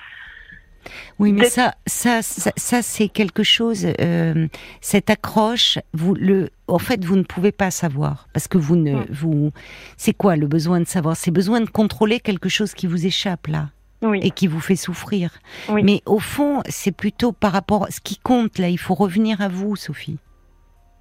Oui, 1.19 1.33
mais 1.33 1.49
ça, 1.49 1.75
ça, 1.87 2.21
ça, 2.23 2.83
c'est 2.83 3.09
quelque 3.09 3.43
chose. 3.43 3.87
Euh, 4.01 4.49
cette 4.81 5.11
accroche, 5.11 5.79
vous 5.93 6.14
le, 6.14 6.51
en 6.69 6.79
fait, 6.79 7.05
vous 7.05 7.16
ne 7.16 7.23
pouvez 7.23 7.53
pas 7.53 7.71
savoir 7.71 8.29
parce 8.33 8.49
que 8.49 8.59
vous 8.59 8.77
ne, 8.77 9.05
vous, 9.11 9.53
c'est 9.97 10.14
quoi 10.14 10.37
le 10.37 10.47
besoin 10.47 10.81
de 10.81 10.87
savoir? 10.87 11.16
C'est 11.16 11.31
besoin 11.31 11.61
de 11.61 11.69
contrôler 11.69 12.21
quelque 12.21 12.49
chose 12.49 12.75
qui 12.75 12.87
vous 12.87 13.07
échappe 13.07 13.47
là. 13.47 13.71
Oui. 14.03 14.19
et 14.23 14.31
qui 14.31 14.47
vous 14.47 14.61
fait 14.61 14.77
souffrir. 14.77 15.31
Oui. 15.69 15.83
Mais 15.83 16.03
au 16.07 16.21
fond, 16.21 16.62
c'est 16.71 16.90
plutôt 16.90 17.33
par 17.33 17.53
rapport 17.53 17.85
à 17.85 17.90
ce 17.90 18.01
qui 18.01 18.16
compte 18.16 18.59
là. 18.59 18.71
Il 18.71 18.79
faut 18.79 18.95
revenir 18.95 19.43
à 19.43 19.49
vous, 19.49 19.77
Sophie. 19.77 20.16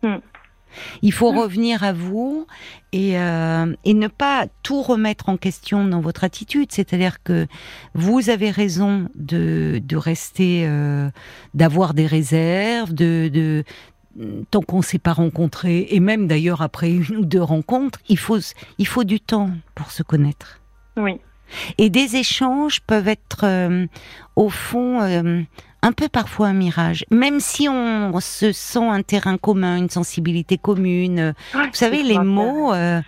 Hmm. 0.03 0.17
Il 1.01 1.13
faut 1.13 1.31
revenir 1.31 1.83
à 1.83 1.93
vous 1.93 2.45
et, 2.91 3.19
euh, 3.19 3.73
et, 3.85 3.93
ne 3.93 4.07
pas 4.07 4.47
tout 4.63 4.81
remettre 4.81 5.29
en 5.29 5.37
question 5.37 5.85
dans 5.85 6.01
votre 6.01 6.23
attitude. 6.23 6.71
C'est-à-dire 6.71 7.21
que 7.23 7.47
vous 7.93 8.29
avez 8.29 8.51
raison 8.51 9.09
de, 9.15 9.81
de 9.83 9.97
rester, 9.97 10.63
euh, 10.65 11.09
d'avoir 11.53 11.93
des 11.93 12.07
réserves, 12.07 12.93
de, 12.93 13.29
de 13.31 13.63
tant 14.51 14.61
qu'on 14.61 14.77
ne 14.77 14.83
s'est 14.83 14.99
pas 14.99 15.13
rencontré, 15.13 15.87
et 15.91 15.99
même 15.99 16.27
d'ailleurs 16.27 16.61
après 16.61 16.91
une 16.91 17.17
ou 17.17 17.25
deux 17.25 17.41
rencontres, 17.41 17.99
il 18.09 18.17
faut, 18.17 18.39
il 18.77 18.87
faut 18.87 19.03
du 19.03 19.19
temps 19.19 19.51
pour 19.75 19.91
se 19.91 20.03
connaître. 20.03 20.59
Oui. 20.97 21.19
Et 21.77 21.89
des 21.89 22.15
échanges 22.15 22.81
peuvent 22.81 23.07
être, 23.07 23.43
euh, 23.43 23.87
au 24.35 24.49
fond, 24.49 24.99
un 25.81 25.91
peu 25.91 26.09
parfois 26.09 26.47
un 26.47 26.53
mirage. 26.53 27.05
Même 27.11 27.39
si 27.39 27.67
on 27.69 28.19
se 28.19 28.51
sent 28.51 28.87
un 28.87 29.01
terrain 29.01 29.37
commun, 29.37 29.77
une 29.77 29.89
sensibilité 29.89 30.57
commune. 30.57 31.33
vous 31.53 31.59
savez, 31.73 32.03
les 32.03 32.19
mots. 32.19 32.73
Euh, 32.73 33.01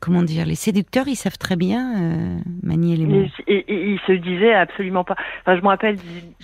comment 0.00 0.24
dire, 0.24 0.44
les 0.44 0.56
séducteurs, 0.56 1.06
ils 1.06 1.14
savent 1.14 1.38
très 1.38 1.54
bien 1.54 2.40
manier 2.64 2.96
les 2.96 3.06
mots. 3.06 3.26
Et, 3.46 3.64
ils 3.68 4.00
se 4.04 4.12
disaient 4.12 4.54
absolument 4.54 5.04
pas. 5.04 5.14
Enfin, 5.42 5.56
je 5.56 5.62
me 5.62 5.68
rappelle 5.68 5.98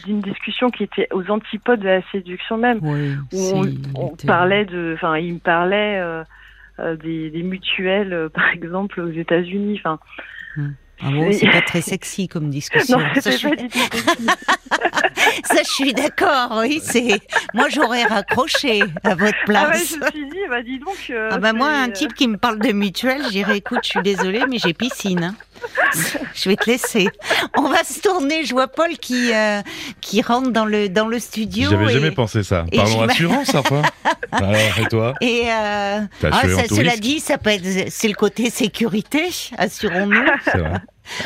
d'une 0.05 0.21
discussion 0.21 0.71
qui 0.71 0.85
était 0.85 1.09
aux 1.12 1.29
antipodes 1.29 1.81
de 1.81 1.88
la 1.88 2.03
séduction 2.12 2.59
même, 2.59 2.79
où 2.85 3.62
on, 3.97 4.14
parlait 4.25 4.66
de, 4.66 4.92
enfin, 4.95 5.16
il 5.16 5.35
me 5.35 5.38
parlait 5.40 6.01
des, 7.03 7.31
des, 7.31 7.42
mutuelles, 7.42 8.29
par 8.33 8.51
exemple, 8.53 9.01
aux 9.01 9.11
États-Unis. 9.11 9.81
Enfin, 9.85 9.99
ah 11.02 11.11
bon, 11.11 11.30
c'est 11.32 11.50
pas 11.50 11.61
très 11.61 11.82
sexy 11.82 12.26
comme 12.26 12.48
discussion. 12.48 12.98
Non, 12.98 13.06
ça, 13.20 13.30
je 13.30 13.37
suis... 13.37 13.48
ça, 15.44 15.62
je 15.62 15.70
suis 15.70 15.92
d'accord. 15.92 16.59
Oui, 16.61 16.80
c'est. 16.82 17.20
Moi, 17.52 17.68
j'aurais 17.68 18.04
raccroché 18.04 18.82
à 19.04 19.14
votre 19.14 19.37
place. 19.44 19.66
Ah 19.66 19.70
ouais, 19.70 19.85
je 19.85 19.96
me 19.96 20.11
suis 20.11 20.30
dit, 20.30 20.46
bah 20.48 20.62
dis 20.62 20.78
donc. 20.78 20.96
Euh, 21.11 21.28
ah 21.32 21.38
bah 21.38 21.52
moi, 21.52 21.68
un 21.68 21.90
type 21.90 22.14
qui 22.14 22.28
me 22.28 22.38
parle 22.38 22.59
de 22.59 22.72
mutuelle, 22.72 23.22
j'irai. 23.30 23.56
Écoute, 23.56 23.80
je 23.82 23.90
suis 23.90 24.02
désolée, 24.02 24.44
mais 24.48 24.59
j'ai 24.59 24.72
piscine. 24.72 25.22
Hein. 25.24 25.35
Je 26.35 26.49
vais 26.49 26.57
te 26.57 26.69
laisser. 26.71 27.09
On 27.57 27.69
va 27.69 27.85
se 27.85 28.01
tourner. 28.01 28.45
Je 28.45 28.53
vois 28.53 28.69
Paul 28.69 28.97
qui 28.99 29.33
euh, 29.35 29.61
qui 30.01 30.23
rentre 30.23 30.51
dans 30.51 30.64
le 30.64 30.88
dans 30.88 31.09
le 31.09 31.19
studio. 31.19 31.71
J'avais 31.71 31.92
jamais 31.92 32.11
pensé 32.11 32.42
ça. 32.42 32.64
Parlons 32.75 33.03
assurance, 33.03 33.55
enfin. 33.55 33.83
Alors, 34.33 34.55
et 34.55 34.88
toi 34.88 35.14
Et 35.21 35.42
euh... 35.47 36.01
ah, 36.25 36.42
ça, 36.49 36.69
cela 36.69 36.97
dit, 36.97 37.21
ça 37.21 37.38
peut 37.38 37.51
être 37.51 37.90
c'est 37.90 38.09
le 38.09 38.14
côté 38.14 38.51
sécurité. 38.51 39.29
Assurons-nous. 39.57 40.25
C'est 40.45 40.59
vrai. 40.59 40.81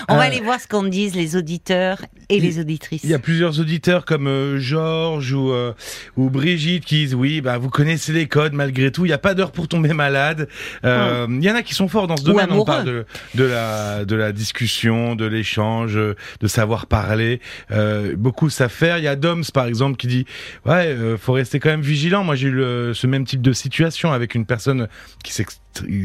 On 0.09 0.16
va 0.16 0.23
euh, 0.23 0.27
aller 0.27 0.40
voir 0.40 0.61
ce 0.61 0.66
qu'en 0.66 0.83
disent 0.83 1.14
les 1.14 1.37
auditeurs 1.37 2.05
et 2.29 2.40
les 2.40 2.59
auditrices. 2.59 3.03
Il 3.05 3.11
y 3.11 3.14
a 3.14 3.19
plusieurs 3.19 3.61
auditeurs 3.61 4.05
comme 4.05 4.27
euh, 4.27 4.59
Georges 4.59 5.33
ou, 5.33 5.53
euh, 5.53 5.73
ou 6.16 6.31
Brigitte 6.31 6.85
qui 6.85 6.97
disent 6.97 7.14
oui, 7.14 7.40
bah, 7.40 7.59
vous 7.59 7.71
connaissez 7.71 8.12
les 8.12 8.27
codes 8.27 8.53
malgré 8.53 8.90
tout, 8.90 9.05
il 9.05 9.09
n'y 9.09 9.14
a 9.14 9.19
pas 9.19 9.35
d'heure 9.35 9.53
pour 9.53 9.69
tomber 9.69 9.93
malade. 9.93 10.49
Il 10.85 11.45
y 11.45 11.51
en 11.51 11.55
a 11.55 11.62
qui 11.62 11.75
sont 11.75 11.88
forts 11.88 12.07
dans 12.07 12.16
ce 12.16 12.25
domaine, 12.25 12.51
on 12.51 12.64
parle 12.64 12.85
de, 12.85 13.07
de, 13.35 13.45
la, 13.45 14.05
de 14.05 14.16
la 14.16 14.33
discussion, 14.33 15.14
de 15.14 15.25
l'échange, 15.25 15.95
de 15.95 16.47
savoir 16.47 16.87
parler. 16.87 17.40
beaucoup 18.16 18.51
savent 18.51 18.71
faire. 18.71 18.99
Il 18.99 19.05
y 19.05 19.09
a 19.09 19.16
Doms 19.16 19.45
par 19.53 19.66
exemple 19.66 19.97
qui 19.97 20.07
dit 20.07 20.27
ouais, 20.66 20.97
faut 21.19 21.33
rester 21.33 21.61
quand 21.61 21.71
même 21.71 21.83
vigilant. 21.83 22.25
Moi 22.25 22.35
j'ai 22.35 22.49
eu 22.49 22.95
ce 22.95 23.07
même 23.07 23.25
type 23.25 23.43
de 23.43 23.53
situation 23.53 24.12
avec 24.12 24.35
une 24.35 24.47
personne 24.47 24.88
qui 25.25 25.33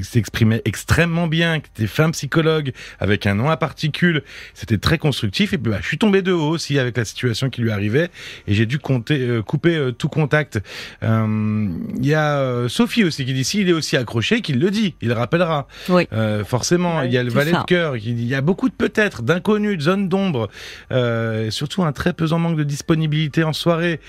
s'exprimait 0.04 0.62
extrêmement 0.66 1.28
bien, 1.28 1.60
qui 1.60 1.70
était 1.76 1.88
femme 1.88 2.12
psychologue, 2.12 2.72
avec 3.00 3.26
un 3.26 3.36
nom 3.36 3.50
à 3.50 3.58
particules. 3.66 4.22
C'était 4.54 4.78
très 4.78 5.00
constructif. 5.00 5.54
Et 5.54 5.58
puis, 5.58 5.72
bah, 5.72 5.80
je 5.82 5.88
suis 5.88 5.98
tombé 5.98 6.22
de 6.22 6.32
haut 6.32 6.50
aussi 6.50 6.78
avec 6.78 6.96
la 6.98 7.04
situation 7.04 7.50
qui 7.50 7.62
lui 7.62 7.72
arrivait. 7.72 8.10
Et 8.48 8.54
j'ai 8.54 8.68
dû 8.68 8.78
compter, 8.78 9.20
euh, 9.20 9.42
couper 9.42 9.76
euh, 9.76 9.92
tout 9.92 10.08
contact. 10.08 10.62
Euh, 11.02 11.68
il 11.98 12.06
y 12.06 12.14
a 12.14 12.70
Sophie 12.70 13.04
aussi 13.04 13.26
qui 13.26 13.34
dit 13.34 13.44
s'il 13.44 13.68
est 13.68 13.74
aussi 13.74 13.98
accroché, 13.98 14.42
qu'il 14.42 14.60
le 14.60 14.70
dit. 14.70 14.94
Il 15.02 15.12
rappellera. 15.14 15.68
Oui. 15.90 16.08
forcément, 16.46 17.02
il 17.02 17.12
y 17.12 17.18
a 17.18 17.24
le 17.24 17.32
valet 17.32 17.54
de 17.54 17.64
cœur 17.66 17.98
qui 17.98 18.14
dit 18.14 18.24
il 18.24 18.28
y 18.28 18.36
a 18.36 18.42
beaucoup 18.42 18.70
de 18.70 18.76
peut-être, 18.76 19.24
d'inconnus, 19.24 19.78
de 19.78 19.84
zones 19.84 20.10
d'ombre. 20.10 20.50
surtout 21.50 21.84
un 21.84 21.92
très 21.92 22.14
pesant 22.14 22.38
manque 22.38 22.58
de 22.58 22.64
disponibilité 22.64 23.44
en 23.44 23.54
soirée. 23.54 24.00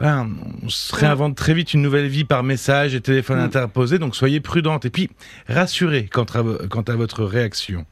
on 0.00 0.68
se 0.68 0.94
réinvente 0.94 1.36
très 1.36 1.54
vite 1.54 1.72
une 1.72 1.82
nouvelle 1.82 2.08
vie 2.08 2.24
par 2.24 2.42
message 2.42 2.94
et 2.94 3.00
téléphone 3.00 3.38
mm. 3.38 3.50
interposé, 3.50 3.98
donc 3.98 4.14
soyez 4.14 4.40
prudente. 4.40 4.84
Et 4.84 4.90
puis, 4.90 5.08
rassurez 5.48 6.08
quant 6.12 6.26
à, 6.34 6.42
quant 6.68 6.82
à 6.82 6.96
votre 6.96 7.24
réaction. 7.24 7.86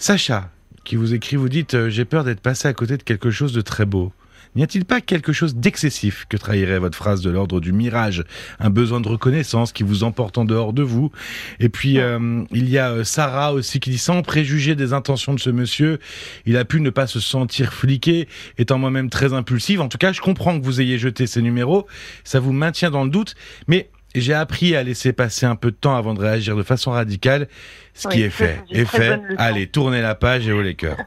Sacha, 0.00 0.48
qui 0.82 0.96
vous 0.96 1.12
écrit, 1.12 1.36
vous 1.36 1.50
dites 1.50 1.74
euh, 1.74 1.90
J'ai 1.90 2.06
peur 2.06 2.24
d'être 2.24 2.40
passé 2.40 2.66
à 2.66 2.72
côté 2.72 2.96
de 2.96 3.02
quelque 3.02 3.30
chose 3.30 3.52
de 3.52 3.60
très 3.60 3.84
beau. 3.84 4.14
N'y 4.56 4.62
a-t-il 4.62 4.86
pas 4.86 5.02
quelque 5.02 5.34
chose 5.34 5.54
d'excessif 5.54 6.24
que 6.26 6.38
trahirait 6.38 6.78
votre 6.78 6.96
phrase 6.96 7.20
de 7.20 7.28
l'ordre 7.28 7.60
du 7.60 7.72
mirage? 7.72 8.24
Un 8.60 8.70
besoin 8.70 9.02
de 9.02 9.08
reconnaissance 9.08 9.72
qui 9.72 9.82
vous 9.82 10.02
emporte 10.02 10.38
en 10.38 10.46
dehors 10.46 10.72
de 10.72 10.82
vous. 10.82 11.12
Et 11.60 11.68
puis, 11.68 11.98
euh, 11.98 12.42
il 12.50 12.70
y 12.70 12.78
a 12.78 12.92
euh, 12.92 13.04
Sarah 13.04 13.52
aussi 13.52 13.78
qui 13.78 13.90
dit 13.90 13.98
Sans 13.98 14.22
préjuger 14.22 14.74
des 14.74 14.94
intentions 14.94 15.34
de 15.34 15.38
ce 15.38 15.50
monsieur, 15.50 15.98
il 16.46 16.56
a 16.56 16.64
pu 16.64 16.80
ne 16.80 16.88
pas 16.88 17.06
se 17.06 17.20
sentir 17.20 17.74
fliqué, 17.74 18.26
étant 18.56 18.78
moi-même 18.78 19.10
très 19.10 19.34
impulsive. 19.34 19.82
En 19.82 19.88
tout 19.88 19.98
cas, 19.98 20.12
je 20.12 20.22
comprends 20.22 20.58
que 20.58 20.64
vous 20.64 20.80
ayez 20.80 20.96
jeté 20.96 21.26
ces 21.26 21.42
numéros, 21.42 21.86
ça 22.24 22.40
vous 22.40 22.54
maintient 22.54 22.90
dans 22.90 23.04
le 23.04 23.10
doute, 23.10 23.34
mais 23.68 23.90
j'ai 24.14 24.34
appris 24.34 24.74
à 24.74 24.82
laisser 24.82 25.12
passer 25.12 25.46
un 25.46 25.56
peu 25.56 25.70
de 25.70 25.76
temps 25.76 25.96
avant 25.96 26.14
de 26.14 26.20
réagir 26.20 26.56
de 26.56 26.62
façon 26.62 26.90
radicale. 26.90 27.48
Ce 27.94 28.08
qui 28.08 28.22
est 28.22 28.30
fait 28.30 28.62
est 28.70 28.84
fait. 28.84 29.20
Allez, 29.36 29.66
tournez 29.66 30.00
la 30.00 30.14
page 30.14 30.48
et 30.48 30.52
haut 30.52 30.62
les 30.62 30.74
cœurs. 30.74 30.98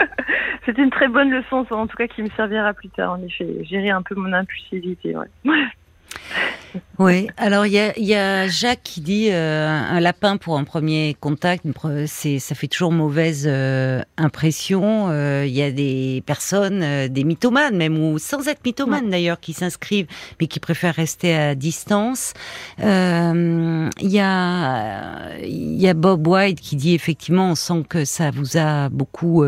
C'est 0.66 0.76
une 0.76 0.90
très 0.90 1.08
bonne 1.08 1.30
leçon, 1.30 1.64
en 1.70 1.86
tout 1.86 1.96
cas 1.96 2.06
qui 2.06 2.22
me 2.22 2.28
servira 2.36 2.74
plus 2.74 2.90
tard, 2.90 3.12
en 3.12 3.22
effet. 3.22 3.46
Gérer 3.64 3.88
un 3.88 4.02
peu 4.02 4.14
mon 4.14 4.32
impulsivité. 4.32 5.16
Ouais. 5.16 5.26
Oui, 6.98 7.28
alors 7.36 7.64
il 7.64 7.72
y 7.72 8.14
a, 8.14 8.48
Jacques 8.48 8.82
qui 8.82 9.00
dit 9.00 9.28
euh, 9.30 9.68
un 9.68 10.00
lapin 10.00 10.36
pour 10.36 10.58
un 10.58 10.64
premier 10.64 11.16
contact, 11.20 11.64
c'est 12.06 12.40
ça 12.40 12.54
fait 12.56 12.66
toujours 12.66 12.90
mauvaise 12.90 13.44
euh, 13.46 14.02
impression. 14.16 15.06
Euh, 15.08 15.44
il 15.46 15.54
y 15.54 15.62
a 15.62 15.70
des 15.70 16.24
personnes, 16.26 17.06
des 17.06 17.24
mythomanes 17.24 17.76
même 17.76 17.96
ou 17.98 18.18
sans 18.18 18.48
être 18.48 18.64
mythomanes 18.64 19.10
d'ailleurs, 19.10 19.38
qui 19.38 19.52
s'inscrivent 19.52 20.08
mais 20.40 20.48
qui 20.48 20.58
préfèrent 20.58 20.94
rester 20.94 21.36
à 21.36 21.54
distance. 21.54 22.34
Il 22.78 23.90
y 24.00 24.20
a 24.20 25.38
il 25.40 25.80
y 25.80 25.88
a 25.88 25.94
Bob 25.94 26.26
White 26.26 26.60
qui 26.60 26.74
dit 26.74 26.94
effectivement 26.94 27.50
on 27.50 27.54
sent 27.54 27.84
que 27.88 28.04
ça 28.04 28.30
vous 28.32 28.56
a 28.56 28.88
beaucoup 28.88 29.44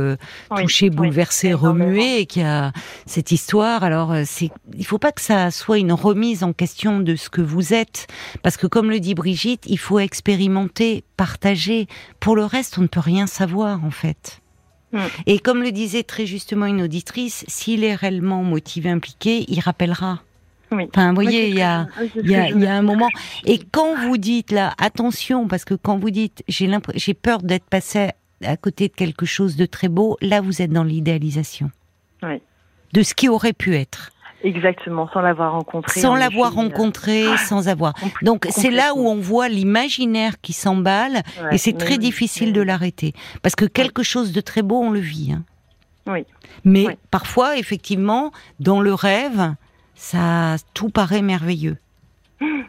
touché, 0.56 0.90
bouleversé, 0.90 1.52
remué, 1.52 2.20
et 2.20 2.26
qu'il 2.26 2.42
y 2.42 2.44
a 2.44 2.72
cette 3.06 3.32
histoire. 3.32 3.82
Alors 3.82 4.14
il 4.16 4.86
faut 4.86 4.98
pas 4.98 5.10
que 5.10 5.20
ça 5.20 5.50
soit 5.50 5.78
une 5.78 5.92
remise 5.92 6.44
en 6.44 6.52
question 6.52 7.00
de 7.00 7.09
ce 7.16 7.30
que 7.30 7.40
vous 7.40 7.72
êtes. 7.72 8.06
Parce 8.42 8.56
que 8.56 8.66
comme 8.66 8.90
le 8.90 9.00
dit 9.00 9.14
Brigitte, 9.14 9.64
il 9.66 9.78
faut 9.78 9.98
expérimenter, 9.98 11.04
partager. 11.16 11.86
Pour 12.18 12.36
le 12.36 12.44
reste, 12.44 12.78
on 12.78 12.82
ne 12.82 12.86
peut 12.86 13.00
rien 13.00 13.26
savoir 13.26 13.84
en 13.84 13.90
fait. 13.90 14.40
Hmm. 14.92 15.00
Et 15.26 15.38
comme 15.38 15.62
le 15.62 15.72
disait 15.72 16.02
très 16.02 16.26
justement 16.26 16.66
une 16.66 16.82
auditrice, 16.82 17.44
s'il 17.48 17.84
est 17.84 17.94
réellement 17.94 18.42
motivé, 18.42 18.90
impliqué, 18.90 19.44
il 19.48 19.60
rappellera. 19.60 20.20
Enfin, 20.72 21.08
vous 21.08 21.14
voyez, 21.14 21.48
il 21.48 21.56
y 21.56 21.62
a, 21.62 21.88
il 22.16 22.30
y 22.30 22.36
a, 22.36 22.48
y 22.50 22.66
a 22.66 22.74
un 22.74 22.82
moment. 22.82 23.08
Et 23.44 23.58
quand 23.58 23.96
vous 24.06 24.16
dites 24.18 24.52
là, 24.52 24.74
attention, 24.78 25.48
parce 25.48 25.64
que 25.64 25.74
quand 25.74 25.98
vous 25.98 26.10
dites, 26.10 26.44
j'ai 26.46 26.70
j'ai 26.94 27.14
peur 27.14 27.42
d'être 27.42 27.64
passé 27.64 28.10
à 28.44 28.56
côté 28.56 28.88
de 28.88 28.94
quelque 28.94 29.26
chose 29.26 29.56
de 29.56 29.66
très 29.66 29.88
beau, 29.88 30.16
là, 30.20 30.40
vous 30.40 30.62
êtes 30.62 30.70
dans 30.70 30.84
l'idéalisation. 30.84 31.70
Oui. 32.22 32.40
De 32.92 33.02
ce 33.02 33.14
qui 33.14 33.28
aurait 33.28 33.52
pu 33.52 33.76
être. 33.76 34.10
Exactement, 34.42 35.08
sans 35.12 35.20
l'avoir 35.20 35.52
rencontré. 35.52 36.00
Sans 36.00 36.14
l'avoir 36.14 36.54
rencontré, 36.54 37.24
sans 37.48 37.68
avoir. 37.68 37.94
Donc 38.22 38.46
c'est 38.50 38.70
là 38.70 38.94
où 38.94 39.06
on 39.06 39.16
voit 39.16 39.48
l'imaginaire 39.48 40.40
qui 40.40 40.52
s'emballe 40.52 41.22
et 41.52 41.58
c'est 41.58 41.76
très 41.76 41.98
difficile 41.98 42.52
de 42.52 42.60
l'arrêter 42.60 43.12
parce 43.42 43.54
que 43.54 43.64
quelque 43.64 44.02
chose 44.02 44.32
de 44.32 44.40
très 44.40 44.62
beau 44.62 44.80
on 44.80 44.90
le 44.90 45.00
vit. 45.00 45.32
Hein. 45.32 45.42
Oui. 46.06 46.24
Mais 46.64 46.86
parfois 47.10 47.58
effectivement 47.58 48.32
dans 48.60 48.80
le 48.80 48.94
rêve, 48.94 49.54
ça 49.94 50.56
tout 50.74 50.88
paraît 50.88 51.22
merveilleux. 51.22 51.76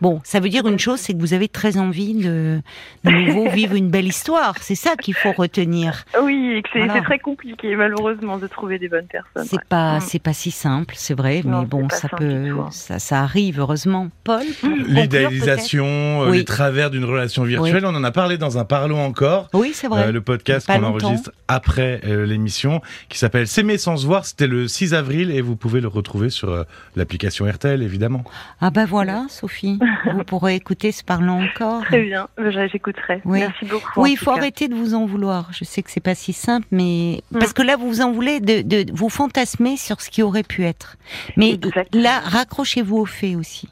Bon, 0.02 0.20
ça 0.24 0.40
veut 0.40 0.50
dire 0.50 0.68
une 0.68 0.80
chose, 0.80 1.00
c'est 1.00 1.14
que 1.14 1.20
vous 1.20 1.34
avez 1.34 1.48
très 1.48 1.78
envie 1.78 2.14
de, 2.16 2.62
de 3.04 3.12
nouveau 3.12 3.50
vivre 3.54 3.76
une 3.76 3.90
belle 3.90 4.08
histoire. 4.08 4.56
C'est 4.62 4.76
ça 4.76 4.96
qu'il 4.96 5.14
faut 5.14 5.32
retenir. 5.32 6.06
Oui, 6.22 6.62
c'est 6.74 6.88
très 7.04 7.20
compliqué 7.20 7.76
malheureusement 7.76 8.38
de 8.38 8.48
trouver 8.48 8.80
des 8.80 8.90
bonnes 8.90 9.08
personnes. 9.08 9.46
C'est 9.46 9.64
pas, 9.64 9.98
mm. 9.98 10.02
c'est 10.02 10.20
pas 10.20 10.34
si 10.34 10.52
simple, 10.52 10.96
c'est 10.98 11.14
vrai, 11.14 11.42
mais 11.46 11.66
bon, 11.66 11.88
ça 11.90 12.10
peut, 12.10 12.50
hein. 12.50 12.70
ça, 12.72 13.00
ça 13.00 13.22
arrive 13.22 13.60
heureusement. 13.60 14.10
Paul, 14.24 14.44
l'idéalisation, 14.88 15.86
euh, 16.24 16.32
les 16.32 16.46
travers 16.46 16.90
d'une 16.90 17.06
relation 17.06 17.44
virtuelle, 17.44 17.86
on 17.86 17.96
en 17.96 18.04
a 18.04 18.12
parlé 18.12 18.38
dans 18.38 18.58
un 18.58 18.66
Parlons 18.66 19.04
encore. 19.04 19.50
Oui, 19.54 19.72
c'est 19.74 19.88
vrai. 19.88 20.08
Euh, 20.08 20.12
le 20.12 20.22
podcast 20.22 20.68
qu'on 20.68 20.84
enregistre 20.84 21.32
après 21.48 22.02
euh, 22.06 22.26
l'émission, 22.26 22.82
qui 23.10 23.18
s'appelle 23.18 23.48
S'aimer 23.48 23.78
sans 23.78 23.98
se 23.98 24.06
voir. 24.06 24.26
C'était 24.26 24.48
le 24.48 24.68
6 24.68 24.94
avril 24.94 25.32
et 25.32 25.42
vous 25.42 25.56
pouvez 25.56 25.82
le 25.82 25.88
retrouver 25.88 26.30
sur 26.30 26.66
l'application 26.96 27.46
RTL, 27.46 27.82
évidemment. 27.82 28.24
Ah 28.62 28.70
ben 28.70 28.86
voilà, 28.86 29.26
Sophie, 29.30 29.61
vous 29.64 30.24
pourrez 30.26 30.56
écouter 30.56 30.92
ce 30.92 31.04
Parlons 31.04 31.44
encore. 31.44 31.84
Très 31.84 32.04
bien, 32.04 32.28
j'écouterai. 32.72 33.22
Merci 33.26 33.66
beaucoup. 33.66 34.02
Oui, 34.02 34.14
il 34.14 34.18
faut 34.18 34.32
arrêter 34.32 34.68
de 34.68 34.76
vous 34.76 34.94
en 34.94 35.06
vouloir. 35.06 35.50
Je 35.52 35.64
sais 35.64 35.82
que 35.82 35.92
c'est 35.92 36.00
pas 36.00 36.16
si 36.16 36.34
simple, 36.34 36.68
mais 36.72 37.22
parce 37.32 37.54
que 37.54 37.62
là, 37.62 37.76
vous 37.76 37.88
vous 37.88 38.02
en 38.02 38.12
voulez 38.12 38.40
de, 38.40 38.62
de, 38.62 38.86
vous 38.94 39.10
fantasmer 39.10 39.78
sur 39.78 40.02
ce 40.02 40.10
qui 40.10 40.24
aurait 40.24 40.44
pu 40.44 40.64
être. 40.64 40.98
Mais 41.38 41.60
là, 41.94 42.20
raccrochez-vous 42.20 42.98
aux 42.98 43.06
faits 43.06 43.36
aussi. 43.36 43.70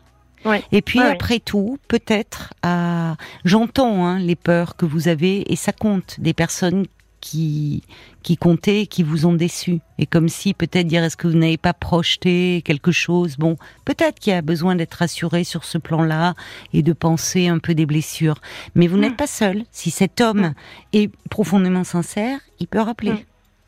Et 0.71 0.81
puis 0.81 0.99
après 0.99 1.39
tout, 1.39 1.77
peut-être, 1.87 2.53
à... 2.63 3.15
j'entends 3.45 4.05
hein, 4.05 4.19
les 4.19 4.35
peurs 4.35 4.75
que 4.75 4.85
vous 4.85 5.07
avez, 5.07 5.51
et 5.51 5.55
ça 5.55 5.71
compte 5.71 6.19
des 6.19 6.33
personnes 6.33 6.85
qui 7.19 7.83
qui 8.23 8.37
comptaient, 8.37 8.85
qui 8.85 9.03
vous 9.03 9.25
ont 9.25 9.33
déçu. 9.33 9.79
Et 9.97 10.05
comme 10.05 10.27
si 10.29 10.53
peut-être 10.53 10.87
dire 10.87 11.03
est-ce 11.03 11.17
que 11.17 11.27
vous 11.27 11.37
n'avez 11.37 11.57
pas 11.57 11.73
projeté 11.73 12.61
quelque 12.65 12.91
chose? 12.91 13.37
Bon, 13.37 13.55
peut-être 13.85 14.19
qu'il 14.19 14.33
y 14.33 14.35
a 14.35 14.41
besoin 14.41 14.75
d'être 14.75 14.95
rassuré 14.95 15.43
sur 15.43 15.63
ce 15.63 15.77
plan-là 15.77 16.35
et 16.73 16.83
de 16.83 16.93
penser 16.93 17.47
un 17.47 17.59
peu 17.59 17.73
des 17.73 17.85
blessures. 17.85 18.41
Mais 18.75 18.87
vous 18.87 18.97
n'êtes 18.97 19.13
mm. 19.13 19.17
pas 19.17 19.27
seul. 19.27 19.63
Si 19.71 19.91
cet 19.91 20.21
homme 20.21 20.41
mm. 20.41 20.53
est 20.93 21.11
profondément 21.29 21.83
sincère, 21.83 22.39
il 22.59 22.67
peut 22.67 22.81
rappeler. 22.81 23.13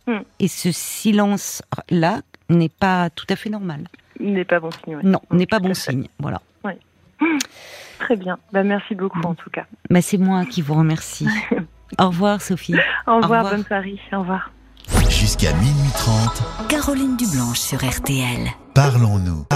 Mm. 0.07 0.19
Et 0.39 0.47
ce 0.47 0.71
silence-là 0.71 2.21
n'est 2.49 2.69
pas 2.69 3.09
tout 3.09 3.27
à 3.29 3.35
fait 3.35 3.49
normal. 3.49 3.87
N'est 4.19 4.45
pas 4.45 4.59
bon 4.59 4.69
signe. 4.71 4.99
Non, 5.03 5.21
n'est 5.31 5.47
pas 5.47 5.59
bon 5.59 5.73
signe. 5.73 6.07
Voilà. 6.19 6.41
Très 7.99 8.15
bien. 8.15 8.39
Bah, 8.51 8.63
merci 8.63 8.95
beaucoup 8.95 9.21
en 9.21 9.35
tout 9.35 9.49
cas. 9.49 9.65
Bah, 9.89 10.01
c'est 10.01 10.17
moi 10.17 10.45
qui 10.45 10.61
vous 10.61 10.73
remercie. 10.73 11.27
Au 11.99 12.07
revoir 12.07 12.41
Sophie. 12.41 12.75
Au 13.05 13.17
revoir, 13.17 13.49
bonne 13.49 13.63
Paris. 13.63 13.99
Au 14.13 14.19
revoir. 14.19 14.51
Jusqu'à 15.09 15.53
minuit 15.53 15.91
30. 15.93 16.67
Caroline 16.69 17.17
Dublanche 17.17 17.59
sur 17.59 17.79
RTL. 17.79 18.47
Parlons-nous. 18.73 19.45